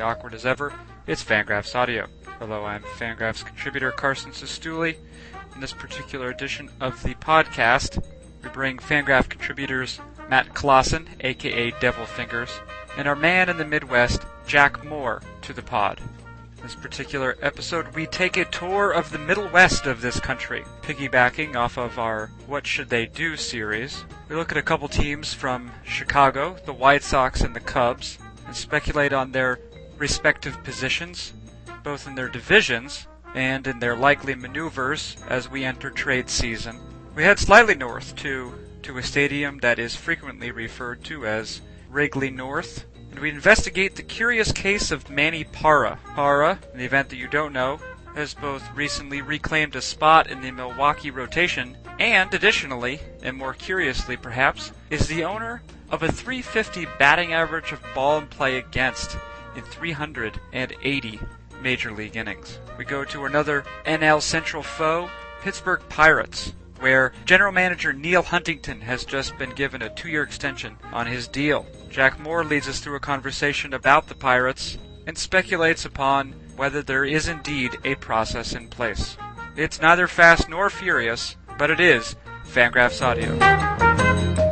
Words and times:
awkward 0.00 0.34
as 0.34 0.46
ever, 0.46 0.72
it's 1.06 1.22
Fangraphs 1.22 1.74
Audio. 1.74 2.06
Hello, 2.38 2.64
I'm 2.64 2.82
Fangraphs 2.82 3.44
contributor 3.44 3.90
Carson 3.90 4.32
Cistulli. 4.32 4.96
In 5.54 5.60
this 5.60 5.72
particular 5.72 6.30
edition 6.30 6.70
of 6.80 7.02
the 7.02 7.14
podcast, 7.14 8.02
we 8.42 8.48
bring 8.50 8.78
Fangraph 8.78 9.28
contributors 9.28 10.00
Matt 10.28 10.54
Klaassen, 10.54 11.06
aka 11.20 11.72
Devil 11.80 12.06
Fingers, 12.06 12.50
and 12.96 13.06
our 13.06 13.16
man 13.16 13.48
in 13.48 13.56
the 13.56 13.64
Midwest, 13.64 14.22
Jack 14.46 14.84
Moore, 14.84 15.22
to 15.42 15.52
the 15.52 15.62
pod. 15.62 16.00
In 16.56 16.62
this 16.62 16.74
particular 16.74 17.36
episode, 17.42 17.94
we 17.94 18.06
take 18.06 18.36
a 18.36 18.46
tour 18.46 18.90
of 18.90 19.10
the 19.10 19.18
Middle 19.18 19.48
West 19.48 19.86
of 19.86 20.00
this 20.00 20.18
country, 20.18 20.64
piggybacking 20.82 21.56
off 21.56 21.76
of 21.76 21.98
our 21.98 22.30
What 22.46 22.66
Should 22.66 22.88
They 22.88 23.06
Do 23.06 23.36
series. 23.36 24.04
We 24.28 24.36
look 24.36 24.50
at 24.50 24.56
a 24.56 24.62
couple 24.62 24.88
teams 24.88 25.34
from 25.34 25.70
Chicago, 25.84 26.56
the 26.64 26.72
White 26.72 27.02
Sox 27.02 27.42
and 27.42 27.54
the 27.54 27.60
Cubs, 27.60 28.18
and 28.46 28.56
speculate 28.56 29.12
on 29.12 29.32
their 29.32 29.58
respective 29.98 30.62
positions, 30.64 31.32
both 31.82 32.06
in 32.06 32.14
their 32.14 32.28
divisions 32.28 33.06
and 33.34 33.66
in 33.66 33.78
their 33.78 33.96
likely 33.96 34.34
maneuvers 34.34 35.16
as 35.28 35.50
we 35.50 35.64
enter 35.64 35.90
trade 35.90 36.30
season. 36.30 36.78
We 37.14 37.24
head 37.24 37.38
slightly 37.38 37.74
north 37.74 38.14
to, 38.16 38.54
to 38.82 38.98
a 38.98 39.02
stadium 39.02 39.58
that 39.58 39.78
is 39.78 39.96
frequently 39.96 40.50
referred 40.50 41.04
to 41.04 41.26
as 41.26 41.60
Wrigley 41.90 42.30
North, 42.30 42.86
and 43.10 43.20
we 43.20 43.30
investigate 43.30 43.96
the 43.96 44.02
curious 44.02 44.50
case 44.50 44.90
of 44.90 45.10
Manny 45.10 45.44
Parra. 45.44 45.98
Parra, 46.14 46.58
in 46.72 46.78
the 46.78 46.84
event 46.84 47.08
that 47.10 47.16
you 47.16 47.28
don't 47.28 47.52
know, 47.52 47.78
has 48.14 48.34
both 48.34 48.62
recently 48.74 49.20
reclaimed 49.22 49.76
a 49.76 49.82
spot 49.82 50.28
in 50.28 50.40
the 50.40 50.50
Milwaukee 50.50 51.10
rotation 51.10 51.76
and, 51.98 52.32
additionally, 52.32 53.00
and 53.22 53.36
more 53.36 53.54
curiously 53.54 54.16
perhaps, 54.16 54.72
is 54.90 55.06
the 55.06 55.24
owner 55.24 55.62
of 55.90 56.02
a 56.02 56.10
350 56.10 56.86
batting 56.98 57.32
average 57.32 57.72
of 57.72 57.80
ball 57.94 58.18
and 58.18 58.30
play 58.30 58.58
against 58.58 59.16
in 59.56 59.62
380 59.62 61.20
major 61.60 61.92
league 61.92 62.16
innings. 62.16 62.58
We 62.78 62.84
go 62.84 63.04
to 63.04 63.24
another 63.24 63.64
NL 63.86 64.20
Central 64.20 64.62
foe, 64.62 65.10
Pittsburgh 65.42 65.82
Pirates 65.88 66.52
where 66.80 67.12
general 67.24 67.50
manager 67.50 67.94
Neal 67.94 68.22
Huntington 68.22 68.82
has 68.82 69.06
just 69.06 69.38
been 69.38 69.50
given 69.50 69.80
a 69.80 69.88
two 69.94 70.08
year 70.08 70.22
extension 70.22 70.76
on 70.92 71.06
his 71.06 71.28
deal. 71.28 71.66
Jack 71.88 72.20
Moore 72.20 72.44
leads 72.44 72.68
us 72.68 72.80
through 72.80 72.96
a 72.96 73.00
conversation 73.00 73.72
about 73.72 74.08
the 74.08 74.14
Pirates 74.14 74.76
and 75.06 75.16
speculates 75.16 75.86
upon 75.86 76.34
whether 76.56 76.82
there 76.82 77.04
is 77.04 77.26
indeed 77.26 77.78
a 77.84 77.94
process 77.94 78.54
in 78.54 78.68
place. 78.68 79.16
It's 79.56 79.80
neither 79.80 80.06
fast 80.06 80.48
nor 80.48 80.68
furious, 80.68 81.36
but 81.58 81.70
it 81.70 81.80
is 81.80 82.16
Fangraphs 82.44 83.00
Audio. 83.00 84.43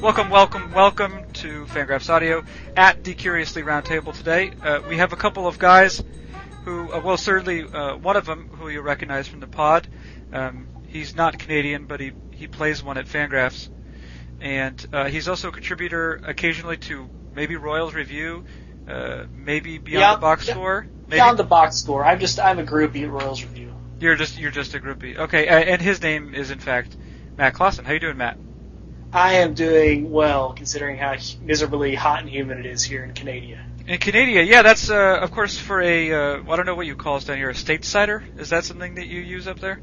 Welcome, 0.00 0.30
welcome, 0.30 0.72
welcome 0.72 1.30
to 1.34 1.66
Fangraphs 1.66 2.08
Audio 2.08 2.42
at 2.74 3.04
the 3.04 3.12
Curiously 3.14 3.62
Roundtable 3.62 4.16
today. 4.16 4.52
Uh, 4.62 4.80
we 4.88 4.96
have 4.96 5.12
a 5.12 5.16
couple 5.16 5.46
of 5.46 5.58
guys 5.58 6.02
who, 6.64 6.90
uh, 6.90 7.00
well, 7.04 7.18
certainly 7.18 7.64
uh, 7.64 7.96
one 7.96 8.16
of 8.16 8.24
them 8.24 8.48
who 8.48 8.68
you 8.70 8.80
recognize 8.80 9.28
from 9.28 9.40
the 9.40 9.46
pod. 9.46 9.86
Um, 10.32 10.68
he's 10.88 11.14
not 11.14 11.38
Canadian, 11.38 11.84
but 11.84 12.00
he, 12.00 12.12
he 12.32 12.46
plays 12.46 12.82
one 12.82 12.96
at 12.96 13.06
Fangraphs. 13.06 13.68
And 14.40 14.84
uh, 14.92 15.04
he's 15.06 15.28
also 15.28 15.48
a 15.48 15.52
contributor 15.52 16.14
occasionally 16.24 16.78
to 16.78 17.08
maybe 17.34 17.56
Royals 17.56 17.92
Review, 17.92 18.44
uh, 18.88 19.24
maybe 19.34 19.76
Beyond 19.76 20.00
Yeah, 20.00 20.14
the 20.14 20.20
Box 20.20 20.46
yeah. 20.48 20.54
Score. 20.54 20.86
Maybe 21.08 21.16
Beyond 21.16 21.38
the 21.38 21.44
box 21.44 21.76
score. 21.76 22.04
I'm 22.04 22.20
just 22.20 22.38
I'm 22.40 22.58
a 22.58 22.64
groupie 22.64 23.02
at 23.02 23.10
Royals 23.10 23.42
Review. 23.42 23.74
you're 23.98 24.14
just 24.16 24.38
you're 24.38 24.50
just 24.52 24.74
a 24.74 24.78
groupie. 24.80 25.18
Okay, 25.18 25.46
uh, 25.48 25.58
and 25.58 25.82
his 25.82 26.00
name 26.00 26.34
is 26.34 26.50
in 26.50 26.58
fact 26.60 26.96
Matt 27.36 27.52
Klaassen. 27.54 27.84
How 27.84 27.92
you 27.92 27.98
doing, 28.00 28.16
Matt? 28.16 28.38
I 29.12 29.34
am 29.34 29.54
doing 29.54 30.10
well 30.10 30.52
considering 30.52 30.96
how 30.96 31.16
miserably 31.42 31.94
hot 31.94 32.20
and 32.20 32.28
humid 32.28 32.58
it 32.58 32.66
is 32.66 32.84
here 32.84 33.02
in 33.04 33.12
Canada. 33.12 33.58
In 33.86 33.98
Canada, 33.98 34.44
yeah, 34.44 34.62
that's 34.62 34.88
uh, 34.88 35.18
of 35.20 35.32
course 35.32 35.58
for 35.58 35.80
a 35.80 36.12
uh, 36.12 36.42
I 36.48 36.56
don't 36.56 36.66
know 36.66 36.76
what 36.76 36.86
you 36.86 36.94
call 36.94 37.16
us 37.16 37.24
down 37.24 37.38
here, 37.38 37.50
a 37.50 37.54
state 37.54 37.84
cider. 37.84 38.22
Is 38.38 38.50
that 38.50 38.64
something 38.64 38.94
that 38.94 39.06
you 39.06 39.20
use 39.20 39.48
up 39.48 39.58
there? 39.58 39.80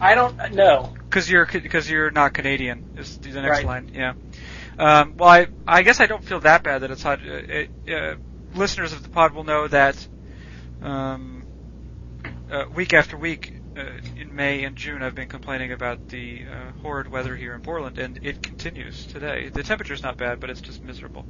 I 0.00 0.14
don't 0.16 0.52
know. 0.52 0.92
Because 1.08 1.30
you're 1.30 1.46
because 1.46 1.88
you're 1.88 2.10
not 2.10 2.34
Canadian. 2.34 2.96
Is 2.96 3.18
the 3.18 3.40
next 3.40 3.58
Right. 3.58 3.66
line? 3.66 3.90
Yeah. 3.94 4.14
Um, 4.78 5.16
well, 5.16 5.28
I 5.28 5.46
I 5.66 5.82
guess 5.82 6.00
I 6.00 6.06
don't 6.06 6.24
feel 6.24 6.40
that 6.40 6.64
bad 6.64 6.80
that 6.82 6.90
it's 6.90 7.02
hot. 7.04 7.20
Uh, 7.20 7.32
it, 7.32 7.70
uh, 7.88 8.14
listeners 8.54 8.92
of 8.92 9.04
the 9.04 9.08
pod 9.08 9.32
will 9.32 9.44
know 9.44 9.68
that 9.68 9.96
um, 10.82 11.44
uh, 12.50 12.64
week 12.74 12.92
after 12.92 13.16
week 13.16 13.54
in 13.76 14.34
May 14.34 14.64
and 14.64 14.76
June 14.76 15.02
I've 15.02 15.14
been 15.14 15.28
complaining 15.28 15.72
about 15.72 16.08
the 16.08 16.44
uh, 16.44 16.80
horrid 16.80 17.10
weather 17.10 17.34
here 17.34 17.54
in 17.54 17.60
Portland, 17.60 17.98
and 17.98 18.20
it 18.22 18.42
continues 18.42 19.06
today. 19.06 19.48
The 19.48 19.62
temperature's 19.62 20.02
not 20.02 20.16
bad, 20.16 20.40
but 20.40 20.50
it's 20.50 20.60
just 20.60 20.82
miserable. 20.82 21.26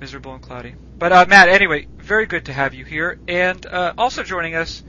Miserable 0.00 0.34
and 0.34 0.42
cloudy. 0.42 0.74
But 0.98 1.12
uh, 1.12 1.26
Matt, 1.28 1.48
anyway, 1.48 1.86
very 1.98 2.26
good 2.26 2.46
to 2.46 2.52
have 2.52 2.74
you 2.74 2.84
here. 2.84 3.18
And 3.28 3.64
uh, 3.66 3.94
also 3.96 4.22
joining 4.22 4.54
us 4.54 4.82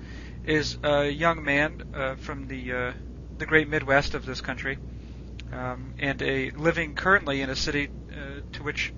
is 0.45 0.77
a 0.83 1.09
young 1.09 1.43
man 1.43 1.83
uh, 1.93 2.15
from 2.15 2.47
the 2.47 2.71
uh, 2.71 2.93
the 3.37 3.45
great 3.45 3.67
Midwest 3.67 4.13
of 4.13 4.25
this 4.25 4.41
country, 4.41 4.77
um, 5.51 5.93
and 5.99 6.21
a 6.21 6.51
living 6.51 6.95
currently 6.95 7.41
in 7.41 7.49
a 7.49 7.55
city 7.55 7.89
uh, 8.11 8.41
to 8.53 8.63
which 8.63 8.93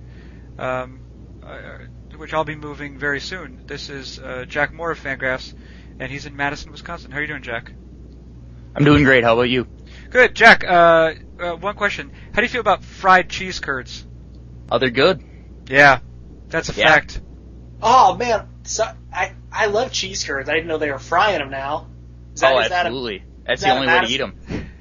um, 0.58 1.00
uh, 1.42 1.78
which 2.16 2.32
I'll 2.32 2.44
be 2.44 2.56
moving 2.56 2.98
very 2.98 3.20
soon. 3.20 3.64
This 3.66 3.88
is 3.90 4.18
uh, 4.18 4.44
Jack 4.46 4.72
Moore 4.72 4.92
of 4.92 5.00
Fangraphs, 5.00 5.54
and 5.98 6.10
he's 6.10 6.26
in 6.26 6.36
Madison, 6.36 6.70
Wisconsin. 6.72 7.10
How 7.10 7.18
are 7.18 7.20
you 7.20 7.26
doing, 7.26 7.42
Jack? 7.42 7.72
I'm 8.74 8.84
doing 8.84 9.04
great. 9.04 9.24
How 9.24 9.34
about 9.34 9.42
you? 9.50 9.66
Good, 10.10 10.34
Jack. 10.34 10.64
Uh, 10.64 11.14
uh, 11.40 11.52
one 11.56 11.74
question: 11.74 12.12
How 12.32 12.36
do 12.36 12.42
you 12.42 12.48
feel 12.48 12.60
about 12.60 12.84
fried 12.84 13.28
cheese 13.28 13.60
curds? 13.60 14.06
Oh, 14.70 14.78
they're 14.78 14.90
good. 14.90 15.22
Yeah, 15.68 16.00
that's 16.48 16.68
a 16.68 16.72
Yeah. 16.78 16.88
fact. 16.92 17.20
Oh 17.82 18.14
man, 18.16 18.48
so 18.64 18.84
I 19.12 19.32
I 19.52 19.66
love 19.66 19.92
cheese 19.92 20.24
curds. 20.24 20.48
I 20.48 20.54
didn't 20.54 20.66
know 20.68 20.78
they 20.78 20.90
were 20.90 20.98
frying 20.98 21.38
them 21.38 21.50
now. 21.50 21.88
Is 22.34 22.40
that, 22.40 22.52
oh, 22.54 22.58
is 22.60 22.68
that 22.68 22.84
a- 22.86 22.88
absolutely. 22.88 23.24
That's 23.46 23.60
is 23.60 23.64
the 23.64 23.68
that 23.68 23.74
only 23.76 23.86
way 23.88 24.00
to 24.06 24.12
eat 24.12 24.18
them. 24.18 24.64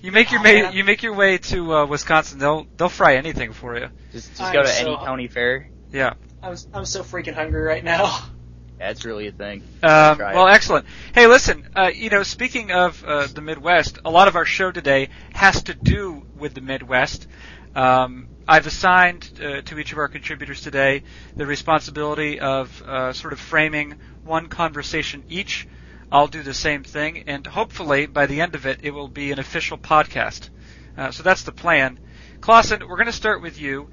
You 0.00 0.12
make 0.12 0.30
your 0.30 0.38
Oh, 0.40 0.44
ma- 0.44 0.70
you 0.70 0.84
make 0.84 1.02
your 1.02 1.14
way 1.14 1.38
to 1.38 1.74
uh, 1.74 1.86
Wisconsin. 1.86 2.38
They'll 2.38 2.68
they'll 2.76 2.88
fry 2.88 3.16
anything 3.16 3.52
for 3.52 3.76
you. 3.76 3.88
Just, 4.12 4.28
just 4.30 4.40
I'm 4.40 4.52
go 4.52 4.62
to 4.62 4.68
so- 4.68 4.86
any 4.86 4.96
county 5.04 5.26
fair. 5.26 5.70
Yeah. 5.90 6.14
I'm 6.40 6.56
I'm 6.72 6.84
so 6.84 7.02
freaking 7.02 7.34
hungry 7.34 7.62
right 7.62 7.82
now. 7.82 8.16
That's 8.78 9.04
really 9.04 9.26
a 9.26 9.32
thing. 9.32 9.62
Um, 9.82 10.18
well, 10.18 10.46
it. 10.46 10.52
excellent. 10.52 10.86
Hey, 11.12 11.26
listen. 11.26 11.66
Uh, 11.74 11.90
you 11.92 12.10
know, 12.10 12.22
speaking 12.22 12.70
of 12.70 13.02
uh, 13.04 13.26
the 13.26 13.40
Midwest, 13.40 13.98
a 14.04 14.10
lot 14.10 14.28
of 14.28 14.36
our 14.36 14.44
show 14.44 14.70
today 14.70 15.08
has 15.32 15.62
to 15.64 15.74
do 15.74 16.22
with 16.36 16.54
the 16.54 16.60
Midwest. 16.60 17.26
Um, 17.74 18.28
I've 18.46 18.66
assigned 18.66 19.30
uh, 19.42 19.60
to 19.62 19.78
each 19.78 19.92
of 19.92 19.98
our 19.98 20.08
contributors 20.08 20.62
today 20.62 21.02
the 21.36 21.46
responsibility 21.46 22.40
of 22.40 22.82
uh, 22.82 23.12
sort 23.12 23.32
of 23.32 23.40
framing 23.40 23.96
one 24.22 24.48
conversation 24.48 25.24
each. 25.28 25.68
I'll 26.10 26.28
do 26.28 26.42
the 26.42 26.54
same 26.54 26.84
thing, 26.84 27.24
and 27.26 27.46
hopefully 27.46 28.06
by 28.06 28.26
the 28.26 28.40
end 28.40 28.54
of 28.54 28.64
it, 28.64 28.80
it 28.82 28.92
will 28.92 29.08
be 29.08 29.32
an 29.32 29.38
official 29.38 29.76
podcast. 29.76 30.48
Uh, 30.96 31.10
so 31.10 31.22
that's 31.22 31.42
the 31.42 31.52
plan. 31.52 31.98
Klaassen, 32.40 32.88
we're 32.88 32.96
going 32.96 33.06
to 33.06 33.12
start 33.12 33.42
with 33.42 33.60
you. 33.60 33.88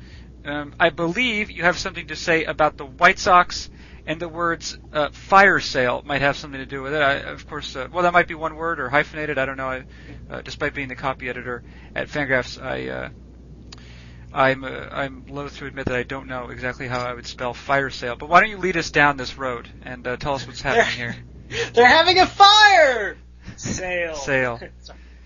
Um, 0.46 0.74
I 0.80 0.90
believe 0.90 1.52
you 1.52 1.64
have 1.64 1.78
something 1.78 2.08
to 2.08 2.16
say 2.16 2.46
about 2.46 2.78
the 2.78 2.86
White 2.86 3.20
Sox 3.20 3.70
and 4.06 4.20
the 4.20 4.30
words 4.30 4.78
uh, 4.94 5.10
fire 5.10 5.60
sale 5.60 6.04
might 6.06 6.22
have 6.22 6.38
something 6.38 6.60
to 6.60 6.66
do 6.66 6.82
with 6.82 6.94
it. 6.94 7.02
I, 7.02 7.14
of 7.16 7.48
course, 7.48 7.76
uh, 7.76 7.88
well, 7.92 8.04
that 8.04 8.14
might 8.14 8.28
be 8.28 8.36
one 8.36 8.56
word 8.56 8.80
or 8.80 8.90
hyphenated. 8.90 9.38
I 9.38 9.46
don't 9.46 9.58
know. 9.58 9.70
I, 9.70 9.84
uh, 10.30 10.42
despite 10.42 10.74
being 10.74 10.88
the 10.88 10.96
copy 10.96 11.30
editor 11.30 11.64
at 11.96 12.08
Fangraphs, 12.08 12.62
I, 12.62 12.90
uh, 12.90 13.10
I'm 14.34 14.64
uh, 14.64 14.88
I'm 14.92 15.26
loath 15.28 15.58
to 15.58 15.66
admit 15.66 15.86
that 15.86 15.96
I 15.96 16.04
don't 16.04 16.28
know 16.28 16.50
exactly 16.50 16.88
how 16.88 17.02
I 17.02 17.14
would 17.14 17.26
spell 17.26 17.54
fire 17.54 17.90
sale. 17.90 18.16
But 18.16 18.30
why 18.30 18.42
don't 18.42 18.50
you 18.50 18.58
lead 18.58 18.78
us 18.78 18.92
down 18.92 19.18
this 19.18 19.38
road 19.38 19.70
and 19.84 20.06
uh, 20.06 20.18
tell 20.18 20.34
us 20.34 20.46
what's 20.46 20.62
happening 20.62 20.96
here? 20.96 21.16
They're 21.74 21.88
having 21.88 22.20
a 22.20 22.26
fire 22.26 23.18
sale. 23.56 24.16
Sale. 24.16 24.60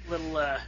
A 0.07 0.11
little 0.11 0.37
uh, 0.37 0.59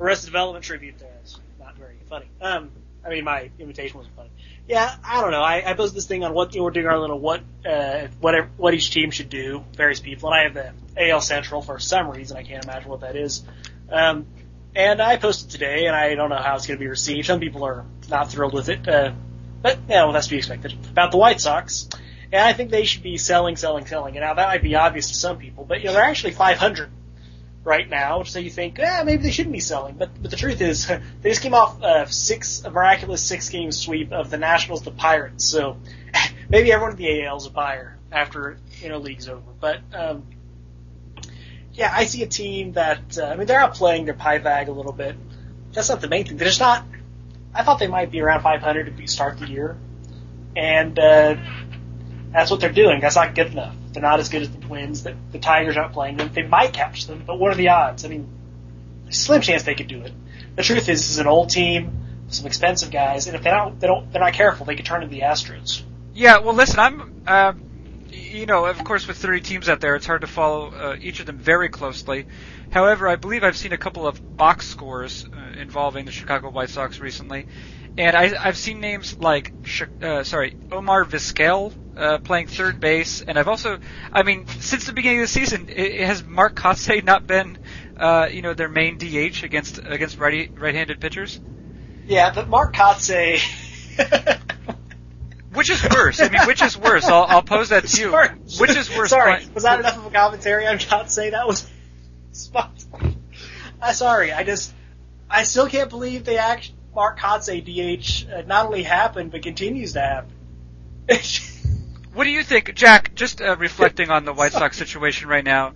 Arrested 0.00 0.26
Development 0.26 0.64
tribute 0.64 0.98
there. 0.98 1.12
It's 1.22 1.38
not 1.60 1.76
very 1.76 1.96
funny. 2.08 2.26
Um, 2.40 2.70
I 3.04 3.10
mean, 3.10 3.24
my 3.24 3.50
invitation 3.58 3.96
wasn't 3.96 4.16
funny. 4.16 4.30
Yeah, 4.66 4.94
I 5.02 5.20
don't 5.20 5.30
know. 5.30 5.40
I, 5.40 5.62
I 5.64 5.74
posted 5.74 5.96
this 5.96 6.06
thing 6.06 6.24
on 6.24 6.34
what 6.34 6.54
we're 6.54 6.70
doing 6.70 6.86
our 6.86 6.98
little 6.98 7.18
what 7.18 7.42
uh, 7.66 8.08
whatever 8.20 8.50
what 8.56 8.74
each 8.74 8.90
team 8.90 9.10
should 9.10 9.30
do. 9.30 9.64
Various 9.74 10.00
people, 10.00 10.30
and 10.30 10.38
I 10.38 10.42
have 10.44 10.54
the 10.54 11.10
AL 11.10 11.20
Central 11.22 11.62
for 11.62 11.78
some 11.78 12.10
reason. 12.10 12.36
I 12.36 12.42
can't 12.42 12.64
imagine 12.64 12.90
what 12.90 13.00
that 13.00 13.16
is. 13.16 13.44
Um, 13.90 14.26
and 14.74 15.00
I 15.00 15.16
posted 15.16 15.50
today, 15.50 15.86
and 15.86 15.96
I 15.96 16.14
don't 16.14 16.28
know 16.28 16.36
how 16.36 16.56
it's 16.56 16.66
going 16.66 16.78
to 16.78 16.82
be 16.82 16.88
received. 16.88 17.26
Some 17.26 17.40
people 17.40 17.64
are 17.64 17.84
not 18.10 18.30
thrilled 18.30 18.52
with 18.52 18.68
it, 18.68 18.86
uh, 18.86 19.12
but 19.62 19.78
yeah, 19.88 20.04
well, 20.04 20.12
that's 20.12 20.26
to 20.26 20.32
be 20.32 20.38
expected. 20.38 20.74
About 20.90 21.10
the 21.10 21.16
White 21.16 21.40
Sox, 21.40 21.88
and 22.30 22.42
I 22.42 22.52
think 22.52 22.70
they 22.70 22.84
should 22.84 23.02
be 23.02 23.16
selling, 23.16 23.56
selling, 23.56 23.86
selling. 23.86 24.16
And 24.16 24.24
now 24.24 24.34
that 24.34 24.48
might 24.48 24.62
be 24.62 24.74
obvious 24.74 25.08
to 25.08 25.14
some 25.14 25.38
people, 25.38 25.64
but 25.64 25.80
you 25.80 25.86
know 25.86 25.94
they're 25.94 26.04
actually 26.04 26.32
500 26.32 26.90
right 27.68 27.88
now, 27.88 28.22
so 28.22 28.38
you 28.38 28.50
think, 28.50 28.78
eh, 28.78 29.02
maybe 29.04 29.22
they 29.22 29.30
shouldn't 29.30 29.52
be 29.52 29.60
selling. 29.60 29.94
But 29.94 30.10
but 30.20 30.30
the 30.30 30.36
truth 30.36 30.60
is, 30.60 30.86
they 31.20 31.28
just 31.28 31.42
came 31.42 31.54
off 31.54 31.80
a 31.82 32.10
six 32.10 32.64
a 32.64 32.70
miraculous 32.70 33.22
six 33.22 33.50
game 33.50 33.70
sweep 33.70 34.10
of 34.10 34.30
the 34.30 34.38
Nationals, 34.38 34.82
the 34.82 34.90
Pirates. 34.90 35.44
So 35.44 35.76
maybe 36.48 36.72
everyone 36.72 36.92
in 36.92 36.96
the 36.96 37.24
AL 37.24 37.36
is 37.36 37.46
a 37.46 37.50
buyer 37.50 37.98
after 38.10 38.58
you 38.80 38.88
know 38.88 38.98
league's 38.98 39.28
over. 39.28 39.52
But 39.60 39.80
um, 39.92 40.26
yeah, 41.74 41.92
I 41.94 42.06
see 42.06 42.22
a 42.22 42.26
team 42.26 42.72
that 42.72 43.18
uh, 43.18 43.26
I 43.26 43.36
mean 43.36 43.46
they're 43.46 43.60
outplaying 43.60 44.06
their 44.06 44.14
Pythag 44.14 44.68
a 44.68 44.72
little 44.72 44.92
bit. 44.92 45.14
that's 45.72 45.90
not 45.90 46.00
the 46.00 46.08
main 46.08 46.24
thing. 46.24 46.38
They're 46.38 46.48
just 46.48 46.60
not. 46.60 46.84
I 47.54 47.64
thought 47.64 47.78
they 47.78 47.88
might 47.88 48.10
be 48.10 48.20
around 48.20 48.42
500 48.42 48.84
to 48.84 48.90
be 48.90 49.06
start 49.06 49.38
the 49.38 49.48
year, 49.48 49.76
and 50.56 50.98
uh, 50.98 51.36
that's 52.32 52.50
what 52.50 52.60
they're 52.60 52.72
doing. 52.72 53.00
That's 53.00 53.16
not 53.16 53.34
good 53.34 53.48
enough. 53.48 53.74
They're 53.98 54.08
not 54.08 54.20
as 54.20 54.28
good 54.28 54.42
as 54.42 54.50
the 54.50 54.58
Twins. 54.58 55.02
The, 55.02 55.16
the 55.32 55.40
Tigers 55.40 55.76
aren't 55.76 55.92
playing 55.92 56.18
them. 56.18 56.30
They 56.32 56.44
might 56.44 56.72
catch 56.72 57.08
them, 57.08 57.24
but 57.26 57.36
what 57.36 57.50
are 57.50 57.56
the 57.56 57.70
odds? 57.70 58.04
I 58.04 58.08
mean, 58.08 58.28
slim 59.10 59.40
chance 59.40 59.64
they 59.64 59.74
could 59.74 59.88
do 59.88 60.02
it. 60.02 60.12
The 60.54 60.62
truth 60.62 60.88
is, 60.88 61.00
this 61.00 61.10
is 61.10 61.18
an 61.18 61.26
old 61.26 61.50
team, 61.50 61.90
some 62.28 62.46
expensive 62.46 62.92
guys, 62.92 63.26
and 63.26 63.34
if 63.34 63.42
they 63.42 63.50
don't, 63.50 63.80
they 63.80 63.88
don't, 63.88 64.12
they're 64.12 64.20
not 64.20 64.34
careful, 64.34 64.66
they 64.66 64.76
could 64.76 64.86
turn 64.86 65.02
into 65.02 65.12
the 65.12 65.22
Astros. 65.22 65.82
Yeah, 66.14 66.38
well, 66.38 66.54
listen, 66.54 66.78
I'm, 66.78 67.22
uh, 67.26 67.54
you 68.12 68.46
know, 68.46 68.66
of 68.66 68.84
course, 68.84 69.08
with 69.08 69.16
30 69.16 69.40
teams 69.40 69.68
out 69.68 69.80
there, 69.80 69.96
it's 69.96 70.06
hard 70.06 70.20
to 70.20 70.28
follow 70.28 70.70
uh, 70.70 70.96
each 71.00 71.18
of 71.18 71.26
them 71.26 71.38
very 71.38 71.68
closely. 71.68 72.28
However, 72.70 73.08
I 73.08 73.16
believe 73.16 73.42
I've 73.42 73.56
seen 73.56 73.72
a 73.72 73.78
couple 73.78 74.06
of 74.06 74.36
box 74.36 74.68
scores 74.68 75.26
uh, 75.26 75.58
involving 75.58 76.04
the 76.04 76.12
Chicago 76.12 76.50
White 76.50 76.70
Sox 76.70 77.00
recently, 77.00 77.48
and 77.98 78.16
I, 78.16 78.32
I've 78.40 78.56
seen 78.56 78.80
names 78.80 79.18
like, 79.18 79.52
uh, 80.00 80.22
sorry, 80.22 80.56
Omar 80.70 81.04
Vizquel 81.04 81.72
uh, 81.96 82.18
playing 82.18 82.46
third 82.46 82.78
base, 82.78 83.22
and 83.22 83.36
I've 83.36 83.48
also, 83.48 83.80
I 84.12 84.22
mean, 84.22 84.46
since 84.46 84.86
the 84.86 84.92
beginning 84.92 85.18
of 85.18 85.24
the 85.24 85.32
season, 85.32 85.68
it, 85.68 86.06
has 86.06 86.22
Mark 86.22 86.54
Kotsay 86.54 87.02
not 87.02 87.26
been, 87.26 87.58
uh, 87.96 88.28
you 88.30 88.40
know, 88.40 88.54
their 88.54 88.68
main 88.68 88.98
DH 88.98 89.42
against 89.42 89.78
against 89.84 90.16
righty 90.16 90.48
right-handed 90.48 91.00
pitchers? 91.00 91.40
Yeah, 92.06 92.32
but 92.32 92.48
Mark 92.48 92.72
Kotsay. 92.72 93.40
Which 95.52 95.68
is 95.68 95.82
worse? 95.82 96.20
I 96.20 96.28
mean, 96.28 96.46
which 96.46 96.62
is 96.62 96.76
worse? 96.78 97.06
I'll, 97.06 97.24
I'll 97.24 97.42
pose 97.42 97.70
that 97.70 97.84
to 97.84 98.00
you. 98.00 98.10
Sorry. 98.10 98.28
Which 98.60 98.76
is 98.76 98.96
worse? 98.96 99.10
Sorry, 99.10 99.44
was 99.54 99.64
that 99.64 99.80
enough 99.80 99.96
of 99.96 100.06
a 100.06 100.10
commentary 100.10 100.68
on 100.68 100.78
Kotsay? 100.78 101.32
That 101.32 101.48
was 101.48 101.68
spot. 102.32 102.70
I'm 103.82 103.94
sorry. 103.94 104.30
I 104.32 104.44
just, 104.44 104.72
I 105.28 105.42
still 105.42 105.66
can't 105.66 105.90
believe 105.90 106.24
they 106.24 106.36
act 106.36 106.70
Mark 106.94 107.18
Kotsay 107.18 107.62
DH 107.62 108.32
uh, 108.32 108.42
not 108.42 108.66
only 108.66 108.82
happened 108.82 109.30
but 109.30 109.42
continues 109.42 109.92
to 109.92 110.00
happen. 110.00 110.32
what 112.14 112.24
do 112.24 112.30
you 112.30 112.42
think, 112.42 112.74
Jack? 112.74 113.14
Just 113.14 113.40
uh, 113.40 113.56
reflecting 113.56 114.10
on 114.16 114.24
the 114.24 114.32
White 114.32 114.52
Sox 114.52 114.76
situation 114.76 115.28
right 115.28 115.44
now, 115.44 115.74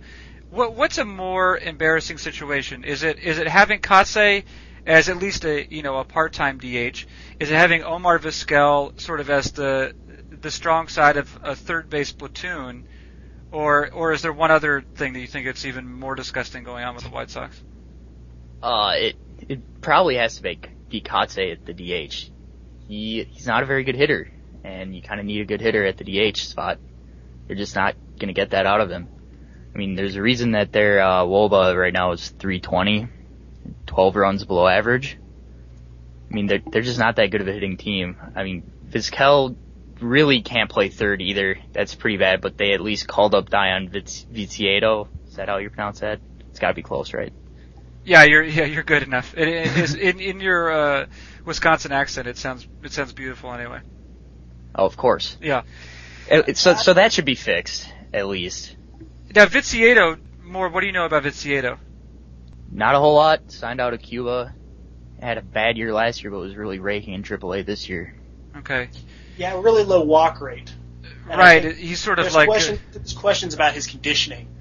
what, 0.53 0.75
what's 0.75 0.97
a 0.97 1.05
more 1.05 1.57
embarrassing 1.57 2.17
situation? 2.17 2.83
Is 2.83 3.03
it 3.03 3.19
is 3.19 3.39
it 3.39 3.47
having 3.47 3.79
Kotsay 3.79 4.43
as 4.85 5.09
at 5.09 5.17
least 5.17 5.45
a 5.45 5.65
you 5.73 5.81
know 5.81 5.97
a 5.97 6.03
part-time 6.03 6.59
DH? 6.59 7.05
Is 7.39 7.49
it 7.49 7.55
having 7.55 7.83
Omar 7.83 8.19
Vizquel 8.19 8.99
sort 8.99 9.19
of 9.19 9.29
as 9.29 9.51
the 9.51 9.95
the 10.41 10.51
strong 10.51 10.87
side 10.87 11.17
of 11.17 11.39
a 11.41 11.55
third 11.55 11.89
base 11.89 12.11
platoon, 12.11 12.87
or 13.51 13.89
or 13.91 14.11
is 14.11 14.21
there 14.21 14.33
one 14.33 14.51
other 14.51 14.83
thing 14.95 15.13
that 15.13 15.19
you 15.19 15.27
think 15.27 15.47
it's 15.47 15.65
even 15.65 15.91
more 15.91 16.15
disgusting 16.15 16.63
going 16.63 16.83
on 16.83 16.95
with 16.95 17.03
the 17.03 17.09
White 17.09 17.31
Sox? 17.31 17.61
Uh, 18.61 18.93
it 18.95 19.15
it 19.49 19.81
probably 19.81 20.15
has 20.15 20.35
to 20.37 20.43
be, 20.43 20.59
be 20.93 21.01
Kotsay 21.01 21.51
at 21.51 21.65
the 21.65 21.73
DH. 21.73 22.29
He 22.87 23.23
he's 23.31 23.47
not 23.47 23.63
a 23.63 23.65
very 23.65 23.83
good 23.83 23.95
hitter, 23.95 24.31
and 24.63 24.95
you 24.95 25.01
kind 25.01 25.19
of 25.19 25.25
need 25.25 25.41
a 25.41 25.45
good 25.45 25.59
hitter 25.59 25.83
at 25.85 25.97
the 25.97 26.05
DH 26.05 26.37
spot. 26.37 26.77
You're 27.49 27.57
just 27.57 27.75
not 27.75 27.95
gonna 28.19 28.33
get 28.33 28.51
that 28.51 28.67
out 28.67 28.79
of 28.79 28.89
him. 28.89 29.09
I 29.73 29.77
mean, 29.77 29.95
there's 29.95 30.15
a 30.15 30.21
reason 30.21 30.51
that 30.51 30.71
their 30.71 31.01
uh, 31.01 31.23
WOBA 31.23 31.75
right 31.75 31.91
now 31.91 32.11
is 32.11 32.29
320, 32.29 33.07
12 33.87 34.15
runs 34.15 34.45
below 34.45 34.67
average. 34.67 35.17
I 36.29 36.33
mean, 36.33 36.45
they're 36.45 36.61
they're 36.71 36.83
just 36.83 36.99
not 36.99 37.15
that 37.15 37.31
good 37.31 37.41
of 37.41 37.47
a 37.47 37.51
hitting 37.51 37.77
team. 37.77 38.15
I 38.35 38.43
mean, 38.43 38.71
Vizquel 38.87 39.55
really 39.99 40.43
can't 40.43 40.69
play 40.69 40.89
third 40.89 41.23
either. 41.23 41.57
That's 41.71 41.95
pretty 41.95 42.17
bad. 42.17 42.39
But 42.41 42.57
they 42.57 42.73
at 42.73 42.81
least 42.81 43.07
called 43.07 43.33
up 43.33 43.49
Dayan 43.49 43.89
Viciedo. 43.89 45.07
Is 45.27 45.37
that 45.37 45.49
how 45.49 45.57
you 45.57 45.71
pronounce 45.71 46.01
that? 46.01 46.19
It's 46.51 46.59
got 46.59 46.67
to 46.67 46.73
be 46.75 46.83
close, 46.83 47.13
right? 47.13 47.33
Yeah, 48.05 48.23
you're 48.23 48.43
yeah 48.43 48.65
you're 48.65 48.83
good 48.83 49.03
enough. 49.03 49.33
It, 49.37 49.47
it 49.47 49.77
is, 49.77 49.95
in 49.95 50.19
in 50.19 50.39
your 50.39 50.71
uh, 50.71 51.05
Wisconsin 51.45 51.91
accent, 51.91 52.27
it 52.27 52.37
sounds 52.37 52.67
it 52.83 52.91
sounds 52.91 53.13
beautiful 53.13 53.53
anyway. 53.53 53.81
Oh, 54.75 54.85
of 54.85 54.97
course. 54.97 55.37
Yeah. 55.41 55.63
It, 56.29 56.57
so 56.57 56.75
so 56.75 56.93
that 56.93 57.13
should 57.13 57.25
be 57.25 57.35
fixed 57.35 57.91
at 58.13 58.27
least. 58.27 58.75
Now 59.35 59.45
Viciedo, 59.45 60.17
more. 60.43 60.69
What 60.69 60.81
do 60.81 60.87
you 60.87 60.93
know 60.93 61.05
about 61.05 61.23
Viciedo? 61.23 61.79
Not 62.71 62.95
a 62.95 62.99
whole 62.99 63.15
lot. 63.15 63.51
Signed 63.51 63.79
out 63.79 63.93
of 63.93 64.01
Cuba. 64.01 64.53
Had 65.21 65.37
a 65.37 65.41
bad 65.41 65.77
year 65.77 65.93
last 65.93 66.23
year, 66.23 66.31
but 66.31 66.39
was 66.39 66.55
really 66.55 66.79
raking 66.79 67.13
in 67.13 67.23
AAA 67.23 67.65
this 67.65 67.87
year. 67.87 68.15
Okay. 68.57 68.89
Yeah, 69.37 69.59
really 69.61 69.83
low 69.83 70.03
walk 70.03 70.41
rate. 70.41 70.73
And 71.29 71.39
right. 71.39 71.75
He's 71.75 71.99
sort 71.99 72.19
of 72.19 72.33
like. 72.33 72.47
Question, 72.47 72.79
there's 72.91 73.13
questions 73.13 73.53
about 73.53 73.73
his 73.73 73.87
conditioning 73.87 74.52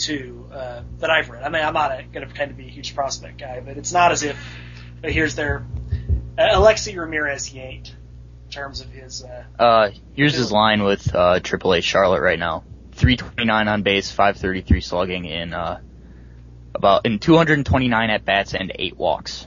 too 0.00 0.46
uh, 0.52 0.82
that 0.98 1.10
I've 1.10 1.30
read. 1.30 1.42
I 1.42 1.48
mean, 1.48 1.62
I'm 1.62 1.74
not 1.74 1.90
going 2.12 2.26
to 2.26 2.26
pretend 2.26 2.50
to 2.50 2.56
be 2.56 2.66
a 2.66 2.70
huge 2.70 2.94
prospect 2.94 3.38
guy, 3.38 3.60
but 3.60 3.76
it's 3.76 3.92
not 3.92 4.12
as 4.12 4.22
if 4.22 4.36
uh, 5.04 5.08
here's 5.08 5.34
their 5.34 5.64
uh, 6.38 6.48
Alexei 6.52 6.96
Ramirez. 6.96 7.44
He 7.44 7.60
ain't 7.60 7.94
in 8.46 8.50
terms 8.50 8.80
of 8.80 8.90
his. 8.90 9.24
Uh, 9.24 9.44
uh 9.58 9.90
here's 10.14 10.34
his 10.34 10.50
line 10.50 10.82
with 10.82 11.14
uh, 11.14 11.40
AAA 11.40 11.82
Charlotte 11.82 12.20
right 12.20 12.38
now: 12.38 12.64
329 12.92 13.68
on 13.68 13.82
base, 13.82 14.10
533 14.10 14.80
slugging 14.80 15.24
in 15.24 15.54
uh, 15.54 15.80
about 16.74 17.06
in 17.06 17.18
229 17.18 18.10
at 18.10 18.24
bats 18.24 18.54
and 18.54 18.72
eight 18.74 18.96
walks. 18.96 19.46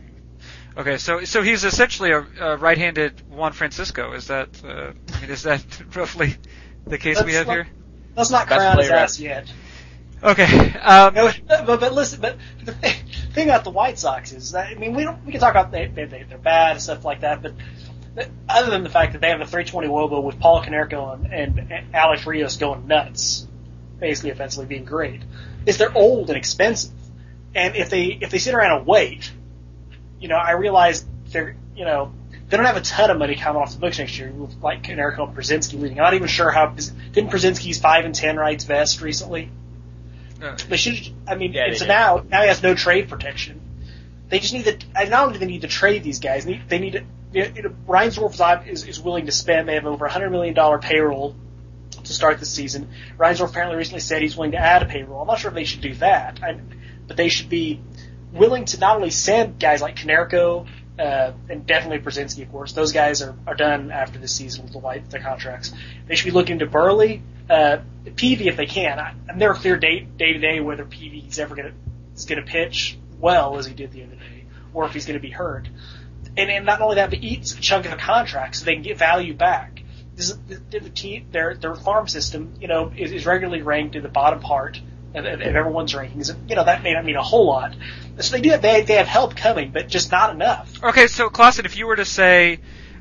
Okay, 0.75 0.97
so 0.97 1.23
so 1.23 1.43
he's 1.43 1.63
essentially 1.63 2.11
a, 2.11 2.25
a 2.39 2.57
right-handed 2.57 3.29
Juan 3.29 3.53
Francisco. 3.53 4.13
Is 4.13 4.27
that 4.27 4.49
uh, 4.63 4.93
I 5.13 5.21
mean, 5.21 5.29
is 5.29 5.43
that 5.43 5.63
roughly 5.95 6.35
the 6.85 6.97
case 6.97 7.17
let's 7.17 7.27
we 7.27 7.33
have 7.33 7.47
not, 7.47 7.53
here? 7.53 7.67
Let's 8.15 8.31
not 8.31 8.47
crown 8.47 8.79
his 8.79 8.89
ass 8.89 9.19
yet. 9.19 9.51
Okay. 10.23 10.73
Um, 10.83 11.13
no, 11.13 11.31
but, 11.47 11.79
but 11.79 11.93
listen, 11.93 12.21
but 12.21 12.37
the 12.63 12.71
thing 13.33 13.49
about 13.49 13.63
the 13.63 13.71
White 13.71 13.99
Sox 13.99 14.31
is 14.31 14.51
that 14.51 14.67
I 14.67 14.75
mean 14.75 14.95
we 14.95 15.03
don't 15.03 15.23
we 15.25 15.31
can 15.31 15.41
talk 15.41 15.51
about 15.51 15.71
they, 15.71 15.87
they 15.87 16.05
they're 16.05 16.37
bad 16.37 16.73
and 16.73 16.81
stuff 16.81 17.05
like 17.05 17.21
that, 17.21 17.41
but 17.41 17.53
other 18.47 18.69
than 18.69 18.83
the 18.83 18.89
fact 18.89 19.13
that 19.13 19.21
they 19.21 19.29
have 19.29 19.41
a 19.41 19.45
320 19.45 19.87
wOBA 19.87 20.23
with 20.23 20.39
Paul 20.39 20.63
Konerko 20.63 21.13
and, 21.33 21.71
and, 21.71 21.95
Alex 21.95 22.27
Rios 22.27 22.57
going 22.57 22.85
nuts, 22.85 23.47
basically 23.99 24.29
offensively 24.29 24.67
being 24.67 24.85
great, 24.85 25.21
is 25.65 25.77
they're 25.77 25.95
old 25.97 26.29
and 26.29 26.37
expensive, 26.37 26.91
and 27.55 27.75
if 27.75 27.89
they 27.89 28.05
if 28.05 28.29
they 28.29 28.37
sit 28.39 28.53
around 28.53 28.77
and 28.77 28.87
wait 28.87 29.31
you 30.23 30.29
know, 30.29 30.37
I 30.37 30.51
realize 30.51 31.05
they're, 31.31 31.57
you 31.75 31.83
know, 31.83 32.13
they 32.47 32.55
don't 32.55 32.65
have 32.65 32.77
a 32.77 32.81
ton 32.81 33.11
of 33.11 33.17
money 33.17 33.35
coming 33.35 33.61
off 33.61 33.73
the 33.73 33.79
books 33.79 33.99
next 33.99 34.17
year 34.17 34.31
with 34.31 34.55
like 34.63 34.87
Eric 34.89 35.19
and 35.19 35.35
Pierzynski 35.35 35.73
leading. 35.73 35.99
I'm 35.99 36.05
not 36.05 36.13
even 36.13 36.29
sure 36.29 36.49
how 36.49 36.67
didn't 36.67 37.29
Pierzynski's 37.29 37.79
five 37.79 38.05
and 38.05 38.15
ten 38.15 38.37
rights 38.37 38.63
vest 38.63 39.01
recently. 39.01 39.49
Uh, 40.41 40.57
they 40.67 40.77
should. 40.77 41.13
I 41.27 41.35
mean, 41.35 41.53
yeah, 41.53 41.73
so 41.73 41.85
now 41.85 42.23
now 42.27 42.41
he 42.41 42.47
has 42.47 42.61
no 42.61 42.75
trade 42.75 43.09
protection. 43.09 43.61
They 44.29 44.39
just 44.39 44.53
need 44.53 44.65
to. 44.65 45.09
Not 45.09 45.25
only 45.25 45.33
do 45.33 45.39
they 45.39 45.51
need 45.51 45.61
to 45.61 45.67
trade 45.67 46.03
these 46.03 46.19
guys, 46.19 46.45
they 46.45 46.53
need, 46.53 46.69
they 46.69 46.79
need 46.79 46.93
to. 46.93 47.03
You 47.33 47.63
know, 47.63 47.75
Reinsdorf 47.87 48.67
is, 48.67 48.85
is 48.85 48.99
willing 48.99 49.25
to 49.25 49.31
spend. 49.31 49.67
They 49.67 49.73
have 49.73 49.85
over 49.85 50.05
a 50.05 50.11
hundred 50.11 50.29
million 50.29 50.53
dollar 50.53 50.77
payroll 50.77 51.35
to 52.03 52.13
start 52.13 52.39
the 52.39 52.45
season. 52.45 52.89
Reinsdorf 53.17 53.49
apparently 53.49 53.77
recently 53.77 54.01
said 54.01 54.21
he's 54.21 54.35
willing 54.35 54.51
to 54.51 54.57
add 54.57 54.83
a 54.83 54.85
payroll. 54.85 55.21
I'm 55.21 55.27
not 55.27 55.39
sure 55.39 55.49
if 55.49 55.55
they 55.55 55.63
should 55.63 55.81
do 55.81 55.93
that, 55.95 56.39
I, 56.43 56.59
but 57.07 57.17
they 57.17 57.29
should 57.29 57.49
be 57.49 57.81
willing 58.31 58.65
to 58.65 58.79
not 58.79 58.95
only 58.95 59.09
send 59.09 59.59
guys 59.59 59.81
like 59.81 59.95
Konerko 59.95 60.67
uh, 60.99 61.31
and 61.49 61.65
definitely 61.65 61.99
Pierzynski, 61.99 62.43
of 62.43 62.51
course. 62.51 62.73
Those 62.73 62.91
guys 62.91 63.21
are, 63.21 63.35
are 63.47 63.55
done 63.55 63.91
after 63.91 64.19
this 64.19 64.33
season 64.35 64.63
with 64.63 64.73
the 64.73 64.79
white 64.79 65.09
their 65.09 65.21
contracts. 65.21 65.73
They 66.07 66.15
should 66.15 66.25
be 66.25 66.31
looking 66.31 66.59
to 66.59 66.67
Buehrle, 66.67 67.21
uh, 67.53 67.81
Peavy 68.15 68.47
if 68.47 68.57
they 68.57 68.65
can. 68.65 68.99
I, 68.99 69.13
I'm 69.29 69.37
never 69.37 69.53
clear 69.53 69.77
day 69.77 70.01
day 70.01 70.33
to 70.33 70.39
day 70.39 70.59
whether 70.59 70.85
Peavy's 70.85 71.39
ever 71.39 71.55
to 71.55 71.71
is 72.15 72.25
going 72.25 72.43
to 72.43 72.47
pitch 72.47 72.97
well 73.19 73.57
as 73.57 73.65
he 73.65 73.73
did 73.73 73.91
the 73.91 74.03
other 74.03 74.15
day, 74.15 74.45
or 74.73 74.85
if 74.85 74.93
he's 74.93 75.05
going 75.05 75.19
to 75.19 75.21
be 75.21 75.31
hurt. 75.31 75.69
And, 76.35 76.49
and 76.49 76.65
not 76.65 76.81
only 76.81 76.95
that, 76.95 77.09
but 77.09 77.19
eat 77.19 77.51
a 77.51 77.61
chunk 77.61 77.85
of 77.85 77.91
the 77.91 77.97
contract 77.97 78.55
so 78.55 78.65
they 78.65 78.73
can 78.73 78.83
get 78.83 78.97
value 78.97 79.33
back. 79.33 79.83
This 80.15 80.31
is, 80.31 80.37
the, 80.47 80.79
the 80.79 80.89
team, 80.89 81.27
their 81.31 81.55
their 81.55 81.75
farm 81.75 82.07
system, 82.07 82.55
you 82.59 82.67
know, 82.67 82.91
is, 82.95 83.11
is 83.11 83.25
regularly 83.25 83.61
ranked 83.61 83.95
in 83.95 84.03
the 84.03 84.09
bottom 84.09 84.39
part 84.39 84.79
of, 85.15 85.25
of 85.25 85.41
everyone's 85.41 85.93
rankings. 85.93 86.35
You 86.49 86.55
know, 86.55 86.65
that 86.65 86.83
may 86.83 86.93
not 86.93 87.05
mean 87.05 87.15
a 87.15 87.23
whole 87.23 87.47
lot. 87.47 87.75
So 88.19 88.35
they 88.35 88.41
do 88.41 88.49
have, 88.49 88.61
they, 88.61 88.81
they 88.81 88.95
have 88.95 89.07
help 89.07 89.35
coming, 89.35 89.71
but 89.71 89.87
just 89.87 90.11
not 90.11 90.33
enough. 90.35 90.83
Okay, 90.83 91.07
so 91.07 91.29
Klaassen, 91.29 91.65
if 91.65 91.77
you 91.77 91.87
were 91.87 91.95
to 91.95 92.05
say, 92.05 92.59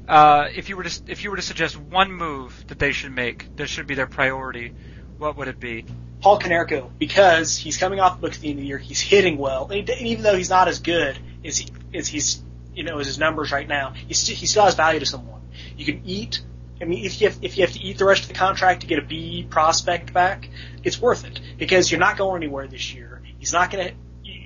uh, 0.08 0.48
if 0.54 0.68
you 0.68 0.76
were 0.76 0.84
to 0.84 1.02
if 1.06 1.24
you 1.24 1.30
were 1.30 1.36
to 1.36 1.42
suggest 1.42 1.76
one 1.76 2.12
move 2.12 2.64
that 2.68 2.78
they 2.78 2.92
should 2.92 3.12
make, 3.12 3.54
that 3.56 3.68
should 3.68 3.86
be 3.86 3.94
their 3.94 4.06
priority, 4.06 4.72
what 5.18 5.36
would 5.36 5.48
it 5.48 5.60
be? 5.60 5.84
Paul 6.20 6.38
Konerko, 6.38 6.90
because 6.98 7.56
he's 7.56 7.76
coming 7.76 8.00
off 8.00 8.16
the 8.16 8.20
books 8.20 8.36
at 8.36 8.42
the 8.42 8.50
end 8.50 8.58
of 8.58 8.62
the 8.62 8.68
year, 8.68 8.78
he's 8.78 9.00
hitting 9.00 9.38
well, 9.38 9.68
and, 9.70 9.88
and 9.88 10.06
even 10.06 10.22
though 10.22 10.36
he's 10.36 10.50
not 10.50 10.68
as 10.68 10.80
good 10.80 11.18
as 11.44 11.58
he 11.58 11.68
as 11.94 12.08
he's 12.08 12.42
you 12.74 12.84
know 12.84 12.98
as 12.98 13.06
his 13.06 13.18
numbers 13.18 13.52
right 13.52 13.68
now, 13.68 13.92
he, 13.92 14.14
st- 14.14 14.38
he 14.38 14.46
still 14.46 14.64
has 14.64 14.74
value 14.74 15.00
to 15.00 15.06
someone. 15.06 15.40
You 15.76 15.84
can 15.84 16.02
eat 16.04 16.42
I 16.82 16.84
mean, 16.84 17.04
if 17.04 17.20
you 17.20 17.28
have, 17.28 17.38
if 17.42 17.56
you 17.56 17.64
have 17.64 17.72
to 17.74 17.80
eat 17.80 17.96
the 17.96 18.04
rest 18.04 18.22
of 18.22 18.28
the 18.28 18.34
contract 18.34 18.80
to 18.80 18.88
get 18.88 18.98
a 18.98 19.02
B 19.02 19.46
prospect 19.48 20.12
back, 20.12 20.48
it's 20.82 21.00
worth 21.00 21.24
it 21.24 21.40
because 21.56 21.90
you're 21.90 22.00
not 22.00 22.16
going 22.16 22.42
anywhere 22.42 22.66
this 22.66 22.92
year. 22.92 23.22
He's 23.38 23.52
not 23.52 23.70
going 23.70 23.88
to. 23.88 23.94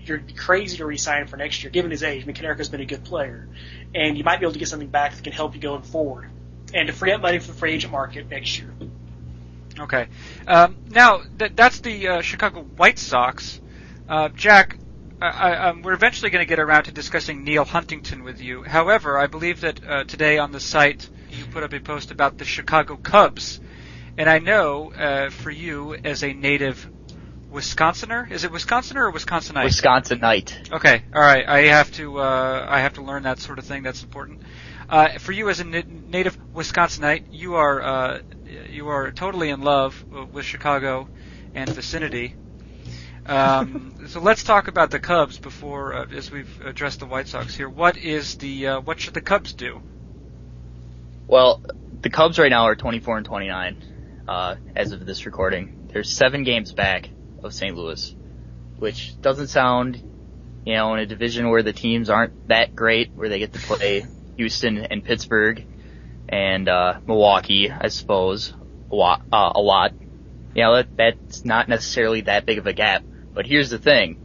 You're 0.09 0.23
crazy 0.37 0.77
to 0.79 0.87
resign 0.87 1.27
for 1.27 1.37
next 1.37 1.63
year, 1.63 1.71
given 1.71 1.91
his 1.91 2.03
age. 2.03 2.27
I 2.29 2.33
Konerko's 2.33 2.69
been 2.69 2.81
a 2.81 2.87
good 2.87 3.05
player, 3.05 3.49
and 3.95 4.17
you 4.17 4.25
might 4.25 4.39
be 4.39 4.47
able 4.47 4.53
to 4.53 4.59
get 4.59 4.69
something 4.69 4.89
back 4.89 5.15
that 5.15 5.25
can 5.25 5.33
help 5.33 5.55
you 5.55 5.61
going 5.61 5.83
forward, 5.83 6.31
and 6.73 6.87
to 6.87 6.93
free 6.93 7.13
up 7.13 7.21
money 7.21 7.39
for 7.39 7.49
the 7.49 7.59
free 7.59 7.73
agent 7.73 7.93
market 7.93 8.29
next 8.29 8.59
year. 8.59 8.73
Okay. 9.79 10.07
Um, 10.47 10.77
now 10.89 11.23
that 11.39 11.57
that's 11.57 11.81
the 11.81 12.09
uh, 12.09 12.21
Chicago 12.23 12.63
White 12.63 12.99
Sox. 12.99 13.61
Uh, 14.09 14.29
Jack, 14.31 14.79
I, 15.21 15.55
um, 15.69 15.83
we're 15.83 15.93
eventually 15.93 16.31
going 16.31 16.45
to 16.45 16.49
get 16.49 16.59
around 16.59 16.85
to 16.85 16.93
discussing 16.93 17.45
Neal 17.45 17.65
Huntington 17.65 18.23
with 18.23 18.41
you. 18.41 18.63
However, 18.63 19.19
I 19.19 19.27
believe 19.27 19.63
that 19.63 19.81
uh, 19.87 20.05
today 20.05 20.39
on 20.39 20.53
the 20.53 20.61
site 20.61 21.09
you 21.31 21.45
put 21.47 21.63
up 21.63 21.73
a 21.73 21.81
post 21.81 22.11
about 22.11 22.39
the 22.39 22.45
Chicago 22.45 22.97
Cubs, 22.97 23.61
and 24.17 24.31
I 24.31 24.39
know 24.39 24.93
uh, 24.93 25.31
for 25.31 25.51
you 25.51 25.95
as 25.95 26.23
a 26.23 26.33
native 26.33 26.89
Wisconsinner, 27.57 28.29
is 28.31 28.45
it 28.45 28.53
Wisconsinner 28.53 29.07
or 29.07 29.13
Wisconsinite? 29.13 29.65
Wisconsinite. 29.65 30.71
Okay, 30.73 31.03
all 31.15 31.23
right. 31.23 31.49
I 31.49 31.61
have 31.69 31.91
to 31.93 32.21
uh, 32.21 32.67
I 32.69 32.81
have 32.81 32.93
to 32.95 33.03
learn 33.03 33.23
that 33.23 33.39
sort 33.39 33.59
of 33.59 33.65
thing. 33.65 33.83
That's 33.83 34.03
important. 34.03 34.43
Uh, 34.91 35.19
for 35.19 35.33
you 35.33 35.49
as 35.49 35.59
a 35.61 35.65
native 35.65 36.37
Wisconsinite, 36.53 37.29
you 37.31 37.55
are 37.55 37.83
uh, 37.83 38.21
you 38.69 38.89
are 38.89 39.11
totally 39.11 39.49
in 39.49 39.63
love 39.63 40.05
with 40.35 40.45
Chicago 40.45 41.09
and 41.55 41.71
vicinity. 41.71 42.35
Um, 43.25 44.01
so 44.09 44.21
let's 44.21 44.45
talk 44.45 44.69
about 44.69 44.91
the 44.91 45.01
Cubs 45.01 45.39
before, 45.39 45.95
uh, 45.95 46.07
as 46.15 46.31
we've 46.31 46.61
addressed 46.61 47.01
the 47.01 47.07
White 47.07 47.27
Sox 47.27 47.57
here. 47.57 47.71
What 47.71 47.97
is 47.97 48.37
the 48.37 48.67
uh, 48.67 48.81
what 48.81 49.01
should 49.01 49.15
the 49.15 49.23
Cubs 49.23 49.55
do? 49.55 49.81
Well, 51.27 51.65
the 52.03 52.11
Cubs 52.11 52.39
right 52.39 52.51
now 52.51 52.65
are 52.65 52.77
24 52.77 53.17
and 53.17 53.25
29 53.25 54.25
uh, 54.29 54.57
as 54.77 54.93
of 54.93 55.07
this 55.07 55.25
recording. 55.25 55.89
They're 55.91 56.05
seven 56.05 56.45
games 56.45 56.75
back 56.75 57.09
of 57.43 57.53
St. 57.53 57.77
Louis, 57.77 58.15
which 58.79 59.21
doesn't 59.21 59.49
sound, 59.49 59.97
you 60.65 60.75
know, 60.75 60.95
in 60.95 61.01
a 61.01 61.07
division 61.07 61.51
where 61.51 61.63
the 61.63 61.73
teams 61.73 62.11
aren't 62.11 62.49
that 62.49 62.75
great, 62.75 63.13
where 63.15 63.29
they 63.29 63.39
get 63.39 63.53
to 63.53 63.59
play 63.61 64.05
Houston 64.37 64.79
and 64.79 65.05
Pittsburgh 65.05 65.65
and 66.29 66.69
uh, 66.69 67.01
Milwaukee, 67.07 67.71
I 67.71 67.89
suppose, 67.89 68.53
a 68.91 68.95
lot. 68.95 69.23
Uh, 69.33 69.53
a 69.55 69.61
lot. 69.61 69.93
You 70.55 70.63
know, 70.63 70.77
that, 70.77 70.97
that's 70.97 71.45
not 71.45 71.69
necessarily 71.69 72.23
that 72.23 72.47
big 72.47 72.59
of 72.59 72.67
a 72.67 72.73
gap. 72.73 73.05
But 73.33 73.47
here's 73.47 73.71
the 73.71 73.79
thing. 73.79 74.23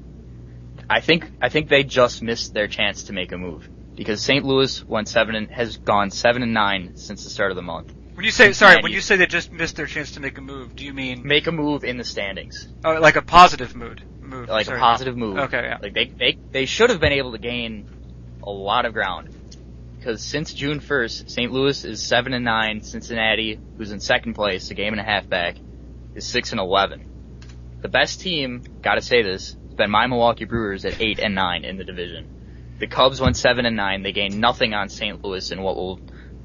I 0.90 1.00
think 1.00 1.30
I 1.42 1.50
think 1.50 1.70
they 1.70 1.84
just 1.84 2.22
missed 2.22 2.54
their 2.54 2.68
chance 2.68 3.04
to 3.04 3.14
make 3.14 3.32
a 3.32 3.38
move 3.38 3.70
because 3.96 4.22
St. 4.22 4.44
Louis 4.44 4.84
went 4.84 5.08
seven 5.08 5.36
and 5.36 5.50
has 5.50 5.78
gone 5.78 6.12
seven 6.12 6.44
and 6.44 6.54
nine 6.54 6.96
since 6.96 7.24
the 7.24 7.30
start 7.30 7.52
of 7.52 7.56
the 7.56 7.62
month. 7.62 7.94
When 8.22 8.26
you 8.26 8.32
say 8.32 8.54
sorry, 8.54 8.84
when 8.84 8.92
you 8.92 9.02
say 9.02 9.16
they 9.16 9.26
just 9.26 9.52
missed 9.52 9.78
their 9.78 9.88
chance 9.88 10.12
to 10.12 10.20
make 10.20 10.38
a 10.38 10.42
move, 10.42 10.76
do 10.76 10.86
you 10.86 10.94
mean 10.94 11.24
Make 11.26 11.48
a 11.48 11.52
move 11.52 11.84
in 11.84 11.98
the 11.98 12.04
standings, 12.04 12.68
oh, 12.86 12.94
like 13.00 13.16
a 13.16 13.24
positive 13.24 13.76
mood? 13.76 14.04
Move, 14.22 14.48
like 14.48 14.68
sorry. 14.68 14.78
a 14.78 14.80
positive 14.80 15.18
move. 15.18 15.40
Okay, 15.40 15.64
yeah. 15.64 15.80
Like 15.82 15.96
they 15.96 16.06
they 16.06 16.38
they 16.52 16.66
should 16.68 16.92
have 16.92 17.00
been 17.00 17.14
able 17.14 17.32
to 17.32 17.40
gain 17.40 17.90
a 18.44 18.52
lot 18.52 18.86
of 18.86 18.94
ground 18.94 19.30
because 19.98 20.22
since 20.22 20.54
June 20.54 20.82
1st, 20.82 21.32
St. 21.32 21.52
Louis 21.52 21.84
is 21.84 22.08
seven 22.08 22.34
and 22.34 22.46
nine. 22.46 22.84
Cincinnati, 22.84 23.60
who's 23.78 23.92
in 23.92 24.00
second 24.00 24.36
place, 24.36 24.70
a 24.70 24.76
game 24.76 24.94
and 24.94 25.02
a 25.02 25.04
half 25.04 25.28
back, 25.28 25.56
is 26.14 26.24
six 26.24 26.52
and 26.52 26.60
eleven. 26.60 27.40
The 27.82 27.90
best 27.90 28.22
team, 28.22 28.62
gotta 28.84 29.02
say 29.02 29.24
this, 29.24 29.54
has 29.54 29.74
been 29.74 29.90
my 29.90 30.06
Milwaukee 30.06 30.46
Brewers 30.46 30.86
at 30.86 31.02
eight 31.02 31.18
and 31.18 31.34
nine 31.34 31.66
in 31.66 31.78
the 31.78 31.84
division. 31.84 32.76
The 32.78 32.86
Cubs 32.86 33.20
went 33.20 33.36
seven 33.36 33.66
and 33.66 33.76
nine. 33.76 34.04
They 34.04 34.12
gained 34.12 34.40
nothing 34.40 34.76
on 34.76 34.90
St. 34.90 35.24
Louis 35.24 35.52
in 35.52 35.64
what 35.64 35.76
will 35.76 36.00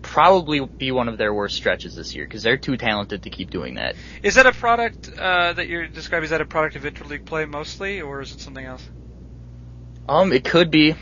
probably 0.07 0.65
be 0.65 0.93
one 0.93 1.09
of 1.09 1.19
their 1.19 1.35
worst 1.35 1.57
stretches 1.57 1.95
this 1.95 2.15
year 2.15 2.25
because 2.25 2.43
they're 2.43 2.57
too 2.57 2.77
talented 2.77 3.25
to 3.25 3.31
keep 3.31 3.51
doing 3.51 3.75
that. 3.75 3.97
Is 4.23 4.37
that 4.37 4.47
a 4.47 4.53
product 4.53 5.11
uh, 5.19 5.53
that 5.53 5.69
you're 5.69 5.87
describing? 5.87 6.25
Is 6.25 6.31
that 6.31 6.41
a 6.41 6.47
product 6.47 6.77
of 6.77 6.83
interleague 6.83 7.25
play 7.25 7.45
mostly, 7.45 8.01
or 8.01 8.21
is 8.21 8.33
it 8.33 8.41
something 8.41 8.65
else? 8.65 8.87
Um, 10.09 10.33
it 10.33 10.45
could 10.45 10.71
be. 10.71 10.95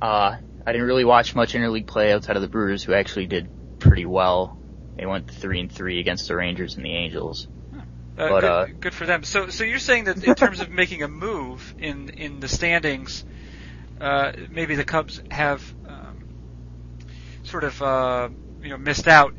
Uh, 0.00 0.36
I 0.66 0.72
didn't 0.72 0.86
really 0.86 1.04
watch 1.04 1.34
much 1.34 1.54
interleague 1.54 1.86
play 1.86 2.12
outside 2.12 2.36
of 2.36 2.42
the 2.42 2.48
Brewers, 2.48 2.84
who 2.84 2.92
actually 2.92 3.26
did 3.26 3.48
pretty 3.78 4.04
well. 4.04 4.58
They 4.96 5.06
went 5.06 5.30
three 5.30 5.60
and 5.60 5.72
three 5.72 6.00
against 6.00 6.28
the 6.28 6.36
Rangers 6.36 6.76
and 6.76 6.84
the 6.84 6.94
Angels. 6.94 7.48
Uh, 7.72 7.80
But, 8.28 8.40
good, 8.40 8.44
uh, 8.44 8.66
good 8.80 8.94
for 8.94 9.06
them. 9.06 9.22
So, 9.22 9.48
so 9.48 9.64
you're 9.64 9.78
saying 9.78 10.04
that 10.04 10.22
in 10.22 10.34
terms 10.34 10.60
of 10.60 10.70
making 10.70 11.02
a 11.02 11.08
move 11.08 11.74
in 11.78 12.10
in 12.10 12.40
the 12.40 12.48
standings, 12.48 13.24
uh, 14.00 14.32
maybe 14.50 14.74
the 14.74 14.84
Cubs 14.84 15.20
have 15.30 15.74
sort 17.44 17.64
of 17.64 17.80
uh, 17.82 18.28
you 18.62 18.70
know 18.70 18.78
missed 18.78 19.08
out. 19.08 19.34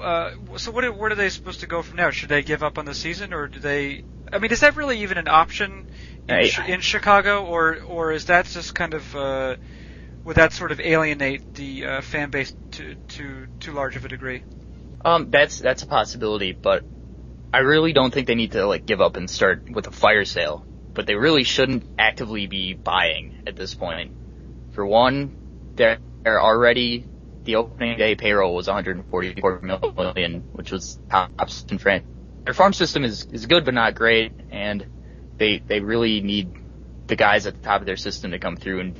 Uh, 0.00 0.32
so, 0.56 0.70
what 0.70 0.84
are, 0.84 0.92
where 0.92 1.10
are 1.10 1.14
they 1.14 1.30
supposed 1.30 1.60
to 1.60 1.66
go 1.66 1.82
from 1.82 1.96
now? 1.96 2.10
Should 2.10 2.28
they 2.28 2.42
give 2.42 2.62
up 2.62 2.78
on 2.78 2.84
the 2.84 2.94
season, 2.94 3.32
or 3.32 3.48
do 3.48 3.58
they? 3.58 4.04
I 4.32 4.38
mean, 4.38 4.50
is 4.50 4.60
that 4.60 4.76
really 4.76 5.02
even 5.02 5.18
an 5.18 5.28
option 5.28 5.90
in, 6.28 6.50
in 6.66 6.80
Chicago, 6.80 7.44
or 7.44 7.78
or 7.82 8.12
is 8.12 8.26
that 8.26 8.46
just 8.46 8.74
kind 8.74 8.94
of 8.94 9.16
uh, 9.16 9.56
would 10.24 10.36
that 10.36 10.52
sort 10.52 10.72
of 10.72 10.80
alienate 10.80 11.54
the 11.54 11.86
uh, 11.86 12.00
fan 12.02 12.30
base 12.30 12.54
to 12.72 12.94
to 12.94 13.46
too 13.60 13.72
large 13.72 13.96
of 13.96 14.04
a 14.04 14.08
degree? 14.08 14.42
Um, 15.04 15.30
that's 15.30 15.60
that's 15.60 15.82
a 15.82 15.86
possibility, 15.86 16.52
but 16.52 16.84
I 17.54 17.58
really 17.58 17.92
don't 17.92 18.12
think 18.12 18.26
they 18.26 18.34
need 18.34 18.52
to 18.52 18.66
like 18.66 18.86
give 18.86 19.00
up 19.00 19.16
and 19.16 19.30
start 19.30 19.70
with 19.70 19.86
a 19.86 19.92
fire 19.92 20.24
sale. 20.24 20.66
But 20.92 21.06
they 21.06 21.14
really 21.14 21.44
shouldn't 21.44 21.84
actively 21.98 22.46
be 22.46 22.74
buying 22.74 23.44
at 23.46 23.54
this 23.54 23.74
point. 23.74 24.12
For 24.72 24.84
one, 24.84 25.36
they're, 25.74 25.98
they're 26.22 26.40
already 26.40 27.06
the 27.46 27.56
opening 27.56 27.96
day 27.96 28.14
payroll 28.14 28.54
was 28.54 28.66
144 28.66 29.60
million, 29.96 30.40
which 30.52 30.70
was 30.70 30.98
tops 31.10 31.64
in 31.70 31.78
France. 31.78 32.04
Their 32.44 32.54
farm 32.54 32.72
system 32.72 33.04
is 33.04 33.26
is 33.32 33.46
good 33.46 33.64
but 33.64 33.74
not 33.74 33.94
great, 33.94 34.32
and 34.50 34.86
they 35.38 35.58
they 35.58 35.80
really 35.80 36.20
need 36.20 36.52
the 37.06 37.16
guys 37.16 37.46
at 37.46 37.54
the 37.54 37.62
top 37.62 37.80
of 37.80 37.86
their 37.86 37.96
system 37.96 38.32
to 38.32 38.38
come 38.38 38.56
through 38.56 38.80
and 38.80 38.96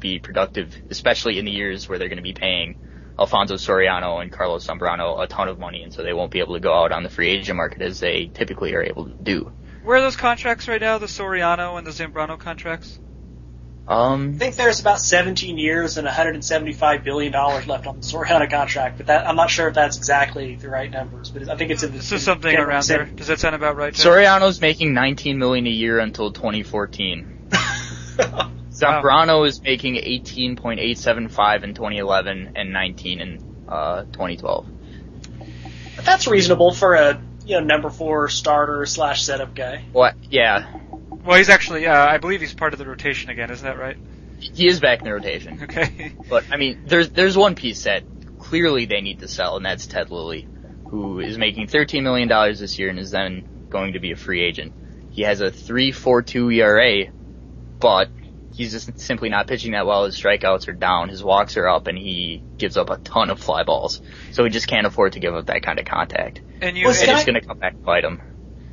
be 0.00 0.18
productive, 0.18 0.74
especially 0.90 1.38
in 1.38 1.44
the 1.44 1.50
years 1.50 1.88
where 1.88 1.98
they're 1.98 2.08
going 2.08 2.18
to 2.18 2.22
be 2.22 2.34
paying 2.34 2.76
Alfonso 3.18 3.54
Soriano 3.54 4.22
and 4.22 4.30
Carlos 4.30 4.66
Zambrano 4.66 5.20
a 5.20 5.26
ton 5.26 5.48
of 5.48 5.58
money, 5.58 5.82
and 5.82 5.92
so 5.92 6.02
they 6.02 6.12
won't 6.12 6.30
be 6.30 6.40
able 6.40 6.54
to 6.54 6.60
go 6.60 6.72
out 6.72 6.92
on 6.92 7.02
the 7.02 7.10
free 7.10 7.30
agent 7.30 7.56
market 7.56 7.82
as 7.82 7.98
they 7.98 8.30
typically 8.32 8.74
are 8.74 8.82
able 8.82 9.06
to 9.06 9.14
do. 9.14 9.52
Where 9.82 9.96
are 9.96 10.00
those 10.00 10.16
contracts 10.16 10.68
right 10.68 10.80
now? 10.80 10.98
The 10.98 11.06
Soriano 11.06 11.78
and 11.78 11.86
the 11.86 11.90
Zambrano 11.90 12.38
contracts? 12.38 13.00
Um, 13.88 14.34
I 14.34 14.38
think 14.38 14.56
there's 14.56 14.80
about 14.80 15.00
17 15.00 15.56
years 15.56 15.96
and 15.96 16.04
175 16.04 17.04
billion 17.04 17.32
dollars 17.32 17.66
left 17.66 17.86
on 17.86 17.96
the 17.96 18.02
Soriano 18.02 18.48
contract, 18.50 18.98
but 18.98 19.06
that 19.06 19.26
I'm 19.26 19.34
not 19.34 19.48
sure 19.48 19.68
if 19.68 19.74
that's 19.74 19.96
exactly 19.96 20.56
the 20.56 20.68
right 20.68 20.90
numbers. 20.90 21.30
But 21.30 21.48
I 21.48 21.56
think 21.56 21.70
it's 21.70 21.82
in 21.82 21.92
the. 21.92 21.96
This 21.96 22.10
in 22.10 22.16
is 22.18 22.22
something 22.22 22.50
general 22.50 22.68
around 22.68 22.84
there. 22.84 22.98
vicinity. 22.98 23.16
Does 23.16 23.26
that 23.28 23.40
sound 23.40 23.54
about 23.54 23.76
right? 23.76 23.94
Jeff? 23.94 24.04
Soriano's 24.04 24.60
making 24.60 24.92
19 24.92 25.38
million 25.38 25.66
a 25.66 25.70
year 25.70 26.00
until 26.00 26.32
2014. 26.32 27.48
Zambrano 28.70 29.46
is 29.46 29.62
making 29.62 29.94
18.875 29.94 31.64
in 31.64 31.74
2011 31.74 32.52
and 32.56 32.72
19 32.74 33.20
in 33.20 33.64
uh, 33.66 34.02
2012. 34.02 34.66
But 35.96 36.04
that's 36.04 36.26
reasonable 36.26 36.74
for 36.74 36.94
a 36.94 37.22
you 37.46 37.58
know 37.58 37.64
number 37.64 37.88
four 37.88 38.28
starter 38.28 38.84
slash 38.84 39.22
setup 39.22 39.54
guy. 39.54 39.82
What? 39.92 40.14
Yeah, 40.30 40.78
Well, 41.28 41.36
he's 41.36 41.50
actually, 41.50 41.86
uh, 41.86 41.94
I 41.94 42.16
believe 42.16 42.40
he's 42.40 42.54
part 42.54 42.72
of 42.72 42.78
the 42.78 42.86
rotation 42.86 43.28
again. 43.28 43.50
Isn't 43.50 43.66
that 43.66 43.78
right? 43.78 43.98
he 44.40 44.66
is 44.66 44.80
back 44.80 45.00
in 45.00 45.04
the 45.04 45.12
rotation. 45.12 45.60
Okay. 45.64 46.12
But 46.30 46.44
I 46.50 46.56
mean, 46.56 46.84
there's 46.86 47.10
there's 47.10 47.36
one 47.36 47.54
piece 47.54 47.84
that 47.84 48.02
clearly 48.38 48.86
they 48.86 49.02
need 49.02 49.20
to 49.20 49.28
sell, 49.28 49.56
and 49.56 49.66
that's 49.66 49.86
Ted 49.86 50.10
Lilly, 50.10 50.48
who 50.88 51.20
is 51.20 51.36
making 51.36 51.66
13 51.66 52.02
million 52.02 52.28
dollars 52.28 52.60
this 52.60 52.78
year 52.78 52.88
and 52.88 52.98
is 52.98 53.10
then 53.10 53.66
going 53.68 53.92
to 53.92 54.00
be 54.00 54.12
a 54.12 54.16
free 54.16 54.42
agent. 54.42 54.72
He 55.10 55.22
has 55.22 55.42
a 55.42 55.50
3.42 55.50 56.54
ERA, 56.56 57.12
but 57.78 58.08
he's 58.54 58.72
just 58.72 58.98
simply 58.98 59.28
not 59.28 59.48
pitching 59.48 59.72
that 59.72 59.86
well. 59.86 60.06
His 60.06 60.18
strikeouts 60.18 60.66
are 60.68 60.72
down, 60.72 61.10
his 61.10 61.22
walks 61.22 61.58
are 61.58 61.68
up, 61.68 61.88
and 61.88 61.98
he 61.98 62.42
gives 62.56 62.78
up 62.78 62.88
a 62.88 62.96
ton 62.96 63.28
of 63.28 63.38
fly 63.38 63.64
balls. 63.64 64.00
So 64.32 64.44
he 64.44 64.50
just 64.50 64.66
can't 64.66 64.86
afford 64.86 65.12
to 65.12 65.20
give 65.20 65.34
up 65.34 65.46
that 65.46 65.62
kind 65.62 65.78
of 65.78 65.84
contact. 65.84 66.40
And 66.62 66.74
you, 66.76 66.86
Well, 66.86 66.94
And 66.94 67.04
Can 67.04 67.16
it's 67.16 67.24
going 67.24 67.40
to 67.40 67.46
come 67.46 67.58
back 67.58 67.72
to 67.72 67.78
bite 67.78 68.04
him. 68.04 68.22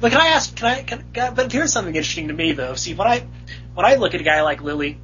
But 0.06 0.12
can 0.12 0.22
I 0.22 0.28
ask? 0.28 0.56
Can 0.56 0.68
I? 0.68 0.84
Can, 0.84 1.04
can, 1.14 1.34
but 1.34 1.52
here's 1.52 1.74
something 1.74 1.96
interesting 1.96 2.28
to 2.28 2.34
me 2.36 2.52
though. 2.52 2.76
See, 2.76 2.94
when 2.94 3.08
I 3.08 3.26
when 3.74 3.88
I 3.88 3.96
look 3.96 4.14
at 4.14 4.22
a 4.22 4.24
guy 4.24 4.44
like 4.44 4.62
Lilly, 4.62 5.00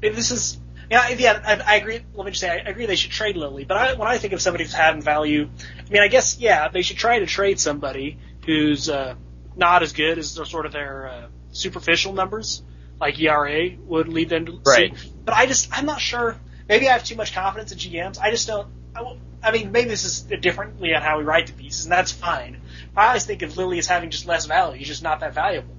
this 0.00 0.32
is 0.32 0.58
yeah, 0.90 1.08
yeah. 1.10 1.40
I, 1.46 1.74
I 1.74 1.76
agree. 1.76 2.00
Let 2.14 2.24
me 2.24 2.32
just 2.32 2.40
say, 2.40 2.50
I 2.50 2.68
agree 2.68 2.86
they 2.86 2.96
should 2.96 3.12
trade 3.12 3.36
Lilly. 3.36 3.64
But 3.64 3.76
I, 3.76 3.94
when 3.94 4.08
I 4.08 4.18
think 4.18 4.32
of 4.32 4.42
somebody 4.42 4.64
who's 4.64 4.74
having 4.74 5.02
value, 5.02 5.48
I 5.78 5.88
mean, 5.88 6.02
I 6.02 6.08
guess 6.08 6.36
yeah, 6.40 6.66
they 6.66 6.82
should 6.82 6.96
try 6.96 7.20
to 7.20 7.26
trade 7.26 7.60
somebody 7.60 8.18
who's 8.44 8.88
uh, 8.88 9.14
not 9.54 9.84
as 9.84 9.92
good 9.92 10.18
as 10.18 10.34
their, 10.34 10.46
sort 10.46 10.66
of 10.66 10.72
their 10.72 11.06
uh, 11.06 11.26
superficial 11.52 12.12
numbers, 12.12 12.64
like 13.00 13.20
ERA 13.20 13.70
would 13.86 14.08
lead 14.08 14.30
them 14.30 14.46
to 14.46 14.60
Right. 14.66 14.98
see. 14.98 15.10
But 15.24 15.36
I 15.36 15.46
just 15.46 15.68
I'm 15.70 15.86
not 15.86 16.00
sure. 16.00 16.36
Maybe 16.68 16.88
I 16.88 16.94
have 16.94 17.04
too 17.04 17.14
much 17.14 17.34
confidence 17.34 17.70
in 17.70 17.78
GMs. 17.78 18.18
I 18.18 18.32
just 18.32 18.48
don't. 18.48 18.66
I, 18.96 19.16
I 19.44 19.52
mean, 19.52 19.72
maybe 19.72 19.88
this 19.88 20.04
is 20.04 20.20
differently 20.22 20.94
on 20.94 21.02
how 21.02 21.18
we 21.18 21.24
write 21.24 21.46
the 21.48 21.52
pieces, 21.52 21.84
and 21.84 21.92
that's 21.92 22.12
fine. 22.12 22.60
I 22.96 23.08
always 23.08 23.24
think 23.26 23.42
of 23.42 23.56
Lilly 23.56 23.78
as 23.78 23.86
having 23.86 24.10
just 24.10 24.26
less 24.26 24.46
value. 24.46 24.78
He's 24.78 24.86
just 24.88 25.02
not 25.02 25.20
that 25.20 25.34
valuable. 25.34 25.74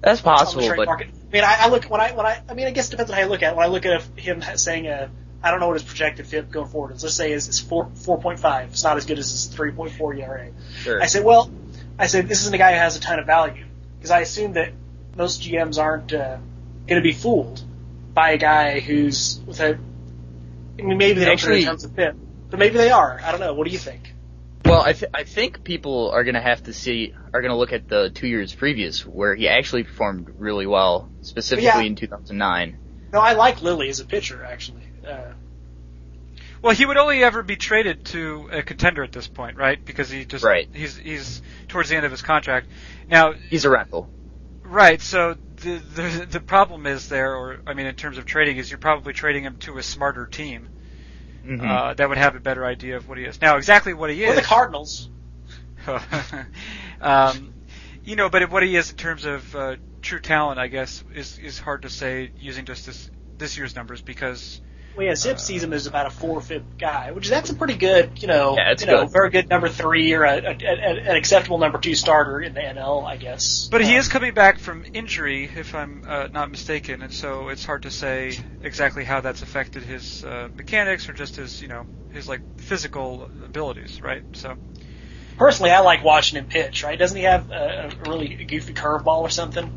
That's 0.00 0.20
possible, 0.20 0.66
but 0.76 0.86
market. 0.86 1.08
I 1.08 1.32
mean, 1.32 1.44
I, 1.44 1.56
I 1.60 1.68
look 1.68 1.84
when 1.86 2.00
I 2.00 2.12
when 2.12 2.24
I 2.24 2.40
I 2.48 2.54
mean, 2.54 2.66
I 2.66 2.70
guess 2.70 2.88
it 2.88 2.90
depends 2.92 3.10
on 3.10 3.16
how 3.16 3.22
you 3.24 3.28
look 3.28 3.42
at 3.42 3.52
it. 3.52 3.56
When 3.56 3.64
I 3.66 3.68
look 3.68 3.84
at 3.84 4.02
him 4.16 4.42
saying, 4.56 4.86
uh, 4.86 5.08
I 5.42 5.50
don't 5.50 5.60
know 5.60 5.66
what 5.66 5.74
his 5.74 5.82
projected 5.82 6.26
FIP 6.26 6.50
going 6.50 6.68
forward 6.68 6.94
is. 6.94 7.02
Let's 7.02 7.16
say 7.16 7.32
is 7.32 7.48
is 7.48 7.58
four 7.58 7.90
four 7.94 8.20
point 8.20 8.38
five. 8.38 8.70
It's 8.70 8.84
not 8.84 8.96
as 8.96 9.06
good 9.06 9.18
as 9.18 9.30
his 9.30 9.46
three 9.46 9.72
point 9.72 9.92
four 9.92 10.14
ERA. 10.14 10.50
sure. 10.82 11.02
I 11.02 11.06
said, 11.06 11.24
well, 11.24 11.50
I 11.98 12.06
said 12.06 12.28
this 12.28 12.42
isn't 12.42 12.54
a 12.54 12.58
guy 12.58 12.72
who 12.72 12.78
has 12.78 12.96
a 12.96 13.00
ton 13.00 13.18
of 13.18 13.26
value 13.26 13.64
because 13.98 14.12
I 14.12 14.20
assume 14.20 14.52
that 14.52 14.72
most 15.16 15.42
GMs 15.42 15.82
aren't 15.82 16.12
uh, 16.12 16.38
going 16.86 17.00
to 17.00 17.02
be 17.02 17.12
fooled 17.12 17.60
by 18.14 18.30
a 18.30 18.38
guy 18.38 18.78
who's 18.80 19.40
with 19.46 19.58
a. 19.60 19.78
I 20.78 20.82
mean, 20.82 20.96
maybe 20.96 21.18
they 21.18 21.24
don't 21.24 21.32
Actually- 21.34 21.62
in 21.62 21.66
terms 21.66 21.84
of 21.84 21.92
FIP, 21.96 22.14
but 22.50 22.58
maybe 22.58 22.76
they 22.76 22.90
are. 22.90 23.20
I 23.22 23.30
don't 23.30 23.40
know. 23.40 23.54
What 23.54 23.66
do 23.66 23.72
you 23.72 23.78
think? 23.78 24.14
Well, 24.64 24.82
I, 24.82 24.92
th- 24.92 25.10
I 25.14 25.24
think 25.24 25.64
people 25.64 26.10
are 26.10 26.24
going 26.24 26.34
to 26.34 26.40
have 26.42 26.64
to 26.64 26.72
see, 26.74 27.14
are 27.32 27.40
going 27.40 27.52
to 27.52 27.56
look 27.56 27.72
at 27.72 27.88
the 27.88 28.10
two 28.10 28.26
years 28.26 28.54
previous 28.54 29.06
where 29.06 29.34
he 29.34 29.48
actually 29.48 29.84
performed 29.84 30.34
really 30.36 30.66
well, 30.66 31.08
specifically 31.22 31.64
Yeah. 31.66 31.80
in 31.80 31.94
2009. 31.96 32.78
No, 33.12 33.20
I 33.20 33.32
like 33.32 33.62
Lilly 33.62 33.88
as 33.88 34.00
a 34.00 34.04
pitcher 34.04 34.44
actually. 34.44 34.82
Uh, 35.06 35.32
Well, 36.60 36.74
he 36.74 36.84
would 36.84 36.96
only 36.98 37.22
ever 37.22 37.42
be 37.42 37.56
traded 37.56 38.04
to 38.06 38.48
a 38.52 38.62
contender 38.62 39.02
at 39.04 39.12
this 39.12 39.26
point, 39.28 39.56
right? 39.56 39.82
Because 39.82 40.10
he 40.10 40.24
just 40.26 40.44
Right. 40.44 40.68
he's 40.74 40.96
he's 40.96 41.40
towards 41.68 41.88
the 41.88 41.96
end 41.96 42.04
of 42.04 42.10
his 42.10 42.20
contract. 42.20 42.66
Now, 43.08 43.32
He's 43.48 43.64
a 43.64 43.70
rental. 43.70 44.10
right? 44.64 45.00
So 45.00 45.36
the 45.56 45.76
the 45.94 46.26
the 46.30 46.40
problem 46.40 46.86
is 46.86 47.08
there, 47.08 47.34
or 47.36 47.58
I 47.66 47.72
mean, 47.74 47.86
in 47.86 47.94
terms 47.94 48.18
of 48.18 48.26
trading, 48.26 48.58
is 48.58 48.70
you're 48.70 48.78
probably 48.78 49.12
trading 49.14 49.44
him 49.44 49.56
to 49.60 49.78
a 49.78 49.82
smarter 49.82 50.26
team 50.26 50.68
Mhm. 51.44 51.60
uh, 51.62 51.94
that 51.94 52.08
would 52.08 52.18
have 52.18 52.34
a 52.36 52.40
better 52.40 52.64
idea 52.64 52.96
of 52.96 53.08
what 53.08 53.18
he 53.18 53.24
is. 53.24 53.40
Now, 53.40 53.56
exactly 53.56 53.94
what 53.94 54.10
he 54.10 54.24
or 54.24 54.32
is. 54.32 54.36
the 54.36 54.42
Cardinals. 54.42 55.10
um, 57.00 57.54
you 58.02 58.16
know, 58.16 58.28
but 58.28 58.50
what 58.50 58.62
he 58.62 58.76
is 58.76 58.90
in 58.90 58.96
terms 58.96 59.24
of 59.24 59.54
uh, 59.54 59.76
true 60.02 60.20
talent, 60.20 60.58
I 60.58 60.68
guess, 60.68 61.02
is 61.14 61.38
is 61.38 61.58
hard 61.58 61.82
to 61.82 61.90
say 61.90 62.32
using 62.36 62.64
just 62.64 62.86
this 62.86 63.10
this 63.38 63.56
year's 63.56 63.76
numbers 63.76 64.02
because 64.02 64.60
Well, 64.96 65.06
yeah, 65.06 65.12
ZiPS 65.12 65.40
sees 65.40 65.62
him 65.62 65.72
as 65.72 65.86
about 65.86 66.06
a 66.06 66.10
four 66.10 66.40
fifth 66.40 66.76
guy, 66.76 67.12
which 67.12 67.28
that's 67.28 67.50
a 67.50 67.54
pretty 67.54 67.76
good, 67.76 68.20
you 68.20 68.26
know, 68.26 68.56
Yeah, 68.56 68.72
it's 68.72 68.82
you 68.82 68.88
know, 68.88 69.02
good. 69.04 69.12
very 69.12 69.30
good 69.30 69.48
number 69.48 69.68
three 69.68 70.12
or 70.12 70.24
a, 70.24 70.38
a, 70.38 70.56
a, 70.56 71.10
an 71.10 71.16
acceptable 71.16 71.58
number 71.58 71.78
two 71.78 71.94
starter 71.94 72.40
in 72.40 72.52
the 72.52 72.60
NL, 72.60 73.06
I 73.06 73.16
guess. 73.16 73.68
But 73.70 73.84
he 73.84 73.94
Uh, 73.94 74.00
is 74.00 74.08
coming 74.08 74.34
back 74.34 74.58
from 74.58 74.84
injury, 74.94 75.48
if 75.54 75.72
I'm 75.74 76.02
uh, 76.06 76.26
not 76.32 76.50
mistaken, 76.50 77.02
and 77.02 77.12
so 77.12 77.48
it's 77.48 77.64
hard 77.64 77.82
to 77.84 77.92
say 77.92 78.36
exactly 78.62 79.04
how 79.04 79.20
that's 79.20 79.42
affected 79.42 79.84
his 79.84 80.24
uh, 80.24 80.48
mechanics 80.56 81.08
or 81.08 81.12
just 81.12 81.36
his, 81.36 81.62
you 81.62 81.68
know, 81.68 81.86
his 82.12 82.28
like 82.28 82.40
physical 82.60 83.30
abilities, 83.44 84.02
right? 84.02 84.24
So 84.32 84.56
personally, 85.36 85.70
I 85.70 85.78
like 85.80 86.02
watching 86.02 86.38
him 86.38 86.46
pitch. 86.46 86.82
Right? 86.82 86.98
Doesn't 86.98 87.16
he 87.16 87.22
have 87.22 87.52
a, 87.52 87.92
a 88.04 88.10
really 88.10 88.34
goofy 88.34 88.74
curveball 88.74 89.20
or 89.20 89.30
something? 89.30 89.70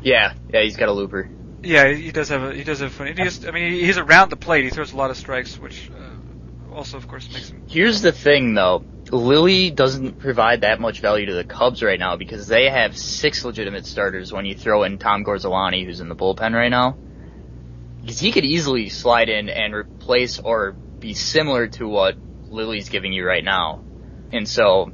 Yeah, 0.00 0.32
yeah, 0.48 0.62
he's 0.62 0.76
got 0.78 0.88
a 0.88 0.92
looper. 0.92 1.28
Yeah, 1.62 1.92
he 1.92 2.10
does 2.10 2.28
have 2.28 2.42
a 2.42 2.54
he 2.54 2.64
does 2.64 2.80
have 2.80 2.92
funny. 2.92 3.12
He 3.12 3.22
just, 3.22 3.46
I 3.46 3.50
mean, 3.50 3.72
he's 3.72 3.98
around 3.98 4.30
the 4.30 4.36
plate. 4.36 4.64
He 4.64 4.70
throws 4.70 4.92
a 4.92 4.96
lot 4.96 5.10
of 5.10 5.16
strikes, 5.16 5.58
which 5.58 5.90
uh, 5.90 6.74
also, 6.74 6.96
of 6.96 7.06
course, 7.06 7.32
makes 7.32 7.50
him. 7.50 7.62
Here's 7.68 8.02
the 8.02 8.12
thing 8.12 8.54
though. 8.54 8.84
Lilly 9.10 9.70
doesn't 9.70 10.18
provide 10.18 10.62
that 10.62 10.80
much 10.80 11.00
value 11.00 11.26
to 11.26 11.34
the 11.34 11.44
Cubs 11.44 11.82
right 11.82 11.98
now 11.98 12.16
because 12.16 12.46
they 12.46 12.70
have 12.70 12.96
six 12.96 13.44
legitimate 13.44 13.84
starters 13.86 14.32
when 14.32 14.46
you 14.46 14.54
throw 14.54 14.84
in 14.84 14.98
Tom 14.98 15.22
Gorzelanny 15.24 15.84
who's 15.84 16.00
in 16.00 16.08
the 16.08 16.16
bullpen 16.16 16.54
right 16.54 16.70
now. 16.70 16.96
Because 18.00 18.18
he 18.18 18.32
could 18.32 18.44
easily 18.44 18.88
slide 18.88 19.28
in 19.28 19.48
and 19.48 19.74
replace 19.74 20.38
or 20.38 20.72
be 20.72 21.14
similar 21.14 21.68
to 21.68 21.86
what 21.86 22.16
Lilly's 22.48 22.88
giving 22.88 23.12
you 23.12 23.24
right 23.24 23.44
now. 23.44 23.84
And 24.32 24.48
so, 24.48 24.90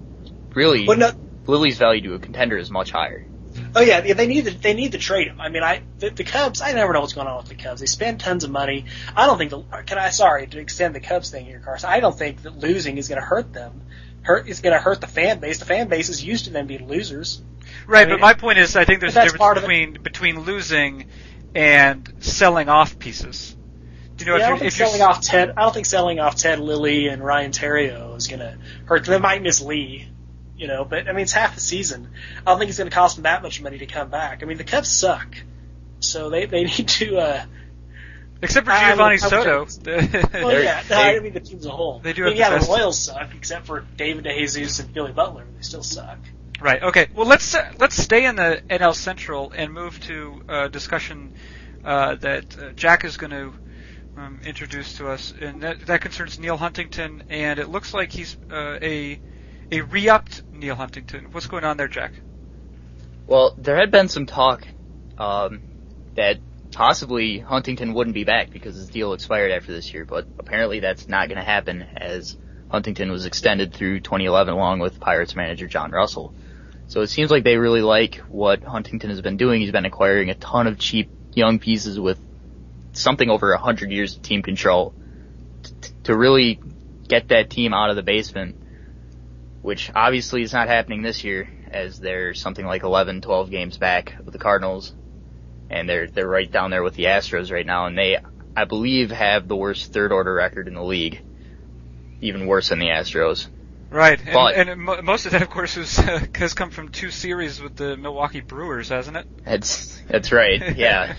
really, 0.55 0.85
But 0.85 0.99
no, 0.99 1.13
Lilly's 1.47 1.79
value 1.79 2.03
to 2.03 2.15
a 2.15 2.19
contender 2.19 2.59
is 2.59 2.71
much 2.71 2.91
higher. 2.91 3.28
Oh 3.75 3.81
yeah, 3.81 4.05
yeah, 4.05 4.15
they 4.15 4.27
need 4.27 4.47
to 4.47 4.51
they 4.51 4.75
need 4.75 4.93
to 4.93 4.99
trade 4.99 5.29
him. 5.29 5.41
I 5.41 5.49
mean, 5.49 5.63
I 5.63 5.83
the, 5.99 6.11
the 6.11 6.25
Cubs. 6.25 6.61
I 6.61 6.73
never 6.73 6.93
know 6.93 7.01
what's 7.01 7.13
going 7.13 7.27
on 7.27 7.39
with 7.39 7.49
the 7.49 7.55
Cubs. 7.55 7.81
They 7.81 7.87
spend 7.87 8.21
tons 8.21 8.45
of 8.45 8.51
money. 8.51 8.87
I 9.17 9.27
don't 9.27 9.39
think. 9.39 9.51
The, 9.51 9.63
can 9.83 9.99
I? 9.99 10.11
Sorry 10.11 10.47
to 10.47 10.59
extend 10.59 10.95
the 10.95 11.01
Cubs 11.01 11.31
thing 11.31 11.45
here, 11.47 11.61
Carson. 11.65 11.91
I 11.91 12.01
don't 12.01 12.17
think 12.17 12.43
that 12.43 12.59
losing 12.59 12.99
is 12.99 13.09
going 13.09 13.21
to 13.21 13.27
hurt 13.27 13.53
them. 13.53 13.83
Hurt 14.23 14.49
is 14.49 14.61
going 14.61 14.75
to 14.75 14.81
hurt 14.81 15.01
the 15.01 15.07
fan 15.07 15.39
base. 15.41 15.59
The 15.59 15.65
fan 15.65 15.89
base 15.89 16.09
is 16.09 16.23
used 16.23 16.47
to 16.47 16.51
them 16.51 16.67
being 16.67 16.89
losers. 16.89 17.41
Right, 17.87 18.03
I 18.03 18.11
mean, 18.11 18.15
but 18.15 18.21
my 18.21 18.35
point 18.35 18.59
is, 18.59 18.77
I 18.77 18.85
think 18.85 19.01
there's 19.01 19.17
a 19.17 19.23
difference 19.23 19.39
part 19.39 19.57
of 19.57 19.65
it. 19.65 19.67
between 19.67 20.03
between 20.03 20.41
losing 20.41 21.09
and 21.55 22.15
selling 22.21 22.69
off 22.69 22.99
pieces. 22.99 23.57
Do 24.17 24.25
you 24.25 24.33
know 24.33 24.39
yeah, 24.39 24.47
I 24.47 24.49
don't 24.49 24.57
if 24.57 24.61
think 24.61 24.73
selling 24.73 25.03
off 25.03 25.21
Ted. 25.21 25.53
I 25.57 25.63
don't 25.63 25.73
think 25.73 25.87
selling 25.87 26.19
off 26.19 26.35
Ted 26.35 26.59
Lilly 26.59 27.07
and 27.07 27.23
Ryan 27.23 27.53
Theriot 27.53 28.17
is 28.17 28.27
going 28.27 28.41
to 28.41 28.59
hurt. 28.85 29.05
Them. 29.05 29.13
They 29.13 29.19
might 29.21 29.43
miss 29.43 29.61
Lee, 29.61 30.09
you 30.59 30.67
know, 30.67 30.85
but 30.85 31.09
I 31.09 31.13
mean 31.13 31.23
it's 31.23 31.33
half 31.33 31.55
the 31.55 31.61
season. 31.61 32.09
I 32.47 32.51
don't 32.51 32.59
think 32.59 32.69
it's 32.69 32.79
going 32.79 32.91
to 32.91 32.95
cost 32.95 33.17
them 33.17 33.23
that 33.25 33.43
much 33.43 33.63
money 33.63 33.79
to 33.79 33.87
come 33.87 34.11
back. 34.11 34.43
I 34.43 34.47
mean 34.47 34.59
the 34.59 34.65
Cubs 34.65 34.91
suck, 34.91 35.37
so 36.01 36.31
they 36.31 36.47
they 36.47 36.65
need 36.77 36.89
to. 36.89 37.17
uh 37.19 37.45
except 38.43 38.67
for 38.67 38.73
I- 38.73 38.93
I 38.93 38.97
Geovany 38.97 39.19
Soto. 39.19 40.45
Well, 40.45 40.63
yeah, 40.63 40.83
no, 40.89 40.97
they- 40.97 41.17
I 41.17 41.21
mean 41.21 41.33
the 41.33 41.41
team 41.41 41.59
as 41.59 41.67
a 41.67 41.71
whole. 41.71 42.01
They 42.01 42.13
do 42.13 42.25
I 42.25 42.31
mean, 42.31 42.37
have 42.39 42.53
yeah, 42.53 42.59
the 42.59 42.65
the 42.67 42.73
Royals 42.73 42.99
suck, 42.99 43.35
except 43.35 43.67
for 43.67 43.85
David 43.97 44.25
DeJesus 44.25 44.81
and 44.81 44.93
Billy 44.93 45.13
Butler. 45.13 45.45
They 45.57 45.63
still 45.63 45.83
suck. 45.83 46.19
Right. 46.61 46.83
Okay. 46.83 47.07
Well, 47.15 47.27
let's 47.27 47.55
uh, 47.55 47.73
let's 47.79 47.97
stay 47.97 48.25
in 48.25 48.35
the 48.37 48.61
NL 48.69 48.95
Central 48.95 49.53
and 49.53 49.73
move 49.73 50.01
to 50.07 50.43
a 50.49 50.69
discussion 50.69 51.35
uh, 51.85 52.17
that 52.17 52.59
uh, 52.59 52.73
Jack 52.73 53.05
is 53.05 53.17
going 53.17 53.31
to 53.31 53.53
um, 54.17 54.41
introduce 54.45 54.95
to 54.99 55.09
us, 55.09 55.33
and 55.41 55.63
that, 55.63 55.87
that 55.87 56.01
concerns 56.01 56.37
Neal 56.39 56.57
Huntington. 56.57 57.23
And 57.29 57.61
it 57.61 57.69
looks 57.69 57.95
like 57.95 58.11
he's 58.11 58.37
uh, 58.51 58.79
a 58.83 59.21
a 59.71 59.81
re-upped 59.83 60.43
Neal 60.53 60.75
Huntington. 60.75 61.29
What's 61.33 61.47
going 61.47 61.65
on 61.65 61.77
there, 61.77 61.89
Jack? 61.89 62.13
Well, 63.27 63.55
there 63.59 63.77
had 63.77 63.91
been 63.91 64.09
some 64.09 64.27
talk 64.27 64.67
um, 65.19 65.63
that 66.15 66.39
possibly 66.73 67.39
Huntington 67.39 67.95
wouldn't 67.95 68.15
be 68.15 68.25
back 68.25 68.51
because 68.51 68.77
his 68.77 68.89
deal 68.89 69.13
expired 69.13 69.51
after 69.51 69.73
this 69.73 69.93
year, 69.93 70.05
but 70.05 70.27
apparently 70.39 70.81
that's 70.81 71.09
not 71.09 71.29
going 71.29 71.39
to 71.39 71.45
happen 71.45 71.83
as 71.83 72.37
Huntington 72.71 73.11
was 73.11 73.27
extended 73.27 73.75
through 73.75 74.01
2011 74.01 74.53
along 74.53 74.81
with 74.81 75.01
Pirates 75.01 75.35
manager 75.35 75.67
John 75.67 75.91
Russell. 75.91 76.35
So 76.87 77.03
it 77.03 77.09
seems 77.09 77.31
like 77.31 77.45
they 77.45 77.57
really 77.57 77.83
like 77.83 78.17
what 78.29 78.63
Huntington 78.63 79.11
has 79.11 79.21
been 79.21 79.37
doing. 79.37 79.61
He's 79.61 79.73
been 79.73 79.85
acquiring 79.85 80.31
a 80.31 80.35
ton 80.35 80.67
of 80.67 80.79
cheap 80.79 81.11
young 81.35 81.59
pieces 81.59 82.01
with 82.01 82.19
something 82.93 83.29
over 83.29 83.51
100 83.53 83.91
years 83.91 84.17
of 84.17 84.23
team 84.23 84.43
control 84.43 84.95
to 86.05 86.17
really 86.17 86.61
get 87.07 87.29
that 87.29 87.51
team 87.51 87.75
out 87.75 87.91
of 87.91 87.97
the 87.97 88.03
basement, 88.03 88.57
which 89.69 89.93
obviously 89.95 90.41
is 90.41 90.55
not 90.55 90.67
happening 90.67 91.03
this 91.03 91.23
year 91.25 91.47
as 91.71 92.01
they're 92.01 92.33
something 92.33 92.65
like 92.65 92.85
11, 92.85 93.21
12 93.21 93.51
games 93.51 93.77
back 93.77 94.15
with 94.25 94.33
the 94.33 94.39
Cardinals, 94.39 94.95
and 95.69 95.87
they're 95.87 96.07
they're 96.07 96.27
right 96.27 96.51
down 96.51 96.71
there 96.71 96.83
with 96.83 96.95
the 96.95 97.05
Astros 97.05 97.53
right 97.53 97.67
now, 97.67 97.85
and 97.85 97.99
they 97.99 98.17
I 98.57 98.65
believe 98.65 99.11
have 99.11 99.47
the 99.47 99.57
worst 99.57 99.93
third 99.93 100.11
order 100.11 100.33
record 100.33 100.69
in 100.69 100.75
the 100.75 100.83
league, 100.83 101.21
even 102.23 102.47
worse 102.47 102.71
than 102.71 102.79
the 102.79 102.87
Astros. 102.87 103.47
Right. 103.91 104.19
And, 104.19 104.33
But- 104.33 104.55
and 104.55 104.81
mo- 104.81 105.03
most 105.03 105.27
of 105.27 105.33
that, 105.33 105.43
of 105.43 105.51
course, 105.51 105.77
is, 105.77 105.99
uh, 105.99 106.25
has 106.37 106.55
come 106.55 106.71
from 106.71 106.89
two 106.89 107.11
series 107.11 107.61
with 107.61 107.77
the 107.77 107.99
Milwaukee 107.99 108.41
Brewers, 108.41 108.89
hasn't 108.89 109.19
it? 109.19 109.27
That's 109.45 110.01
that's 110.09 110.33
right, 110.33 110.77
yeah. 110.79 111.15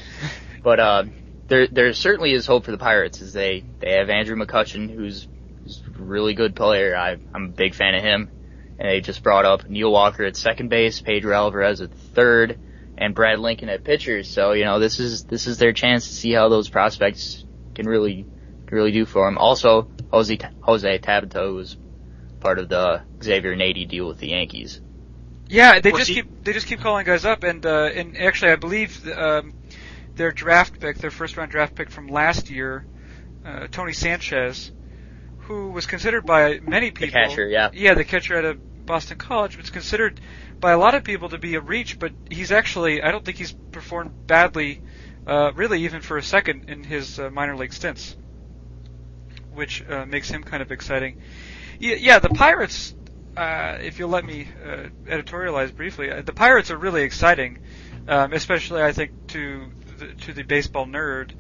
but 0.64 0.80
uh, 0.80 1.04
there 1.50 1.68
there 1.68 1.94
certainly 1.94 2.34
is 2.34 2.48
hope 2.48 2.66
for 2.66 2.72
the 2.72 2.80
Pirates 2.80 3.22
as 3.22 3.32
they 3.32 3.64
they 3.80 3.92
have 3.92 4.10
Andrew 4.10 4.36
McCutchen, 4.36 4.90
who's, 4.90 5.28
who's 5.62 5.84
a 5.86 6.02
really 6.02 6.34
good 6.34 6.56
player. 6.56 6.98
I 6.98 7.18
I'm 7.32 7.46
a 7.46 7.50
big 7.50 7.76
fan 7.76 7.94
of 7.94 8.02
him, 8.02 8.32
and 8.80 8.90
they 8.90 9.02
just 9.02 9.22
brought 9.22 9.46
up 9.46 9.70
Neil 9.70 9.92
Walker 9.92 10.24
at 10.24 10.36
second 10.38 10.70
base, 10.70 11.02
Pedro 11.02 11.36
Alvarez 11.36 11.82
at 11.82 11.94
third, 11.94 12.58
and 12.98 13.14
Brad 13.14 13.40
Lincoln 13.40 13.70
at 13.70 13.84
pitcher. 13.84 14.24
So 14.24 14.54
you 14.54 14.64
know 14.66 14.80
this 14.80 15.00
is 15.00 15.26
this 15.26 15.46
is 15.48 15.58
their 15.58 15.74
chance 15.74 16.08
to 16.08 16.14
see 16.14 16.32
how 16.32 16.50
those 16.50 16.70
prospects 16.70 17.46
can 17.76 17.86
really 17.88 18.26
can 18.66 18.76
really 18.78 18.92
do 18.92 19.06
for 19.06 19.26
them. 19.28 19.38
Also, 19.38 19.90
Jose 20.12 20.40
Jose 20.62 21.00
Tabata 21.00 21.54
was 21.54 21.78
part 22.40 22.58
of 22.58 22.70
the 22.70 23.02
Xavier 23.22 23.56
Nady 23.56 23.88
deal 23.88 24.08
with 24.08 24.20
the 24.20 24.30
Yankees. 24.30 24.82
Yeah, 25.50 25.80
they 25.80 25.92
Was 25.92 26.02
just 26.02 26.10
he- 26.10 26.16
keep 26.18 26.44
they 26.44 26.54
just 26.54 26.68
keep 26.68 26.80
calling 26.80 27.06
guys 27.06 27.26
up, 27.26 27.44
and 27.44 27.66
uh, 27.66 27.90
and 27.94 28.18
actually, 28.18 28.52
I 28.52 28.56
believe 28.56 29.06
um, 29.10 29.54
their 30.16 30.32
draft 30.32 30.80
pick, 30.80 30.98
their 31.00 31.12
first 31.12 31.36
round 31.38 31.52
draft 31.52 31.76
pick 31.76 31.90
from 31.90 32.08
last 32.08 32.50
year, 32.50 32.86
uh, 33.44 33.68
Tony 33.72 33.94
Sanchez, 33.94 34.72
who 35.40 35.72
was 35.72 35.86
considered 35.88 36.26
by 36.26 36.60
many 36.60 36.92
The 36.92 37.08
people, 37.08 37.20
catcher, 37.22 37.48
yeah. 37.48 37.72
yeah, 37.74 37.96
the 37.96 38.04
catcher 38.04 38.36
at 38.38 38.46
a 38.46 38.58
Boston 38.90 39.20
College, 39.20 39.56
was 39.56 39.70
considered 39.70 40.20
by 40.60 40.72
a 40.72 40.78
lot 40.80 40.96
of 40.96 41.04
people 41.04 41.30
to 41.30 41.38
be 41.38 41.54
a 41.54 41.62
reach, 41.62 42.00
but 42.00 42.12
he's 42.32 42.52
actually 42.52 43.04
I 43.04 43.12
don't 43.12 43.24
think 43.24 43.38
he's 43.38 43.54
performed 43.72 44.26
badly, 44.26 44.82
uh, 45.28 45.52
really 45.54 45.84
even 45.84 46.02
for 46.02 46.18
a 46.18 46.24
second 46.24 46.72
in 46.72 46.84
his 46.84 47.20
uh, 47.20 47.30
minor 47.30 47.56
league 47.56 47.72
stints, 47.72 48.18
which 49.54 49.88
uh, 49.88 50.08
makes 50.08 50.28
him 50.28 50.44
kind 50.44 50.64
of 50.64 50.72
exciting. 50.72 51.22
Yeah, 51.80 51.98
yeah 52.00 52.18
the 52.18 52.30
Pirates. 52.30 52.96
Uh, 53.38 53.78
if 53.80 54.00
you'll 54.00 54.10
let 54.10 54.26
me 54.26 54.48
uh, 54.66 54.88
editorialize 55.06 55.74
briefly, 55.74 56.12
uh, 56.12 56.24
the 56.24 56.34
Pirates 56.34 56.72
are 56.72 56.78
really 56.78 57.04
exciting, 57.04 57.60
um, 58.08 58.34
especially 58.34 58.82
I 58.82 58.92
think 58.92 59.12
to 59.28 59.70
the, 60.00 60.08
to 60.26 60.34
the 60.34 60.42
baseball 60.42 60.88
nerd, 60.88 61.34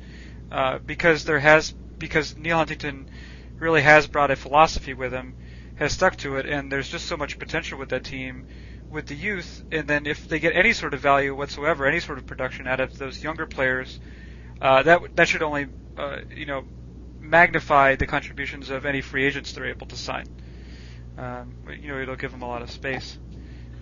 because 0.86 1.26
there 1.26 1.40
has 1.40 1.72
because 1.98 2.38
Neal 2.38 2.58
Huntington 2.58 3.10
really 3.58 3.82
has 3.82 4.06
brought 4.06 4.30
a 4.30 4.36
philosophy 4.36 4.94
with 4.94 5.12
him, 5.12 5.34
has 5.80 5.94
stuck 5.94 6.18
to 6.18 6.36
it, 6.38 6.46
and 6.46 6.72
there's 6.72 6.89
just 6.89 7.06
so 7.08 7.18
much 7.18 7.39
potential 7.39 7.80
with 7.80 7.89
that 7.89 8.04
team, 8.04 8.46
with 8.89 9.08
the 9.08 9.15
youth, 9.15 9.63
and 9.72 9.88
then 9.88 10.06
if 10.06 10.28
they 10.28 10.39
get 10.39 10.56
any 10.56 10.74
sort 10.74 10.94
of 10.94 11.00
value 11.00 11.34
whatsoever, 11.36 11.86
any 11.86 12.00
sort 12.00 12.18
of 12.18 12.26
production 12.26 12.68
out 12.68 12.80
of 12.80 12.98
those 12.98 13.24
younger 13.24 13.46
players, 13.46 14.00
uh, 14.62 14.84
that 14.84 15.15
that 15.15 15.28
should 15.28 15.42
only 15.42 15.68
uh, 15.98 16.18
you 16.36 16.46
know 16.46 16.63
magnify 17.20 17.96
the 17.96 18.06
contributions 18.08 18.70
of 18.70 18.86
any 18.86 19.02
free 19.02 19.26
agents 19.26 19.54
they're 19.54 19.68
able 19.68 19.88
to 19.88 19.96
sign. 19.96 20.28
Um, 21.18 21.54
you 21.82 21.89
know, 21.89 22.02
it'll 22.02 22.15
give 22.15 22.32
them 22.32 22.42
a 22.42 22.48
lot 22.48 22.62
of 22.62 22.72
space. 22.72 23.18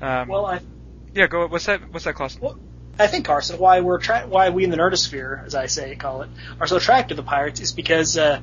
Um, 0.02 0.28
Well, 0.28 0.46
I 0.46 0.60
yeah, 1.14 1.28
go. 1.28 1.48
What's 1.48 1.66
that? 1.66 1.82
What's 1.92 2.06
that, 2.06 2.16
Klaassen? 2.16 2.42
Well, 2.42 2.60
I 3.00 3.08
think 3.08 3.26
Carson, 3.26 3.60
why 3.60 3.82
we're 3.82 4.00
tra- 4.00 4.26
why 4.28 4.50
we 4.50 4.64
in 4.64 4.70
the 4.72 4.78
nerdosphere, 4.78 5.46
as 5.46 5.56
I 5.56 5.68
say, 5.68 5.96
call 5.96 6.24
it, 6.24 6.30
are 6.60 6.68
so 6.68 6.78
attracted 6.78 7.16
to 7.16 7.22
the 7.22 7.28
Pirates 7.28 7.60
is 7.60 7.72
because 7.72 8.18
uh, 8.18 8.42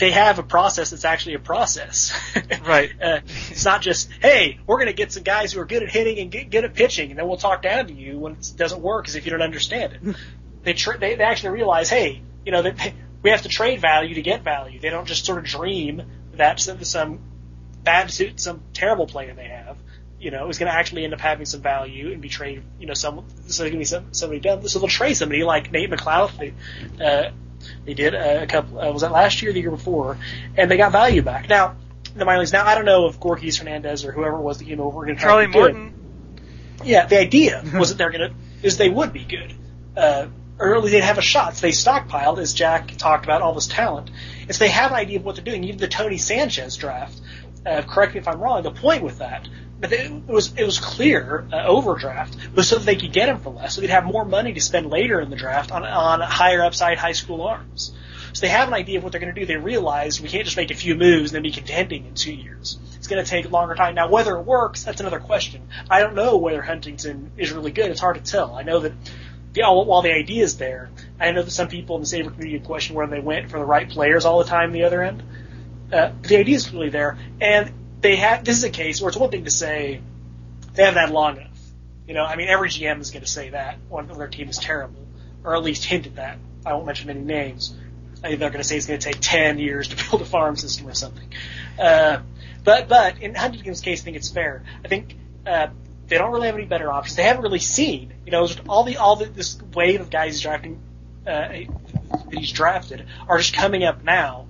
they 0.00 0.10
have 0.10 0.38
a 0.38 0.42
process 0.42 0.90
that's 0.90 1.04
actually 1.04 1.34
a 1.34 1.38
process. 1.38 2.12
Right. 2.64 2.90
uh, 3.02 3.20
it's 3.50 3.64
not 3.64 3.80
just, 3.80 4.10
hey, 4.20 4.58
we're 4.66 4.76
going 4.76 4.86
to 4.86 4.92
get 4.92 5.12
some 5.12 5.22
guys 5.22 5.52
who 5.52 5.60
are 5.60 5.64
good 5.64 5.82
at 5.82 5.90
hitting 5.90 6.18
and 6.18 6.30
get, 6.30 6.50
good 6.50 6.64
at 6.64 6.74
pitching, 6.74 7.10
and 7.10 7.18
then 7.18 7.26
we'll 7.26 7.36
talk 7.36 7.62
down 7.62 7.86
to 7.88 7.92
you 7.92 8.18
when 8.18 8.32
it 8.32 8.52
doesn't 8.56 8.80
work 8.80 9.08
as 9.08 9.16
if 9.16 9.24
you 9.24 9.32
don't 9.32 9.42
understand 9.42 9.92
it. 9.94 10.16
they, 10.62 10.72
tr- 10.72 10.96
they 10.98 11.16
they 11.16 11.24
actually 11.24 11.50
realize, 11.50 11.90
hey, 11.90 12.22
you 12.44 12.52
know, 12.52 12.62
that 12.62 12.92
we 13.22 13.30
have 13.30 13.42
to 13.42 13.48
trade 13.48 13.80
value 13.80 14.14
to 14.14 14.22
get 14.22 14.42
value. 14.42 14.78
They 14.78 14.90
don't 14.90 15.06
just 15.06 15.26
sort 15.26 15.38
of 15.38 15.44
dream 15.44 16.02
that 16.34 16.60
some, 16.60 16.84
some 16.84 17.18
bad 17.82 18.10
suit, 18.10 18.40
some 18.40 18.62
terrible 18.72 19.06
player 19.06 19.34
they 19.34 19.48
have, 19.48 19.76
you 20.20 20.30
know, 20.30 20.48
is 20.48 20.58
going 20.58 20.70
to 20.70 20.76
actually 20.76 21.04
end 21.04 21.14
up 21.14 21.20
having 21.20 21.46
some 21.46 21.62
value 21.62 22.12
and 22.12 22.22
be 22.22 22.28
traded. 22.28 22.64
You 22.78 22.86
know, 22.86 22.94
some 22.94 23.24
so 23.48 23.64
going 23.64 23.72
to 23.72 23.78
be 23.78 23.84
some, 23.84 24.12
somebody 24.12 24.40
done. 24.40 24.66
So 24.68 24.78
they'll 24.78 24.88
trade 24.88 25.14
somebody 25.14 25.42
like 25.44 25.72
Nate 25.72 25.90
McLouth. 25.90 26.52
Uh, 27.00 27.30
they 27.84 27.94
did 27.94 28.14
a 28.14 28.46
couple. 28.46 28.78
Uh, 28.80 28.92
was 28.92 29.02
that 29.02 29.12
last 29.12 29.42
year, 29.42 29.50
or 29.50 29.54
the 29.54 29.60
year 29.60 29.70
before, 29.70 30.18
and 30.56 30.70
they 30.70 30.76
got 30.76 30.92
value 30.92 31.22
back. 31.22 31.48
Now, 31.48 31.76
the 32.14 32.24
minor 32.24 32.40
leagues. 32.40 32.52
Now, 32.52 32.66
I 32.66 32.74
don't 32.74 32.84
know 32.84 33.06
if 33.06 33.20
Gorkys 33.20 33.58
Hernandez 33.58 34.04
or 34.04 34.12
whoever 34.12 34.36
it 34.36 34.42
was 34.42 34.58
that 34.58 34.64
came 34.64 34.80
over 34.80 35.04
going 35.04 35.16
to 35.16 35.22
Charlie 35.22 35.46
Morton. 35.46 35.94
Yeah, 36.84 37.06
the 37.06 37.18
idea 37.18 37.62
was 37.74 37.90
that 37.90 37.98
they're 37.98 38.10
going 38.10 38.30
to 38.30 38.34
is 38.62 38.76
they 38.76 38.88
would 38.88 39.12
be 39.12 39.24
good. 39.24 39.54
Uh, 39.96 40.26
or 40.58 40.74
at 40.74 40.82
least 40.82 40.92
they'd 40.92 41.00
have 41.02 41.18
a 41.18 41.22
shot. 41.22 41.56
So 41.56 41.62
they 41.62 41.72
stockpiled, 41.72 42.38
as 42.38 42.52
Jack 42.52 42.92
talked 42.98 43.24
about, 43.24 43.40
all 43.40 43.54
this 43.54 43.66
talent. 43.66 44.10
And 44.42 44.54
so 44.54 44.64
they 44.64 44.70
have 44.70 44.90
an 44.90 44.98
idea 44.98 45.18
of 45.18 45.24
what 45.24 45.36
they're 45.36 45.44
doing. 45.44 45.64
Even 45.64 45.78
the 45.78 45.88
Tony 45.88 46.18
Sanchez 46.18 46.76
draft, 46.76 47.18
uh, 47.64 47.82
correct 47.82 48.12
me 48.14 48.20
if 48.20 48.28
I'm 48.28 48.40
wrong, 48.40 48.62
the 48.62 48.70
point 48.70 49.02
with 49.02 49.18
that, 49.18 49.48
but 49.80 49.92
it 49.92 50.12
was 50.26 50.52
it 50.56 50.64
was 50.64 50.78
clear 50.78 51.46
uh, 51.52 51.64
overdraft 51.64 52.36
was 52.54 52.68
so 52.68 52.76
that 52.76 52.84
they 52.84 52.96
could 52.96 53.12
get 53.12 53.28
him 53.28 53.40
for 53.40 53.50
less, 53.50 53.74
so 53.74 53.80
they'd 53.80 53.90
have 53.90 54.04
more 54.04 54.24
money 54.24 54.52
to 54.52 54.60
spend 54.60 54.90
later 54.90 55.20
in 55.20 55.30
the 55.30 55.36
draft 55.36 55.72
on 55.72 55.84
on 55.84 56.20
higher 56.20 56.62
upside 56.62 56.98
high 56.98 57.12
school 57.12 57.42
arms. 57.42 57.92
So 58.32 58.42
they 58.42 58.48
have 58.48 58.68
an 58.68 58.74
idea 58.74 58.98
of 58.98 59.04
what 59.04 59.12
they're 59.12 59.20
going 59.20 59.34
to 59.34 59.40
do. 59.40 59.46
They 59.46 59.56
realize 59.56 60.20
we 60.20 60.28
can't 60.28 60.44
just 60.44 60.56
make 60.56 60.70
a 60.70 60.74
few 60.74 60.94
moves 60.94 61.30
and 61.30 61.36
then 61.36 61.42
be 61.42 61.50
contending 61.50 62.06
in 62.06 62.14
two 62.14 62.32
years. 62.32 62.78
It's 62.96 63.08
going 63.08 63.24
to 63.24 63.28
take 63.28 63.50
longer 63.50 63.74
time. 63.74 63.96
Now, 63.96 64.08
whether 64.08 64.36
it 64.36 64.42
works, 64.42 64.84
that's 64.84 65.00
another 65.00 65.18
question. 65.18 65.68
I 65.90 66.00
don't 66.00 66.14
know 66.14 66.36
whether 66.36 66.62
Huntington 66.62 67.32
is 67.36 67.50
really 67.50 67.72
good. 67.72 67.90
It's 67.90 68.00
hard 68.00 68.22
to 68.24 68.30
tell. 68.30 68.54
I 68.54 68.62
know 68.62 68.80
that 68.80 68.92
the, 69.52 69.62
while 69.62 70.02
the 70.02 70.12
idea 70.12 70.44
is 70.44 70.58
there, 70.58 70.90
I 71.18 71.32
know 71.32 71.42
that 71.42 71.50
some 71.50 71.68
people 71.68 71.96
in 71.96 72.02
the 72.02 72.06
Saber 72.06 72.30
community 72.30 72.64
question 72.64 72.94
where 72.94 73.08
they 73.08 73.20
went 73.20 73.50
for 73.50 73.58
the 73.58 73.64
right 73.64 73.88
players 73.88 74.24
all 74.24 74.38
the 74.38 74.48
time. 74.48 74.70
The 74.70 74.84
other 74.84 75.02
end, 75.02 75.22
uh, 75.92 76.12
the 76.22 76.36
idea 76.36 76.54
is 76.54 76.72
really 76.72 76.90
there, 76.90 77.18
and 77.40 77.72
they 78.00 78.16
have. 78.16 78.44
This 78.44 78.56
is 78.56 78.64
a 78.64 78.70
case 78.70 79.00
where 79.00 79.08
it's 79.08 79.18
one 79.18 79.30
thing 79.30 79.44
to 79.44 79.50
say 79.50 80.00
they 80.74 80.84
haven't 80.84 81.00
had 81.00 81.10
long 81.10 81.36
enough. 81.36 81.58
You 82.06 82.14
know, 82.14 82.24
I 82.24 82.36
mean, 82.36 82.48
every 82.48 82.68
GM 82.68 83.00
is 83.00 83.10
going 83.10 83.22
to 83.22 83.30
say 83.30 83.50
that 83.50 83.78
when 83.88 84.08
their 84.08 84.28
team 84.28 84.48
is 84.48 84.58
terrible, 84.58 85.06
or 85.44 85.54
at 85.54 85.62
least 85.62 85.84
hint 85.84 86.06
at 86.06 86.16
that. 86.16 86.38
I 86.66 86.74
won't 86.74 86.86
mention 86.86 87.08
any 87.10 87.20
names. 87.20 87.74
I 88.22 88.28
think 88.28 88.40
they're 88.40 88.50
going 88.50 88.62
to 88.62 88.68
say 88.68 88.76
it's 88.76 88.86
going 88.86 89.00
to 89.00 89.04
take 89.04 89.20
ten 89.20 89.58
years 89.58 89.88
to 89.88 89.96
build 90.10 90.22
a 90.22 90.26
farm 90.26 90.56
system 90.56 90.86
or 90.88 90.94
something. 90.94 91.32
Uh, 91.78 92.20
but 92.64 92.88
but 92.88 93.22
in 93.22 93.34
Huntington's 93.34 93.80
case, 93.80 94.02
I 94.02 94.04
think 94.04 94.16
it's 94.16 94.30
fair. 94.30 94.64
I 94.84 94.88
think. 94.88 95.16
Uh, 95.46 95.68
they 96.10 96.18
don't 96.18 96.32
really 96.32 96.46
have 96.46 96.56
any 96.56 96.66
better 96.66 96.90
options. 96.92 97.16
They 97.16 97.22
haven't 97.22 97.42
really 97.42 97.60
seen, 97.60 98.12
you 98.26 98.32
know, 98.32 98.46
all 98.68 98.82
the 98.82 98.96
all 98.96 99.14
the, 99.14 99.26
this 99.26 99.56
wave 99.74 100.00
of 100.00 100.10
guys 100.10 100.40
drafting, 100.40 100.80
uh, 101.24 101.48
that 101.48 101.66
he's 102.32 102.50
drafted 102.50 103.06
are 103.28 103.38
just 103.38 103.54
coming 103.54 103.84
up 103.84 104.02
now, 104.02 104.48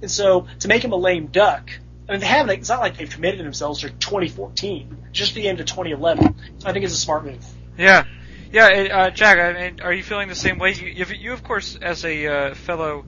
and 0.00 0.10
so 0.10 0.46
to 0.60 0.68
make 0.68 0.82
him 0.82 0.92
a 0.92 0.96
lame 0.96 1.26
duck, 1.26 1.70
I 2.12 2.14
mean, 2.16 2.20
they 2.20 2.26
haven't. 2.26 2.58
It's 2.58 2.68
not 2.68 2.80
like 2.80 2.98
they've 2.98 3.08
committed 3.08 3.40
themselves 3.40 3.80
to 3.80 3.88
2014, 3.88 4.98
just 5.12 5.34
the 5.34 5.48
end 5.48 5.60
of 5.60 5.66
2011. 5.66 6.34
So 6.58 6.68
I 6.68 6.72
think 6.74 6.84
it's 6.84 6.92
a 6.92 6.98
smart 6.98 7.24
move. 7.24 7.42
Yeah, 7.78 8.04
yeah, 8.52 8.66
uh, 8.66 9.08
Jack. 9.08 9.38
I 9.38 9.58
mean, 9.58 9.80
are 9.80 9.94
you 9.94 10.02
feeling 10.02 10.28
the 10.28 10.34
same 10.34 10.58
way? 10.58 10.74
You, 10.74 11.06
you, 11.06 11.32
of 11.32 11.42
course, 11.42 11.74
as 11.76 12.04
a 12.04 12.26
uh, 12.26 12.54
fellow 12.54 13.06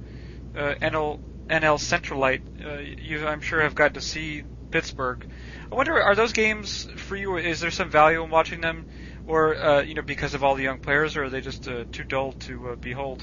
uh, 0.57 0.73
NL 0.81 1.19
NL 1.51 1.77
Centralite, 1.77 2.41
uh, 2.65 2.79
you 2.79 3.27
I'm 3.27 3.43
sure 3.43 3.61
have 3.61 3.75
got 3.75 3.93
to 3.93 4.01
see 4.01 4.45
Pittsburgh. 4.71 5.23
I 5.71 5.75
wonder, 5.75 6.03
are 6.03 6.15
those 6.15 6.33
games 6.33 6.89
for 6.97 7.15
you? 7.15 7.37
Is 7.37 7.61
there 7.61 7.71
some 7.71 7.91
value 7.91 8.25
in 8.25 8.31
watching 8.31 8.63
them, 8.63 8.87
or 9.27 9.63
uh, 9.63 9.83
you 9.83 9.93
know, 9.93 10.03
because 10.03 10.33
of 10.33 10.43
all 10.43 10.55
the 10.55 10.63
young 10.63 10.79
players, 10.79 11.15
or 11.15 11.25
are 11.25 11.29
they 11.29 11.43
just 11.43 11.69
uh, 11.69 11.85
too 11.93 12.05
dull 12.05 12.33
to 12.33 12.79
behold? 12.81 13.23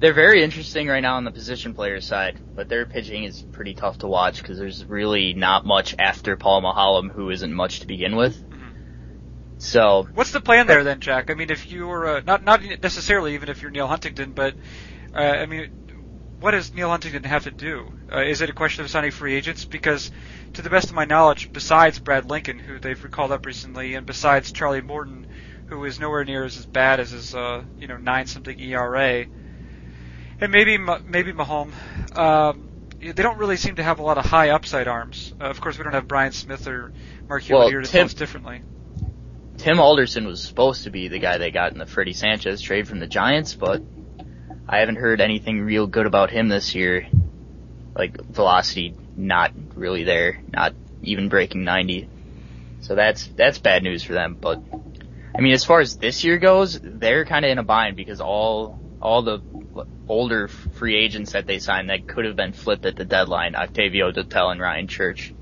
They're 0.00 0.14
very 0.14 0.44
interesting 0.44 0.86
right 0.86 1.00
now 1.00 1.16
on 1.16 1.24
the 1.24 1.32
position 1.32 1.74
player 1.74 2.00
side, 2.00 2.38
but 2.54 2.68
their 2.68 2.86
pitching 2.86 3.24
is 3.24 3.42
pretty 3.42 3.74
tough 3.74 3.98
to 3.98 4.06
watch 4.06 4.40
because 4.40 4.58
there's 4.58 4.84
really 4.84 5.34
not 5.34 5.66
much 5.66 5.96
after 5.98 6.36
Paul 6.36 6.62
Maholm, 6.62 7.10
who 7.10 7.30
isn't 7.30 7.52
much 7.52 7.80
to 7.80 7.86
begin 7.86 8.14
with. 8.14 8.44
So, 9.58 10.08
What's 10.14 10.30
the 10.30 10.40
plan 10.40 10.68
there 10.68 10.84
then, 10.84 11.00
Jack? 11.00 11.30
I 11.30 11.34
mean, 11.34 11.50
if 11.50 11.70
you 11.70 11.88
were 11.88 12.06
uh, 12.06 12.20
not 12.20 12.44
not 12.44 12.62
necessarily 12.80 13.34
even 13.34 13.48
if 13.48 13.60
you're 13.60 13.72
Neal 13.72 13.88
Huntington, 13.88 14.30
but 14.30 14.54
uh, 15.12 15.18
I 15.18 15.46
mean, 15.46 15.70
what 16.38 16.52
does 16.52 16.72
Neal 16.72 16.90
Huntington 16.90 17.24
have 17.24 17.42
to 17.44 17.50
do? 17.50 17.92
Uh, 18.12 18.20
is 18.20 18.40
it 18.40 18.50
a 18.50 18.52
question 18.52 18.84
of 18.84 18.90
signing 18.90 19.10
free 19.10 19.34
agents? 19.34 19.64
Because, 19.64 20.12
to 20.52 20.62
the 20.62 20.70
best 20.70 20.90
of 20.90 20.94
my 20.94 21.06
knowledge, 21.06 21.52
besides 21.52 21.98
Brad 21.98 22.30
Lincoln, 22.30 22.60
who 22.60 22.78
they've 22.78 23.02
recalled 23.02 23.32
up 23.32 23.44
recently, 23.44 23.94
and 23.94 24.06
besides 24.06 24.52
Charlie 24.52 24.80
Morton, 24.80 25.26
who 25.66 25.84
is 25.84 25.98
nowhere 25.98 26.24
near 26.24 26.44
as 26.44 26.64
bad 26.64 27.00
as 27.00 27.10
his 27.10 27.34
uh, 27.34 27.64
you 27.76 27.88
know 27.88 27.96
nine 27.96 28.28
something 28.28 28.60
ERA, 28.60 29.26
and 30.40 30.52
maybe 30.52 30.78
maybe 30.78 31.32
Maholm, 31.32 31.72
um, 32.16 32.68
they 33.00 33.12
don't 33.12 33.38
really 33.38 33.56
seem 33.56 33.76
to 33.76 33.82
have 33.82 33.98
a 33.98 34.02
lot 34.02 34.18
of 34.18 34.24
high 34.24 34.50
upside 34.50 34.88
arms. 34.88 35.34
Uh, 35.40 35.44
of 35.44 35.60
course, 35.60 35.78
we 35.78 35.84
don't 35.84 35.92
have 35.92 36.08
Brian 36.08 36.32
Smith 36.32 36.66
or 36.66 36.92
Mark 37.28 37.42
Hewitt 37.42 37.58
Well, 37.58 37.68
here 37.68 37.80
to 37.80 37.86
Tim- 37.86 38.00
tell 38.00 38.06
us 38.06 38.14
differently. 38.14 38.62
Tim 39.58 39.80
Alderson 39.80 40.26
was 40.26 40.42
supposed 40.42 40.84
to 40.84 40.90
be 40.90 41.08
the 41.08 41.18
guy 41.18 41.38
they 41.38 41.50
got 41.50 41.72
in 41.72 41.78
the 41.78 41.86
Freddie 41.86 42.12
Sanchez 42.12 42.60
trade 42.62 42.86
from 42.86 43.00
the 43.00 43.08
Giants, 43.08 43.54
but 43.54 43.82
I 44.68 44.78
haven't 44.78 44.96
heard 44.96 45.20
anything 45.20 45.60
real 45.60 45.86
good 45.86 46.06
about 46.06 46.30
him 46.30 46.48
this 46.48 46.74
year. 46.74 47.08
Like 47.96 48.20
velocity 48.20 48.94
not 49.16 49.52
really 49.74 50.04
there, 50.04 50.40
not 50.52 50.74
even 51.02 51.28
breaking 51.28 51.64
90. 51.64 52.08
So 52.80 52.94
that's 52.94 53.26
that's 53.34 53.58
bad 53.58 53.82
news 53.82 54.04
for 54.04 54.12
them, 54.12 54.36
but 54.40 54.62
I 55.34 55.40
mean 55.40 55.52
as 55.52 55.64
far 55.64 55.80
as 55.80 55.96
this 55.96 56.22
year 56.22 56.38
goes, 56.38 56.78
they're 56.80 57.24
kind 57.24 57.44
of 57.44 57.50
in 57.50 57.58
a 57.58 57.64
bind 57.64 57.96
because 57.96 58.20
all 58.20 58.78
all 59.02 59.22
the 59.22 59.40
older 60.08 60.48
free 60.48 60.96
agents 60.96 61.32
that 61.32 61.46
they 61.46 61.58
signed 61.58 61.90
that 61.90 62.06
could 62.06 62.24
have 62.24 62.36
been 62.36 62.52
flipped 62.52 62.86
at 62.86 62.96
the 62.96 63.04
deadline, 63.04 63.54
Octavio 63.54 64.12
Dotel 64.12 64.52
and 64.52 64.60
Ryan 64.60 64.86
Church. 64.88 65.34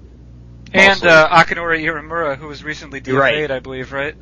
And 0.72 1.04
uh, 1.04 1.28
Akinori 1.28 1.80
Iwamura, 1.84 2.36
who 2.36 2.48
was 2.48 2.64
recently 2.64 3.00
DFA'd, 3.00 3.14
Right. 3.14 3.50
I 3.50 3.60
believe, 3.60 3.92
right? 3.92 4.14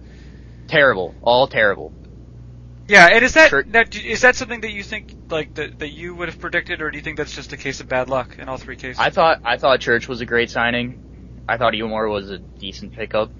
Terrible, 0.68 1.14
all 1.22 1.46
terrible. 1.46 1.92
Yeah, 2.87 3.09
and 3.11 3.24
is 3.24 3.33
that, 3.33 3.48
Sure. 3.48 3.62
that 3.68 3.96
is 3.96 4.20
that 4.20 4.37
something 4.37 4.61
that 4.61 4.72
you 4.72 4.83
think 4.83 5.14
like 5.31 5.55
that 5.55 5.79
that 5.79 5.88
you 5.92 6.14
would 6.14 6.29
have 6.29 6.38
predicted, 6.38 6.83
or 6.83 6.90
do 6.90 6.98
you 6.98 7.03
think 7.03 7.16
that's 7.16 7.35
just 7.35 7.53
a 7.55 7.57
case 7.57 7.81
of 7.81 7.88
bad 7.88 8.11
luck 8.11 8.38
in 8.38 8.46
all 8.48 8.59
three 8.59 8.77
cases? 8.77 8.98
I 8.98 9.09
thought 9.09 9.40
I 9.42 9.57
thought 9.57 9.81
Church 9.81 10.07
was 10.07 10.20
a 10.20 10.27
great 10.27 10.50
signing. 10.50 11.42
I 11.48 11.57
thought 11.57 11.74
Elmore 11.74 12.09
was 12.09 12.31
a 12.31 12.38
decent 12.38 12.92
pickup. 12.92 13.31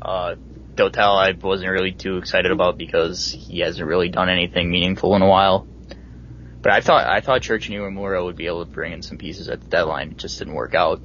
Uh, 0.00 0.36
Dotel 0.76 1.16
I 1.16 1.32
wasn't 1.32 1.70
really 1.70 1.92
too 1.92 2.18
excited 2.18 2.52
about 2.52 2.78
because 2.78 3.28
he 3.32 3.58
hasn't 3.60 3.86
really 3.88 4.08
done 4.08 4.28
anything 4.28 4.70
meaningful 4.70 5.16
in 5.16 5.22
a 5.22 5.28
while. 5.28 5.66
But 6.66 6.72
I 6.74 6.80
thought 6.80 7.06
I 7.06 7.20
thought 7.20 7.42
Church 7.42 7.68
and 7.68 7.78
Iwamura 7.78 8.24
would 8.24 8.34
be 8.34 8.46
able 8.48 8.66
to 8.66 8.72
bring 8.72 8.92
in 8.92 9.00
some 9.00 9.18
pieces 9.18 9.48
at 9.48 9.60
the 9.60 9.68
deadline. 9.68 10.10
It 10.10 10.16
just 10.16 10.40
didn't 10.40 10.54
work 10.54 10.74
out. 10.74 11.00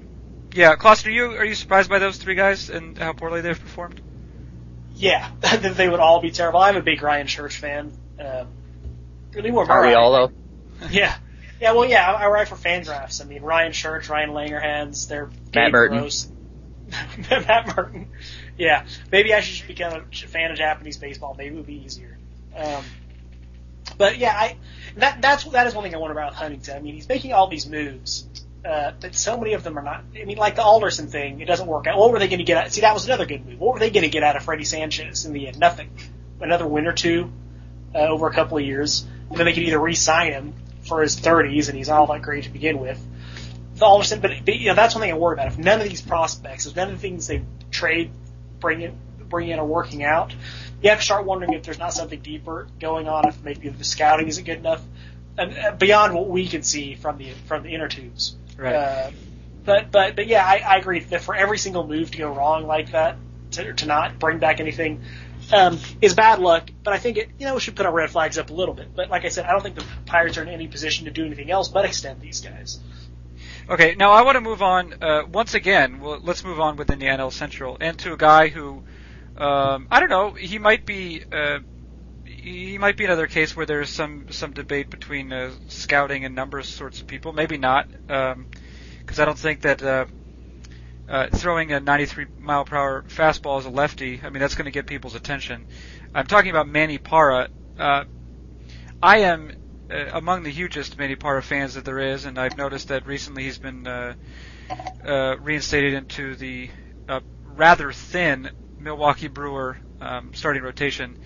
yeah, 0.56 0.76
Klaus, 0.76 1.06
are 1.06 1.12
you 1.12 1.34
are 1.38 1.46
you 1.46 1.54
surprised 1.54 1.88
by 1.88 2.00
those 2.00 2.18
three 2.18 2.34
guys 2.34 2.72
and 2.72 2.98
how 2.98 3.14
poorly 3.14 3.42
they've 3.42 3.60
performed? 3.60 4.02
Yeah, 4.96 5.30
that 5.42 5.76
they 5.76 5.88
would 5.88 6.00
all 6.00 6.20
be 6.20 6.32
terrible. 6.32 6.62
I'm 6.62 6.78
a 6.78 6.82
big 6.82 7.04
Ryan 7.04 7.28
Church 7.28 7.58
fan. 7.58 7.92
Um, 8.20 8.48
really 9.36 9.52
more. 9.52 9.72
Are 9.72 9.86
we 9.86 9.94
all 9.94 10.12
though? 10.12 10.32
Yeah. 10.90 11.16
Yeah, 11.60 11.74
well, 11.74 11.86
yeah, 11.86 12.12
I, 12.12 12.24
I 12.24 12.28
write 12.30 12.48
for 12.48 12.56
Fangraphs. 12.56 13.24
I 13.24 13.26
mean, 13.26 13.44
Ryan 13.44 13.72
Church, 13.72 14.10
Ryan 14.10 14.32
Langerhans, 14.32 15.08
they're 15.08 15.30
Matt 15.54 15.72
Murton. 15.72 15.90
gross. 15.90 16.28
Matt 17.30 17.68
Murton. 17.68 18.08
Yeah, 18.58 18.84
maybe 19.12 19.32
I 19.32 19.42
should 19.42 19.68
become 19.68 19.94
a 19.94 20.28
fan 20.28 20.50
of 20.50 20.58
Japanese 20.58 20.98
baseball. 20.98 21.36
Maybe 21.38 21.54
it 21.54 21.58
would 21.58 21.68
be 21.68 21.86
easier. 21.86 22.18
Um, 22.58 22.84
but 23.98 24.18
yeah, 24.18 24.34
I 24.36 24.56
that 24.98 25.22
that's 25.22 25.44
that 25.46 25.68
is 25.68 25.76
one 25.76 25.84
thing 25.84 25.96
I 25.96 25.98
wonder 25.98 26.18
about 26.18 26.34
Huntington. 26.34 26.78
I 26.78 26.80
mean, 26.82 26.96
he's 26.96 27.08
making 27.08 27.34
all 27.34 27.48
these 27.48 27.68
moves, 27.68 28.28
uh, 28.66 28.92
but 29.00 29.16
so 29.16 29.38
many 29.38 29.54
of 29.54 29.64
them 29.64 29.78
are 29.78 29.84
not. 29.84 30.04
I 30.20 30.26
mean, 30.26 30.38
like 30.38 30.56
the 30.56 30.64
Alderson 30.64 31.08
thing, 31.08 31.42
it 31.42 31.46
doesn't 31.46 31.68
work 31.68 31.88
out. 31.88 31.98
What 31.98 32.12
were 32.12 32.20
they 32.20 32.28
going 32.28 32.40
to 32.40 32.46
get? 32.46 32.58
Out? 32.58 32.72
See, 32.72 32.82
that 32.82 32.94
was 32.94 33.06
another 33.06 33.26
good 33.26 33.46
move. 33.46 33.60
What 33.60 33.74
were 33.74 33.80
they 33.80 33.90
going 33.90 34.04
to 34.04 34.10
get 34.10 34.24
out 34.24 34.36
of 34.36 34.44
Freddie 34.44 34.66
Sanchez 34.66 35.26
in 35.26 35.34
the 35.34 35.48
end? 35.48 35.60
Nothing. 35.60 35.90
Another 36.40 36.68
win 36.68 36.88
or 36.88 36.94
two 36.94 37.32
uh, 37.94 38.00
over 38.00 38.28
a 38.28 38.34
couple 38.34 38.58
of 38.58 38.64
years, 38.64 39.06
and 39.30 39.38
then 39.38 39.46
they 39.46 39.54
could 39.54 39.64
either 39.64 39.80
re-sign 39.80 40.32
him 40.32 40.54
for 40.88 41.02
his 41.02 41.16
30s, 41.16 41.70
and 41.70 41.78
he's 41.78 41.88
not 41.88 42.00
all 42.00 42.08
that 42.08 42.22
great 42.22 42.46
to 42.46 42.50
begin 42.50 42.80
with. 42.80 43.00
The 43.76 43.86
Alderson, 43.86 44.20
but, 44.20 44.32
but 44.46 44.56
you 44.56 44.68
know 44.68 44.76
that's 44.76 44.96
one 44.96 45.02
thing 45.02 45.12
I 45.12 45.18
worry 45.18 45.34
about. 45.34 45.48
If 45.48 45.58
none 45.58 45.82
of 45.82 45.88
these 45.88 46.02
prospects, 46.02 46.66
if 46.66 46.76
none 46.76 46.90
of 46.90 46.96
the 46.96 47.00
things 47.00 47.28
they 47.28 47.44
trade 47.72 48.12
bring 48.60 48.82
in 48.82 48.98
bring 49.32 49.50
in 49.50 49.58
are 49.58 49.66
working 49.66 50.04
out, 50.04 50.34
you 50.82 50.90
have 50.90 51.00
to 51.00 51.06
start 51.06 51.26
wondering 51.26 51.54
if 51.54 51.64
there's 51.64 51.80
not 51.80 51.94
something 51.94 52.20
deeper 52.20 52.68
going 52.80 53.08
on. 53.08 53.28
If 53.28 53.42
maybe 53.42 53.70
the 53.70 53.84
scouting 53.84 54.28
isn't 54.28 54.44
good 54.44 54.60
enough, 54.60 54.84
and 55.38 55.58
uh, 55.58 55.72
beyond 55.72 56.14
what 56.14 56.30
we 56.30 56.48
can 56.48 56.62
see 56.62 56.96
from 56.96 57.18
the 57.18 57.32
from 57.48 57.64
the 57.64 57.74
inner 57.74 57.88
tubes. 57.88 58.36
Right. 58.58 58.76
Uh, 58.76 59.12
but 59.66 59.92
but 59.92 60.16
but 60.16 60.28
yeah, 60.28 60.46
I, 60.46 60.58
I 60.58 60.78
agree 60.78 61.00
that 61.00 61.22
for 61.22 61.36
every 61.36 61.58
single 61.58 61.88
move 61.88 62.12
to 62.12 62.18
go 62.18 62.32
wrong 62.32 62.68
like 62.68 62.92
that, 62.92 63.18
to, 63.52 63.74
to 63.74 63.86
not 63.86 64.20
bring 64.20 64.40
back 64.40 64.60
anything, 64.60 65.04
um, 65.52 65.80
is 66.02 66.14
bad 66.14 66.40
luck. 66.40 66.70
But 66.84 66.94
I 66.94 66.98
think 66.98 67.18
it 67.18 67.30
you 67.40 67.46
know 67.46 67.56
we 67.56 67.60
should 67.60 67.76
put 67.76 67.86
our 67.86 67.92
red 67.92 68.10
flags 68.10 68.38
up 68.38 68.50
a 68.50 68.54
little 68.54 68.74
bit. 68.76 68.96
But 68.96 69.10
like 69.10 69.26
I 69.26 69.30
said, 69.30 69.46
I 69.46 69.52
don't 69.52 69.62
think 69.62 69.76
the 69.76 69.86
Pirates 70.06 70.38
are 70.38 70.44
in 70.44 70.50
any 70.50 70.68
position 70.68 71.06
to 71.06 71.12
do 71.12 71.26
anything 71.26 71.50
else 71.52 71.68
but 71.70 71.86
extend 71.86 72.22
these 72.22 72.42
guys. 72.42 72.80
Okay, 73.70 73.96
now 73.96 74.12
I 74.12 74.24
want 74.24 74.36
to 74.36 74.42
move 74.42 74.62
on 74.62 75.02
uh, 75.02 75.24
once 75.32 75.54
again. 75.54 76.00
Well, 76.00 76.20
let's 76.22 76.44
move 76.44 76.60
on 76.60 76.76
within 76.76 77.00
the 77.00 77.06
NL 77.06 77.32
Central 77.32 77.78
and 77.80 77.98
to 78.00 78.14
a 78.14 78.18
guy 78.18 78.50
who, 78.50 78.84
um, 79.42 79.88
I 79.90 80.00
don't 80.00 80.10
know, 80.10 80.32
he 80.32 80.60
might 80.60 80.86
be. 80.86 81.24
Uh, 81.32 81.60
he 82.24 82.78
might 82.78 82.96
be 82.96 83.06
another 83.06 83.28
case 83.28 83.56
where 83.56 83.66
there's 83.66 83.90
some 83.90 84.28
some 84.30 84.54
debate 84.54 84.90
between 84.90 85.34
uh, 85.34 85.52
scouting 85.68 86.26
and 86.26 86.34
numbers 86.36 86.68
sorts 86.68 87.02
of 87.02 87.08
people. 87.08 87.34
Maybe 87.34 87.58
not, 87.58 87.88
because 88.08 88.34
um, 88.34 88.48
I 89.18 89.26
don't 89.26 89.38
think 89.38 89.62
that 89.62 89.82
uh, 89.84 90.06
uh, 91.10 91.28
throwing 91.28 91.72
a 91.74 91.80
93 91.80 92.28
mile 92.40 92.66
per 92.66 92.78
hour 92.78 93.04
fastball 93.08 93.60
as 93.60 93.66
a 93.66 93.70
lefty. 93.70 94.22
I 94.24 94.30
mean, 94.30 94.40
that's 94.40 94.56
going 94.56 94.66
to 94.66 94.72
get 94.72 94.86
people's 94.86 95.16
attention. 95.16 95.66
I'm 96.14 96.28
talking 96.28 96.52
about 96.52 96.68
Manny 96.68 97.00
Parra. 97.00 97.50
Uh, 97.78 98.06
I 99.02 99.20
am 99.20 99.52
uh, 99.92 100.06
among 100.14 100.44
the 100.44 100.52
hugest 100.52 100.98
Manny 100.98 101.16
Parra 101.16 101.42
fans 101.42 101.74
that 101.74 101.84
there 101.84 102.00
is, 102.00 102.26
and 102.26 102.38
I've 102.38 102.58
noticed 102.58 102.90
that 102.90 103.08
recently 103.08 103.44
he's 103.44 103.58
been 103.58 103.88
uh, 103.88 104.14
uh, 105.04 105.36
reinstated 105.42 105.94
into 105.94 106.36
the 106.36 106.70
uh, 107.10 107.22
rather 107.56 107.92
thin 107.92 108.52
Milwaukee 108.84 109.28
Brewer 109.28 109.78
um, 110.00 110.32
starting 110.34 110.64
rotation. 110.64 111.18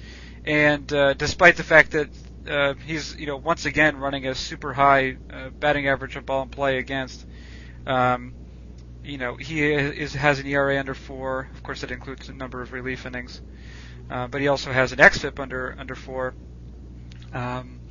And 0.44 0.92
uh, 0.94 1.14
despite 1.16 1.58
the 1.58 1.64
fact 1.64 1.92
that 1.92 2.10
uh, 2.48 2.74
he's, 2.86 3.18
you 3.18 3.26
know, 3.26 3.38
once 3.38 3.66
again 3.66 3.98
running 3.98 4.28
a 4.28 4.36
super 4.36 4.74
high 4.74 5.18
uh, 5.30 5.50
batting 5.60 5.88
average 5.88 6.16
of 6.16 6.26
ball 6.26 6.44
and 6.44 6.52
play 6.52 6.78
against, 6.78 7.26
um, 7.88 8.36
you 9.04 9.18
know, 9.18 9.36
he 9.36 9.64
is 9.72 10.14
has 10.14 10.40
an 10.40 10.48
ERA 10.48 10.80
under 10.80 10.94
four. 10.94 11.50
Of 11.54 11.64
course, 11.64 11.82
that 11.82 11.92
includes 11.92 12.30
a 12.30 12.34
number 12.34 12.62
of 12.62 12.74
relief 12.74 13.06
innings, 13.06 13.42
uh, 14.10 14.28
but 14.28 14.42
he 14.42 14.48
also 14.48 14.72
has 14.72 14.92
an 14.92 15.00
xFIP 15.00 15.40
under 15.40 15.76
under 15.78 15.96
four. 15.96 16.36
Um, 17.34 17.82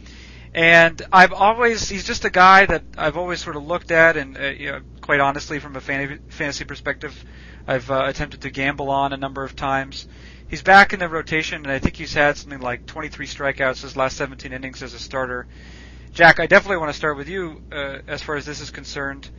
and 0.52 1.02
I've 1.12 1.32
always 1.32 1.88
he's 1.88 2.04
just 2.04 2.24
a 2.24 2.30
guy 2.30 2.66
that 2.66 2.84
I've 2.96 3.16
always 3.16 3.40
sort 3.40 3.56
of 3.56 3.64
looked 3.64 3.90
at, 3.90 4.16
and 4.16 4.36
uh, 4.38 4.46
you 4.46 4.70
know, 4.72 4.80
quite 5.00 5.20
honestly, 5.20 5.58
from 5.58 5.76
a 5.76 5.80
fan- 5.80 6.20
fantasy 6.28 6.64
perspective, 6.64 7.24
I've 7.66 7.90
uh, 7.90 8.04
attempted 8.06 8.42
to 8.42 8.50
gamble 8.50 8.90
on 8.90 9.12
a 9.12 9.16
number 9.16 9.44
of 9.44 9.56
times. 9.56 10.06
He's 10.48 10.62
back 10.62 10.92
in 10.92 11.00
the 11.00 11.08
rotation, 11.08 11.62
and 11.62 11.70
I 11.70 11.78
think 11.78 11.96
he's 11.96 12.12
had 12.12 12.36
something 12.36 12.60
like 12.60 12.86
23 12.86 13.26
strikeouts 13.26 13.82
his 13.82 13.96
last 13.96 14.16
17 14.16 14.52
innings 14.52 14.82
as 14.82 14.94
a 14.94 14.98
starter. 14.98 15.46
Jack, 16.12 16.38
I 16.38 16.46
definitely 16.46 16.76
want 16.76 16.90
to 16.90 16.96
start 16.96 17.16
with 17.16 17.28
you 17.28 17.62
uh, 17.72 17.98
as 18.06 18.22
far 18.22 18.36
as 18.36 18.46
this 18.46 18.60
is 18.60 18.70
concerned. 18.70 19.30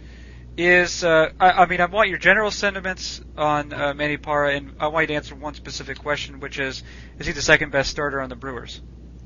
Is 0.57 1.03
uh, 1.03 1.31
I, 1.39 1.51
I 1.51 1.65
mean 1.67 1.81
I 1.81 1.85
want 1.85 2.09
your 2.09 2.17
general 2.17 2.49
sentiments 2.49 3.21
on 3.38 3.73
uh, 3.73 3.93
Manny 3.93 4.17
Parra, 4.17 4.55
and 4.55 4.73
I 4.79 4.88
want 4.88 5.03
you 5.03 5.07
to 5.07 5.13
answer 5.15 5.35
one 5.35 5.53
specific 5.53 5.99
question, 5.99 6.39
which 6.39 6.59
is: 6.59 6.81
Is 7.19 7.27
he 7.27 7.33
the 7.33 7.41
second 7.41 7.71
best 7.71 7.91
starter 7.91 8.21
on 8.21 8.29
the 8.29 8.38
Brewers? 8.38 8.81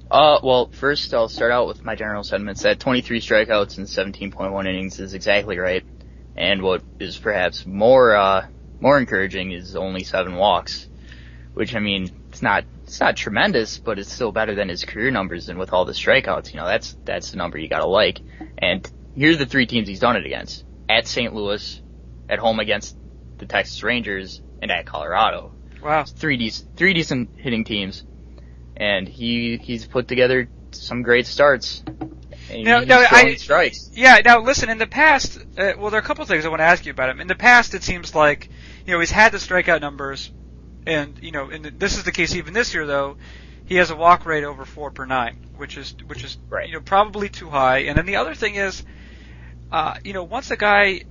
Uh, 0.09 0.39
well, 0.41 0.71
first 0.71 1.13
I'll 1.13 1.29
start 1.29 1.51
out 1.51 1.67
with 1.67 1.83
my 1.83 1.93
general 1.93 2.23
sentiments 2.23 2.63
that 2.63 2.79
23 2.79 3.21
strikeouts 3.21 3.77
and 3.77 3.85
17.1 3.85 4.67
innings 4.67 4.99
is 4.99 5.13
exactly 5.13 5.59
right. 5.59 5.83
And 6.35 6.63
what 6.63 6.81
is 6.99 7.15
perhaps 7.17 7.65
more, 7.65 8.15
uh, 8.15 8.47
more 8.79 8.97
encouraging 8.97 9.51
is 9.51 9.75
only 9.75 10.03
seven 10.03 10.35
walks, 10.35 10.87
which 11.53 11.75
I 11.75 11.79
mean, 11.79 12.09
it's 12.29 12.41
not, 12.41 12.65
it's 12.83 12.99
not 12.99 13.17
tremendous, 13.17 13.77
but 13.77 13.99
it's 13.99 14.11
still 14.11 14.31
better 14.31 14.55
than 14.55 14.69
his 14.69 14.83
career 14.83 15.11
numbers 15.11 15.49
and 15.49 15.59
with 15.59 15.73
all 15.73 15.85
the 15.85 15.93
strikeouts, 15.93 16.53
you 16.53 16.59
know, 16.59 16.65
that's, 16.65 16.95
that's 17.05 17.31
the 17.31 17.37
number 17.37 17.57
you 17.57 17.67
gotta 17.67 17.87
like. 17.87 18.19
And 18.57 18.89
here's 19.15 19.37
the 19.37 19.45
three 19.45 19.65
teams 19.65 19.87
he's 19.87 19.99
done 19.99 20.15
it 20.15 20.25
against. 20.25 20.65
At 20.87 21.07
St. 21.07 21.33
Louis, 21.33 21.81
at 22.27 22.39
home 22.39 22.59
against 22.59 22.97
the 23.37 23.45
Texas 23.45 23.83
Rangers, 23.83 24.41
and 24.61 24.71
at 24.71 24.85
Colorado. 24.85 25.53
Wow. 25.81 26.03
Three, 26.03 26.35
de- 26.35 26.49
three 26.49 26.93
decent 26.93 27.29
hitting 27.37 27.63
teams 27.63 28.03
and 28.79 29.07
he 29.07 29.57
he's 29.57 29.85
put 29.85 30.07
together 30.07 30.49
some 30.71 31.03
great 31.03 31.27
starts. 31.27 31.83
And 32.49 32.63
No, 32.63 32.79
he's 32.79 32.87
no, 32.87 33.05
throwing 33.05 33.27
I- 33.27 33.35
strikes. 33.35 33.89
Yeah. 33.93 34.19
Now, 34.25 34.39
listen. 34.41 34.69
In 34.69 34.77
the 34.77 34.87
past, 34.87 35.37
uh, 35.57 35.73
well, 35.77 35.89
there 35.91 35.99
are 35.99 36.03
a 36.03 36.05
couple 36.05 36.25
things 36.25 36.45
I 36.45 36.49
want 36.49 36.59
to 36.59 36.65
ask 36.65 36.85
you 36.85 36.91
about 36.91 37.09
him. 37.09 37.19
In 37.21 37.27
the 37.27 37.35
past, 37.35 37.73
it 37.73 37.83
seems 37.83 38.15
like 38.15 38.49
you 38.85 38.93
know 38.93 38.99
he's 38.99 39.11
had 39.11 39.31
the 39.31 39.37
strikeout 39.37 39.81
numbers, 39.81 40.31
and 40.85 41.17
you 41.21 41.31
know, 41.31 41.49
and 41.49 41.65
this 41.79 41.97
is 41.97 42.03
the 42.03 42.11
case 42.11 42.35
even 42.35 42.53
this 42.53 42.73
year 42.73 42.85
though. 42.85 43.17
He 43.65 43.75
has 43.75 43.91
a 43.91 43.95
walk 43.95 44.25
rate 44.25 44.43
over 44.43 44.65
four 44.65 44.89
per 44.89 45.05
nine, 45.05 45.37
which 45.57 45.77
is 45.77 45.93
which 46.07 46.23
is 46.23 46.37
Right. 46.49 46.67
you 46.67 46.73
know 46.73 46.81
probably 46.81 47.29
too 47.29 47.49
high. 47.49 47.79
And 47.79 47.97
then 47.97 48.07
the 48.07 48.15
other 48.15 48.33
thing 48.33 48.55
is, 48.55 48.83
uh, 49.71 49.93
you 50.03 50.13
know, 50.13 50.23
once 50.23 50.49
a 50.49 50.57
guy 50.57 51.01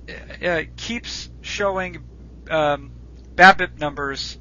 uh, 0.41 0.45
uh, 0.45 0.63
keeps 0.75 1.29
showing 1.41 2.03
um, 2.49 2.91
BABIP 3.37 3.79
numbers, 3.79 4.37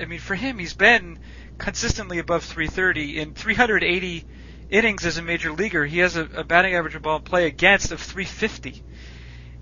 I 0.00 0.06
mean, 0.06 0.18
for 0.18 0.34
him, 0.34 0.58
he's 0.58 0.74
been 0.74 1.18
consistently 1.58 2.18
above 2.18 2.42
330 2.44 3.18
in 3.20 3.34
380 3.34 4.24
innings 4.68 5.04
as 5.06 5.16
a 5.18 5.22
major 5.22 5.52
leaguer. 5.52 5.84
He 5.84 5.98
has 5.98 6.16
a, 6.16 6.24
a 6.34 6.44
batting 6.44 6.74
average 6.74 6.94
of 6.94 7.02
ball 7.02 7.20
play 7.20 7.46
against 7.46 7.92
of 7.92 8.00
350. 8.00 8.82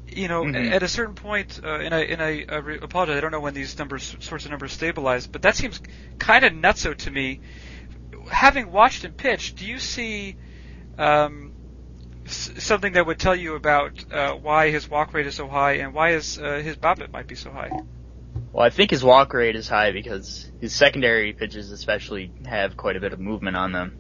You 0.09 0.29
know, 0.29 0.45
Mhm. 0.45 0.71
at 0.71 0.83
a 0.85 0.88
certain 0.88 1.14
point, 1.16 1.59
uh, 1.64 1.79
and 1.79 1.92
I 1.92 2.01
and 2.03 2.23
I 2.23 2.45
uh, 2.49 2.62
re- 2.62 2.79
apologize, 2.81 3.16
I 3.16 3.21
don't 3.21 3.33
know 3.33 3.40
when 3.40 3.55
these 3.55 3.77
numbers, 3.79 4.14
sorts 4.21 4.45
of 4.45 4.53
numbers 4.53 4.73
stabilize, 4.73 5.27
but 5.27 5.42
that 5.42 5.57
seems 5.57 5.81
kind 6.19 6.45
of 6.45 6.53
nutso 6.53 6.97
to 6.97 7.11
me. 7.11 7.40
Having 8.31 8.71
watched 8.71 9.05
him 9.05 9.12
pitch, 9.12 9.57
do 9.57 9.66
you 9.66 9.79
see 9.81 10.37
um, 10.97 11.53
s- 12.25 12.53
something 12.59 12.92
that 12.92 13.07
would 13.07 13.19
tell 13.19 13.35
you 13.35 13.57
about 13.57 14.05
uh, 14.12 14.33
why 14.35 14.71
his 14.71 14.88
walk 14.88 15.12
rate 15.12 15.27
is 15.27 15.35
so 15.35 15.49
high 15.49 15.73
and 15.75 15.92
why 15.92 16.12
his 16.12 16.38
uh, 16.38 16.61
his 16.62 16.77
BABIP 16.77 17.12
might 17.12 17.27
be 17.27 17.35
so 17.35 17.51
high? 17.51 17.71
Well, 18.53 18.64
I 18.64 18.71
think 18.71 18.90
his 18.90 19.05
walk 19.05 19.35
rate 19.35 19.57
is 19.57 19.69
high 19.69 19.92
because 19.92 20.51
his 20.61 20.73
secondary 20.75 21.33
pitches 21.33 21.71
especially 21.73 22.33
have 22.47 22.77
quite 22.77 22.97
a 22.97 23.01
bit 23.01 23.12
of 23.12 23.21
movement 23.21 23.57
on 23.57 23.73
them. 23.73 23.99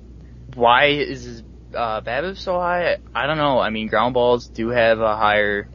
Why 0.54 0.86
is 0.86 1.24
his 1.24 1.42
uh, 1.74 2.00
BABIP 2.00 2.36
so 2.36 2.54
high? 2.58 2.96
I 3.14 3.26
don't 3.26 3.36
know. 3.38 3.58
I 3.58 3.70
mean, 3.70 3.88
ground 3.88 4.14
balls 4.14 4.46
do 4.48 4.68
have 4.68 5.00
a 5.00 5.16
higher 5.16 5.68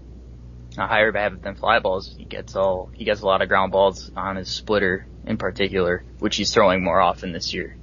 a 0.78 0.88
higher 0.88 1.12
BABIP 1.12 1.42
than 1.42 1.56
fly 1.56 1.80
balls. 1.80 2.14
He 2.18 2.26
gets 2.26 2.56
all 2.56 2.90
he 2.94 3.04
gets 3.04 3.22
a 3.22 3.26
lot 3.26 3.42
of 3.42 3.50
ground 3.50 3.72
balls 3.72 4.10
on 4.16 4.38
his 4.38 4.50
splitter 4.50 5.06
in 5.26 5.38
particular, 5.38 6.04
which 6.20 6.38
he's 6.38 6.54
throwing 6.54 6.84
more 6.84 7.00
often 7.00 7.32
this 7.34 7.54
year, 7.54 7.76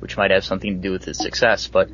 which 0.00 0.16
might 0.16 0.30
have 0.30 0.44
something 0.44 0.76
to 0.76 0.80
do 0.80 0.92
with 0.92 1.04
his 1.04 1.18
success. 1.18 1.66
But 1.68 1.88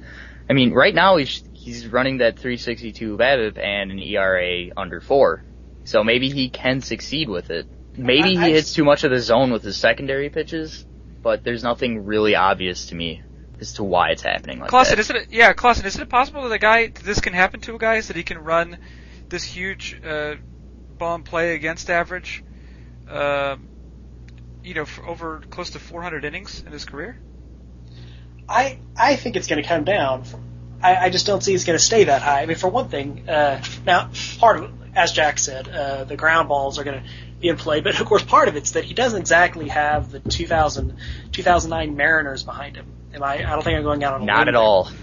I 0.50 0.52
mean, 0.52 0.72
right 0.72 0.94
now 0.94 1.16
he's 1.16 1.42
he's 1.52 1.86
running 1.86 2.18
that 2.18 2.38
362 2.38 3.16
BABIP 3.16 3.58
and 3.58 3.90
an 3.90 3.98
ERA 4.00 4.70
under 4.76 5.00
four, 5.00 5.42
so 5.84 6.04
maybe 6.04 6.28
he 6.28 6.48
can 6.50 6.80
succeed 6.80 7.28
with 7.28 7.50
it. 7.50 7.66
Maybe 7.96 8.36
I- 8.36 8.42
I 8.42 8.46
he 8.48 8.52
hits 8.52 8.74
too 8.74 8.84
much 8.84 9.04
of 9.04 9.10
the 9.10 9.20
zone 9.20 9.50
with 9.52 9.62
his 9.62 9.76
secondary 9.76 10.28
pitches, 10.28 10.84
but 11.22 11.44
there's 11.44 11.62
nothing 11.64 12.04
really 12.04 12.34
obvious 12.34 12.86
to 12.86 12.94
me 12.94 13.22
as 13.60 13.74
to 13.74 13.84
why 13.84 14.10
it's 14.10 14.22
happening 14.22 14.60
like 14.60 14.70
Klaassen, 14.70 14.90
that. 14.90 14.98
is 14.98 15.10
it 15.10 15.28
yeah, 15.30 15.52
Klaassen, 15.52 15.84
is 15.84 15.98
it 15.98 16.08
possible 16.08 16.42
that 16.42 16.52
a 16.52 16.58
guy 16.58 16.88
this 16.88 17.20
can 17.20 17.32
happen 17.32 17.60
to 17.60 17.74
a 17.74 17.78
guy 17.78 17.96
is 17.96 18.08
that 18.08 18.16
he 18.16 18.22
can 18.22 18.38
run 18.38 18.78
this 19.28 19.44
huge 19.44 20.00
uh, 20.04 20.36
ball 20.98 21.16
and 21.16 21.24
play 21.24 21.54
against 21.54 21.90
average, 21.90 22.44
uh, 23.08 23.56
you 24.62 24.74
know, 24.74 24.84
for 24.84 25.06
over 25.06 25.42
close 25.50 25.70
to 25.70 25.78
400 25.78 26.24
innings 26.24 26.62
in 26.64 26.72
his 26.72 26.84
career? 26.84 27.18
I 28.48 28.78
I 28.96 29.16
think 29.16 29.36
it's 29.36 29.46
going 29.46 29.62
to 29.62 29.68
come 29.68 29.84
down. 29.84 30.24
I, 30.82 31.06
I 31.06 31.10
just 31.10 31.26
don't 31.26 31.42
see 31.42 31.54
it's 31.54 31.64
going 31.64 31.78
to 31.78 31.84
stay 31.84 32.04
that 32.04 32.22
high. 32.22 32.42
I 32.42 32.46
mean, 32.46 32.56
for 32.56 32.68
one 32.68 32.88
thing, 32.88 33.28
uh, 33.28 33.62
now 33.84 34.10
part 34.38 34.62
of 34.62 34.70
as 34.94 35.12
Jack 35.12 35.38
said, 35.38 35.68
uh, 35.68 36.04
the 36.04 36.16
ground 36.16 36.48
balls 36.48 36.78
are 36.78 36.84
going 36.84 37.02
to 37.02 37.08
be 37.38 37.48
in 37.48 37.56
play, 37.56 37.80
but 37.80 38.00
of 38.00 38.06
course 38.06 38.22
part 38.22 38.48
of 38.48 38.56
it's 38.56 38.72
that 38.72 38.84
he 38.84 38.94
doesn't 38.94 39.20
exactly 39.20 39.68
have 39.68 40.10
the 40.10 40.20
2000 40.20 40.96
2009 41.32 41.96
Mariners 41.96 42.42
behind 42.42 42.76
him. 42.76 42.86
Am 43.14 43.22
I? 43.22 43.34
I 43.36 43.54
don't 43.54 43.62
think 43.62 43.76
I'm 43.76 43.82
going 43.82 44.02
out 44.04 44.14
on 44.14 44.22
a 44.22 44.24
Not 44.24 44.38
limb 44.40 44.48
at 44.48 44.52
there. 44.52 44.62
all. 44.62 44.90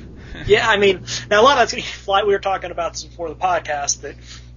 Yeah, 0.47 0.67
I 0.67 0.77
mean, 0.77 1.05
now 1.29 1.41
a 1.41 1.43
lot 1.43 1.53
of 1.53 1.57
that's 1.59 1.73
going 1.73 1.83
to 1.83 1.89
fly. 1.89 2.23
We 2.23 2.33
were 2.33 2.39
talking 2.39 2.71
about 2.71 2.93
this 2.93 3.03
before 3.03 3.29
the 3.29 3.35
podcast 3.35 4.01
that 4.01 4.15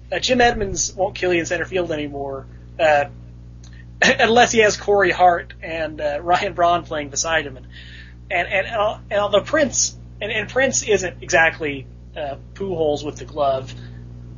that 0.08 0.22
Jim 0.22 0.40
Edmonds 0.40 0.94
won't 0.94 1.14
kill 1.14 1.34
you 1.34 1.40
in 1.40 1.46
center 1.46 1.66
field 1.66 1.92
anymore, 1.92 2.46
uh, 2.80 3.04
unless 4.02 4.52
he 4.52 4.60
has 4.60 4.78
Corey 4.78 5.10
Hart 5.10 5.52
and 5.62 6.00
uh, 6.00 6.18
Ryan 6.22 6.54
Braun 6.54 6.84
playing 6.84 7.10
beside 7.10 7.46
him, 7.46 7.58
and 7.58 7.66
and 8.30 8.48
and, 8.48 8.66
and, 8.66 9.00
and 9.10 9.20
although 9.20 9.42
Prince 9.42 9.94
and, 10.20 10.32
and 10.32 10.48
Prince 10.48 10.82
isn't 10.82 11.22
exactly 11.22 11.86
uh, 12.16 12.36
holes 12.56 13.04
with 13.04 13.16
the 13.16 13.26
glove, 13.26 13.74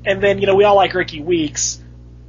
and 0.05 0.21
then 0.21 0.41
you 0.41 0.47
know 0.49 0.57
we 0.57 0.65
all 0.65 0.75
like 0.77 0.93
Rickie 0.93 1.23
Weeks. 1.23 1.81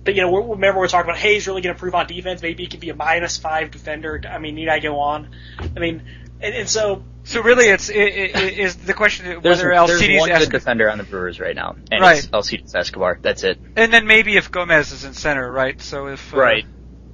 But 0.04 0.14
you 0.16 0.22
know, 0.22 0.32
we're, 0.32 0.42
remember 0.54 0.80
we're 0.80 0.88
talking 0.88 1.10
about 1.10 1.20
hey, 1.20 1.34
he's 1.34 1.48
really 1.48 1.62
going 1.62 1.74
to 1.74 1.78
improve 1.78 1.96
on 1.96 2.06
defense. 2.06 2.44
Maybe 2.44 2.64
he 2.64 2.70
could 2.70 2.80
be 2.80 2.90
a 2.90 2.96
minus 2.96 3.38
five 3.38 3.72
defender. 3.72 4.22
I 4.30 4.38
mean, 4.38 4.54
need 4.54 4.70
I 4.70 4.80
go 4.80 5.00
on? 5.00 5.32
I 5.60 5.80
mean, 5.80 6.04
and, 6.42 6.56
and 6.56 6.70
so 6.70 7.04
So 7.24 7.42
really, 7.42 7.68
it's 7.68 7.90
i 7.90 7.94
i 7.94 7.98
is 7.98 8.76
the 8.78 8.94
question 8.94 9.26
There's, 9.26 9.44
whether 9.44 9.64
there's 9.64 9.78
Alcides 9.92 10.20
one 10.20 10.30
Escobar, 10.32 10.40
good 10.46 10.52
defender 10.52 10.90
on 10.90 10.98
the 10.98 11.04
Brewers 11.04 11.40
right 11.40 11.56
now, 11.56 11.76
and 11.92 12.02
Right. 12.02 12.18
it's 12.20 12.28
Alcides 12.34 12.74
Escobar. 12.76 13.20
That's 13.22 13.44
it. 13.44 13.60
and 13.76 13.94
then 13.94 14.08
maybe 14.08 14.38
if 14.38 14.52
Gomez 14.52 14.92
is 14.92 15.04
in 15.06 15.14
center, 15.14 15.52
right? 15.52 15.82
So 15.82 16.08
if 16.08 16.34
uh, 16.34 16.38
Right. 16.38 16.66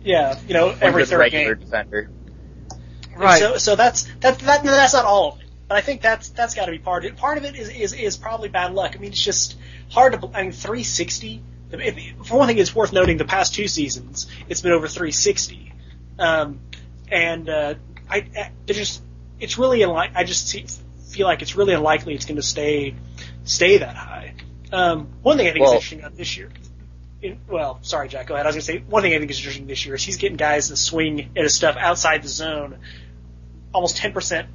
yeah, 0.03 0.37
you 0.47 0.53
know, 0.53 0.75
every 0.81 1.01
good 1.03 1.09
third 1.09 1.17
regular 1.19 1.55
game. 1.55 1.65
defender. 1.65 2.09
right? 3.15 3.39
So, 3.39 3.57
so 3.57 3.75
that's 3.75 4.03
that, 4.21 4.39
that 4.39 4.63
that's 4.63 4.93
not 4.93 5.05
all 5.05 5.33
of 5.33 5.39
it, 5.41 5.47
but 5.67 5.77
I 5.77 5.81
think 5.81 6.01
that's 6.01 6.29
that's 6.29 6.53
got 6.53 6.65
to 6.65 6.71
be 6.71 6.79
part 6.79 7.05
of 7.05 7.11
it. 7.11 7.17
Part 7.17 7.37
of 7.37 7.45
it 7.45 7.55
is, 7.55 7.69
is 7.69 7.93
is 7.93 8.17
probably 8.17 8.49
bad 8.49 8.73
luck. 8.73 8.95
I 8.95 8.99
mean, 8.99 9.11
it's 9.11 9.23
just 9.23 9.57
hard 9.89 10.13
to. 10.13 10.29
I 10.33 10.43
mean, 10.43 10.51
360. 10.51 11.43
For 12.23 12.37
one 12.37 12.47
thing, 12.47 12.57
it's 12.59 12.73
worth 12.73 12.93
noting 12.93 13.17
the 13.17 13.25
past 13.25 13.53
two 13.55 13.67
seasons 13.67 14.27
it's 14.47 14.61
been 14.61 14.71
over 14.71 14.87
360, 14.87 15.73
um, 16.19 16.59
and 17.11 17.49
uh, 17.49 17.73
I, 18.09 18.17
I 18.17 18.51
it 18.67 18.73
just 18.73 19.01
it's 19.39 19.57
really 19.57 19.81
unlike. 19.81 20.11
I 20.15 20.23
just 20.23 20.47
see, 20.47 20.65
feel 21.09 21.27
like 21.27 21.41
it's 21.41 21.55
really 21.55 21.73
unlikely 21.73 22.13
it's 22.15 22.25
going 22.25 22.37
to 22.37 22.43
stay 22.43 22.95
stay 23.43 23.77
that 23.77 23.95
high. 23.95 24.33
Um, 24.71 25.07
one 25.21 25.37
thing 25.37 25.47
I 25.47 25.51
think 25.51 25.63
Well- 25.63 25.73
is 25.73 25.75
interesting 25.77 25.99
about 25.99 26.17
this 26.17 26.35
year. 26.37 26.49
in- 27.21 27.39
well, 27.47 27.79
sorry, 27.81 28.07
Jack. 28.09 28.27
Go 28.27 28.33
ahead. 28.33 28.45
I 28.45 28.49
was 28.49 28.55
going 28.55 28.79
to 28.79 28.83
say 28.85 28.89
one 28.89 29.01
thing 29.03 29.13
I 29.13 29.19
think 29.19 29.31
is 29.31 29.37
interesting 29.37 29.67
this 29.67 29.85
year 29.85 29.95
is 29.95 30.03
he's 30.03 30.17
getting 30.17 30.37
guys 30.37 30.67
to 30.69 30.75
swing 30.75 31.31
at 31.35 31.43
his 31.43 31.55
stuff 31.55 31.75
outside 31.77 32.23
the 32.23 32.27
zone 32.27 32.79
almost 33.73 33.97
10% 33.97 34.47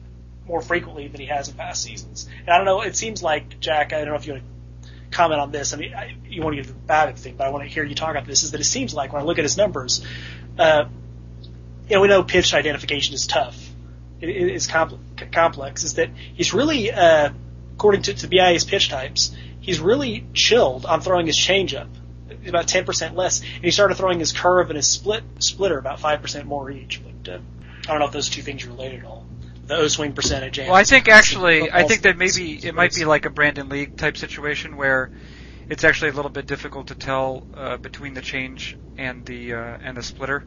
more 0.46 0.60
frequently 0.62 1.06
than 1.08 1.20
he 1.20 1.26
has 1.26 1.48
in 1.48 1.54
past 1.54 1.82
seasons. 1.82 2.28
And 2.40 2.48
I 2.50 2.56
don't 2.56 2.64
know. 2.66 2.80
It 2.82 2.96
seems 2.96 3.22
like 3.22 3.60
Jack. 3.60 3.92
I 3.92 3.98
don't 4.00 4.08
know 4.08 4.14
if 4.16 4.26
you 4.26 4.32
want 4.34 4.44
to 4.82 4.90
comment 5.10 5.40
on 5.40 5.52
this. 5.52 5.72
I 5.74 5.76
mean, 5.76 5.94
I, 5.94 6.16
you 6.28 6.42
want 6.42 6.56
to 6.56 6.62
get 6.62 6.68
the 6.68 6.92
BABIP 6.92 7.18
thing, 7.18 7.36
but 7.36 7.46
I 7.46 7.50
want 7.50 7.64
to 7.64 7.70
hear 7.70 7.84
you 7.84 7.94
talk 7.94 8.10
about 8.10 8.26
this. 8.26 8.42
Is 8.42 8.50
that 8.52 8.60
it 8.60 8.64
seems 8.64 8.94
like 8.94 9.12
when 9.12 9.22
I 9.22 9.24
look 9.24 9.38
at 9.38 9.44
his 9.44 9.56
numbers, 9.56 10.04
uh, 10.58 10.84
you 11.88 11.96
know, 11.96 12.00
we 12.02 12.08
know 12.08 12.22
pitch 12.22 12.54
identification 12.54 13.14
is 13.14 13.26
tough. 13.26 13.69
Is 14.20 14.68
compl- 14.68 14.98
complex. 15.32 15.84
Is 15.84 15.94
that 15.94 16.10
he's 16.34 16.52
really, 16.52 16.92
uh, 16.92 17.30
according 17.74 18.02
to, 18.02 18.14
to 18.14 18.28
BIA's 18.28 18.64
pitch 18.64 18.88
types, 18.88 19.34
he's 19.60 19.80
really 19.80 20.26
chilled 20.34 20.84
on 20.86 21.00
throwing 21.00 21.26
his 21.26 21.38
changeup. 21.38 21.88
About 22.46 22.68
10% 22.68 23.16
less, 23.16 23.40
and 23.40 23.64
he 23.64 23.70
started 23.70 23.96
throwing 23.96 24.18
his 24.18 24.32
curve 24.32 24.70
and 24.70 24.76
his 24.76 24.86
split 24.86 25.22
splitter 25.40 25.76
about 25.76 25.98
5% 25.98 26.44
more 26.44 26.70
each. 26.70 27.02
But 27.04 27.34
uh, 27.34 27.38
I 27.82 27.90
don't 27.90 27.98
know 27.98 28.06
if 28.06 28.12
those 28.12 28.30
two 28.30 28.40
things 28.40 28.64
are 28.64 28.70
related 28.70 29.00
at 29.00 29.06
all. 29.06 29.26
The 29.66 29.76
O 29.76 29.88
swing 29.88 30.14
percentage. 30.14 30.58
And 30.58 30.68
Well, 30.68 30.76
I 30.76 30.84
think 30.84 31.08
actually, 31.08 31.70
I 31.70 31.82
think 31.82 32.02
that 32.02 32.16
maybe 32.16 32.54
it 32.54 32.74
might 32.74 32.94
be 32.94 33.04
like 33.04 33.26
a 33.26 33.30
Brandon 33.30 33.68
League 33.68 33.96
type 33.96 34.16
situation 34.16 34.76
where 34.76 35.10
it's 35.68 35.84
actually 35.84 36.10
a 36.10 36.14
little 36.14 36.30
bit 36.30 36.46
difficult 36.46 36.88
to 36.88 36.94
tell 36.94 37.46
uh, 37.54 37.76
between 37.76 38.14
the 38.14 38.22
change 38.22 38.76
and 38.96 39.24
the 39.24 39.54
uh, 39.54 39.78
and 39.82 39.96
the 39.96 40.02
splitter, 40.02 40.44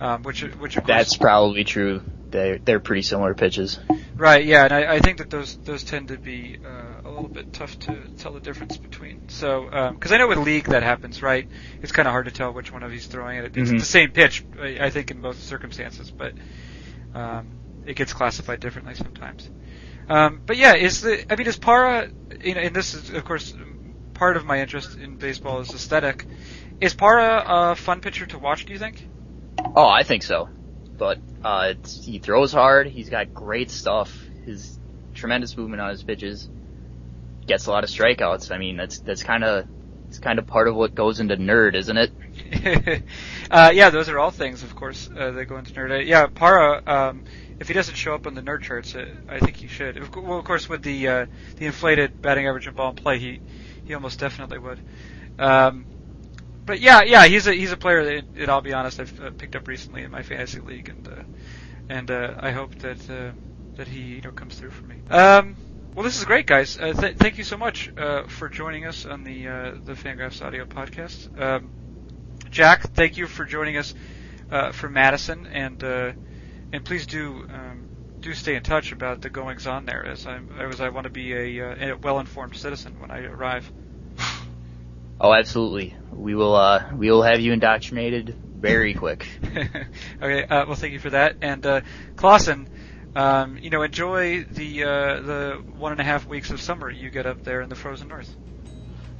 um, 0.00 0.22
which 0.22 0.42
which 0.42 0.76
of 0.76 0.84
course 0.84 0.96
That's 0.96 1.16
probably 1.16 1.64
true. 1.64 2.02
They're 2.30 2.58
they're 2.58 2.80
pretty 2.80 3.02
similar 3.02 3.34
pitches. 3.34 3.78
Right, 4.16 4.44
yeah, 4.44 4.64
and 4.64 4.72
I, 4.72 4.94
I 4.96 4.98
think 4.98 5.18
that 5.18 5.30
those 5.30 5.56
those 5.64 5.84
tend 5.84 6.08
to 6.08 6.18
be 6.18 6.58
uh, 6.64 7.08
a 7.08 7.10
little 7.10 7.28
bit 7.28 7.52
tough 7.52 7.78
to 7.80 7.96
tell 8.18 8.32
the 8.32 8.40
difference 8.40 8.76
between. 8.76 9.28
So, 9.28 9.64
because 9.94 10.12
I 10.12 10.18
know 10.18 10.28
with 10.28 10.38
League 10.38 10.66
that 10.66 10.82
happens, 10.82 11.22
right? 11.22 11.48
It's 11.82 11.92
kind 11.92 12.06
of 12.06 12.12
hard 12.12 12.26
to 12.26 12.32
tell 12.32 12.52
which 12.52 12.72
one 12.72 12.82
of 12.82 12.90
he's 12.92 13.06
throwing 13.06 13.38
it. 13.38 13.56
It's 13.56 13.70
Mhm. 13.70 13.78
the 13.78 13.84
same 13.84 14.10
pitch, 14.10 14.44
I, 14.60 14.78
I 14.80 14.90
think, 14.90 15.10
in 15.10 15.20
both 15.20 15.40
circumstances, 15.40 16.12
but 16.16 16.34
um, 17.14 17.46
it 17.86 17.94
gets 17.94 18.12
classified 18.12 18.60
differently 18.60 18.94
sometimes. 18.94 19.48
Um, 20.08 20.42
but 20.46 20.56
yeah, 20.56 20.74
is 20.74 21.00
the 21.00 21.24
I 21.32 21.36
mean, 21.36 21.46
is 21.46 21.56
Parra? 21.56 22.08
You 22.42 22.54
know, 22.54 22.60
and 22.60 22.74
this 22.74 22.94
is 22.94 23.10
of 23.10 23.24
course 23.24 23.54
part 24.14 24.36
of 24.36 24.44
my 24.44 24.60
interest 24.60 24.98
in 24.98 25.16
baseball 25.16 25.60
is 25.60 25.70
aesthetic. 25.70 26.26
Is 26.80 26.94
Parra 26.94 27.44
a 27.46 27.76
fun 27.76 28.00
pitcher 28.00 28.26
to 28.26 28.38
watch? 28.38 28.66
Do 28.66 28.72
you 28.72 28.78
think? 28.78 29.06
Oh, 29.74 29.88
I 29.88 30.02
think 30.02 30.22
so. 30.22 30.48
But 30.98 31.18
uh, 31.42 31.74
he 32.02 32.18
throws 32.18 32.52
hard. 32.52 32.86
He's 32.88 33.08
got 33.08 33.32
great 33.32 33.70
stuff. 33.70 34.26
His 34.44 34.78
tremendous 35.14 35.56
movement 35.56 35.80
on 35.80 35.90
his 35.90 36.02
pitches. 36.02 36.48
Gets 37.46 37.66
a 37.66 37.70
lot 37.70 37.84
of 37.84 37.90
strikeouts. 37.90 38.50
I 38.50 38.58
mean, 38.58 38.76
that's 38.76 38.98
that's 39.00 39.22
kind 39.22 39.44
of 39.44 39.66
it's 40.08 40.18
kind 40.18 40.38
of 40.38 40.46
part 40.46 40.68
of 40.68 40.74
what 40.74 40.94
goes 40.94 41.20
into 41.20 41.36
nerd, 41.36 41.74
isn't 41.74 41.96
it? 41.96 43.02
uh, 43.50 43.70
yeah, 43.74 43.90
those 43.90 44.08
are 44.08 44.18
all 44.18 44.30
things, 44.30 44.62
of 44.62 44.74
course, 44.74 45.08
uh, 45.14 45.30
that 45.32 45.46
go 45.46 45.56
into 45.58 45.72
nerd. 45.72 45.90
Uh, 45.90 46.02
yeah, 46.02 46.26
Parra, 46.26 46.82
um, 46.86 47.24
if 47.58 47.68
he 47.68 47.74
doesn't 47.74 47.94
show 47.94 48.14
up 48.14 48.26
on 48.26 48.34
the 48.34 48.42
nerd 48.42 48.62
charts, 48.62 48.94
uh, 48.94 49.06
I 49.28 49.38
think 49.38 49.56
he 49.56 49.66
should. 49.66 49.98
Well, 50.16 50.38
of 50.38 50.44
course, 50.44 50.68
with 50.68 50.82
the 50.82 51.08
uh, 51.08 51.26
the 51.56 51.66
inflated 51.66 52.20
batting 52.22 52.46
average 52.46 52.66
and 52.66 52.76
ball 52.76 52.90
in 52.90 52.96
play, 52.96 53.18
he 53.18 53.40
he 53.84 53.94
almost 53.94 54.18
definitely 54.18 54.58
would. 54.58 54.80
Um, 55.38 55.86
but 56.68 56.80
yeah, 56.80 57.02
yeah, 57.02 57.26
he's 57.26 57.48
a 57.48 57.54
he's 57.54 57.72
a 57.72 57.78
player 57.78 58.22
that, 58.36 58.50
I'll 58.50 58.60
be 58.60 58.74
honest, 58.74 59.00
I've 59.00 59.20
uh, 59.20 59.30
picked 59.38 59.56
up 59.56 59.66
recently 59.68 60.02
in 60.04 60.12
my 60.12 60.22
fantasy 60.22 60.60
league, 60.60 60.90
and 60.90 61.08
uh, 61.08 61.22
and 61.88 62.10
uh, 62.10 62.34
I 62.38 62.52
hope 62.52 62.76
that 62.76 63.10
uh, 63.10 63.32
that 63.76 63.88
he 63.88 64.00
you 64.16 64.20
know 64.22 64.32
comes 64.32 64.54
through 64.56 64.70
for 64.70 64.86
me. 64.86 64.96
Um, 65.10 65.56
well, 65.96 66.04
this 66.04 66.18
is 66.18 66.26
great, 66.26 66.46
guys. 66.46 66.76
Uh, 66.78 66.92
th- 66.92 67.16
thank 67.16 67.38
you 67.38 67.44
so 67.44 67.56
much 67.56 67.90
uh, 67.96 68.24
for 68.28 68.50
joining 68.50 68.84
us 68.84 69.06
on 69.06 69.24
the 69.24 69.48
uh, 69.48 69.72
the 69.86 69.94
Fangraphs 69.94 70.42
audio 70.44 70.66
podcast. 70.66 71.28
Um, 71.40 71.72
Jack, 72.50 72.82
thank 72.92 73.16
you 73.16 73.26
for 73.26 73.46
joining 73.46 73.78
us 73.78 73.94
uh, 74.50 74.72
from 74.72 74.92
Madison, 74.92 75.46
and 75.46 75.82
uh, 75.82 76.12
and 76.72 76.84
please 76.84 77.06
do 77.06 77.44
um, 77.50 77.88
do 78.20 78.34
stay 78.34 78.56
in 78.56 78.62
touch 78.62 78.92
about 78.92 79.22
the 79.22 79.30
goings 79.30 79.66
on 79.66 79.86
there, 79.86 80.04
as 80.04 80.26
I 80.26 80.40
as 80.60 80.80
I 80.82 80.90
want 80.90 81.04
to 81.04 81.10
be 81.10 81.32
a, 81.32 81.70
uh, 81.70 81.92
a 81.94 81.96
well 82.02 82.20
informed 82.20 82.56
citizen 82.56 83.00
when 83.00 83.10
I 83.10 83.24
arrive. 83.24 83.72
Oh, 85.20 85.32
absolutely. 85.32 85.96
We 86.12 86.34
will 86.34 86.54
uh, 86.54 86.90
we 86.94 87.10
will 87.10 87.22
have 87.22 87.40
you 87.40 87.52
indoctrinated 87.52 88.36
very 88.58 88.94
quick. 88.94 89.26
okay, 90.22 90.44
uh, 90.44 90.66
well, 90.66 90.74
thank 90.74 90.92
you 90.92 90.98
for 90.98 91.10
that, 91.10 91.36
and 91.42 91.64
uh, 91.64 91.80
Klaassen. 92.16 92.66
Um, 93.16 93.58
you 93.58 93.70
know, 93.70 93.82
enjoy 93.82 94.44
the 94.44 94.84
uh, 94.84 95.20
the 95.20 95.62
one 95.76 95.92
and 95.92 96.00
a 96.00 96.04
half 96.04 96.26
weeks 96.26 96.50
of 96.50 96.60
summer 96.60 96.90
you 96.90 97.10
get 97.10 97.26
up 97.26 97.42
there 97.42 97.62
in 97.62 97.68
the 97.68 97.74
frozen 97.74 98.08
north. 98.08 98.34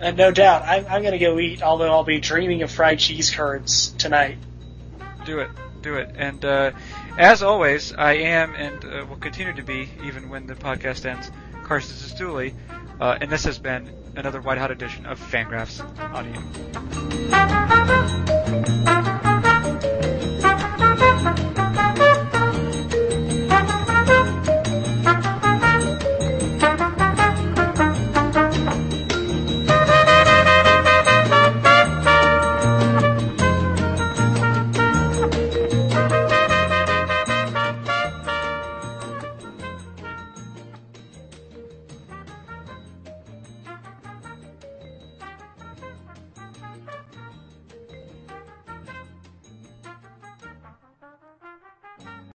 And 0.01 0.17
no 0.17 0.31
doubt. 0.31 0.63
I'm, 0.63 0.87
I'm 0.87 1.03
going 1.03 1.13
to 1.13 1.19
go 1.19 1.39
eat, 1.41 1.63
although 1.63 1.91
I'll 1.91 2.05
be 2.05 2.21
dreaming 2.21 2.63
of 2.63 2.71
fried 2.71 3.01
cheese 3.01 3.35
curds 3.35 3.89
tonight. 3.99 4.39
Do 5.25 5.41
it, 5.41 5.51
do 5.83 5.97
it. 5.97 6.15
And 6.17 6.45
uh, 6.45 6.71
as 7.19 7.43
always, 7.43 7.93
I 7.93 8.13
am 8.13 8.55
and 8.55 8.85
uh, 8.85 9.07
will 9.09 9.17
continue 9.17 9.55
to 9.55 9.63
be, 9.63 9.89
even 10.05 10.29
when 10.29 10.47
the 10.47 10.55
podcast 10.55 11.05
ends, 11.05 11.33
Carson 11.65 11.97
Cistulli. 11.97 12.55
Uh, 13.01 13.19
and 13.21 13.31
this 13.31 13.45
has 13.45 13.59
been 13.59 13.91
another 14.19 14.41
White 14.41 14.59
Hot 14.59 14.71
edition 14.71 15.07
of 15.07 15.19
Fangraphs 15.19 15.81
Audio. 16.13 16.35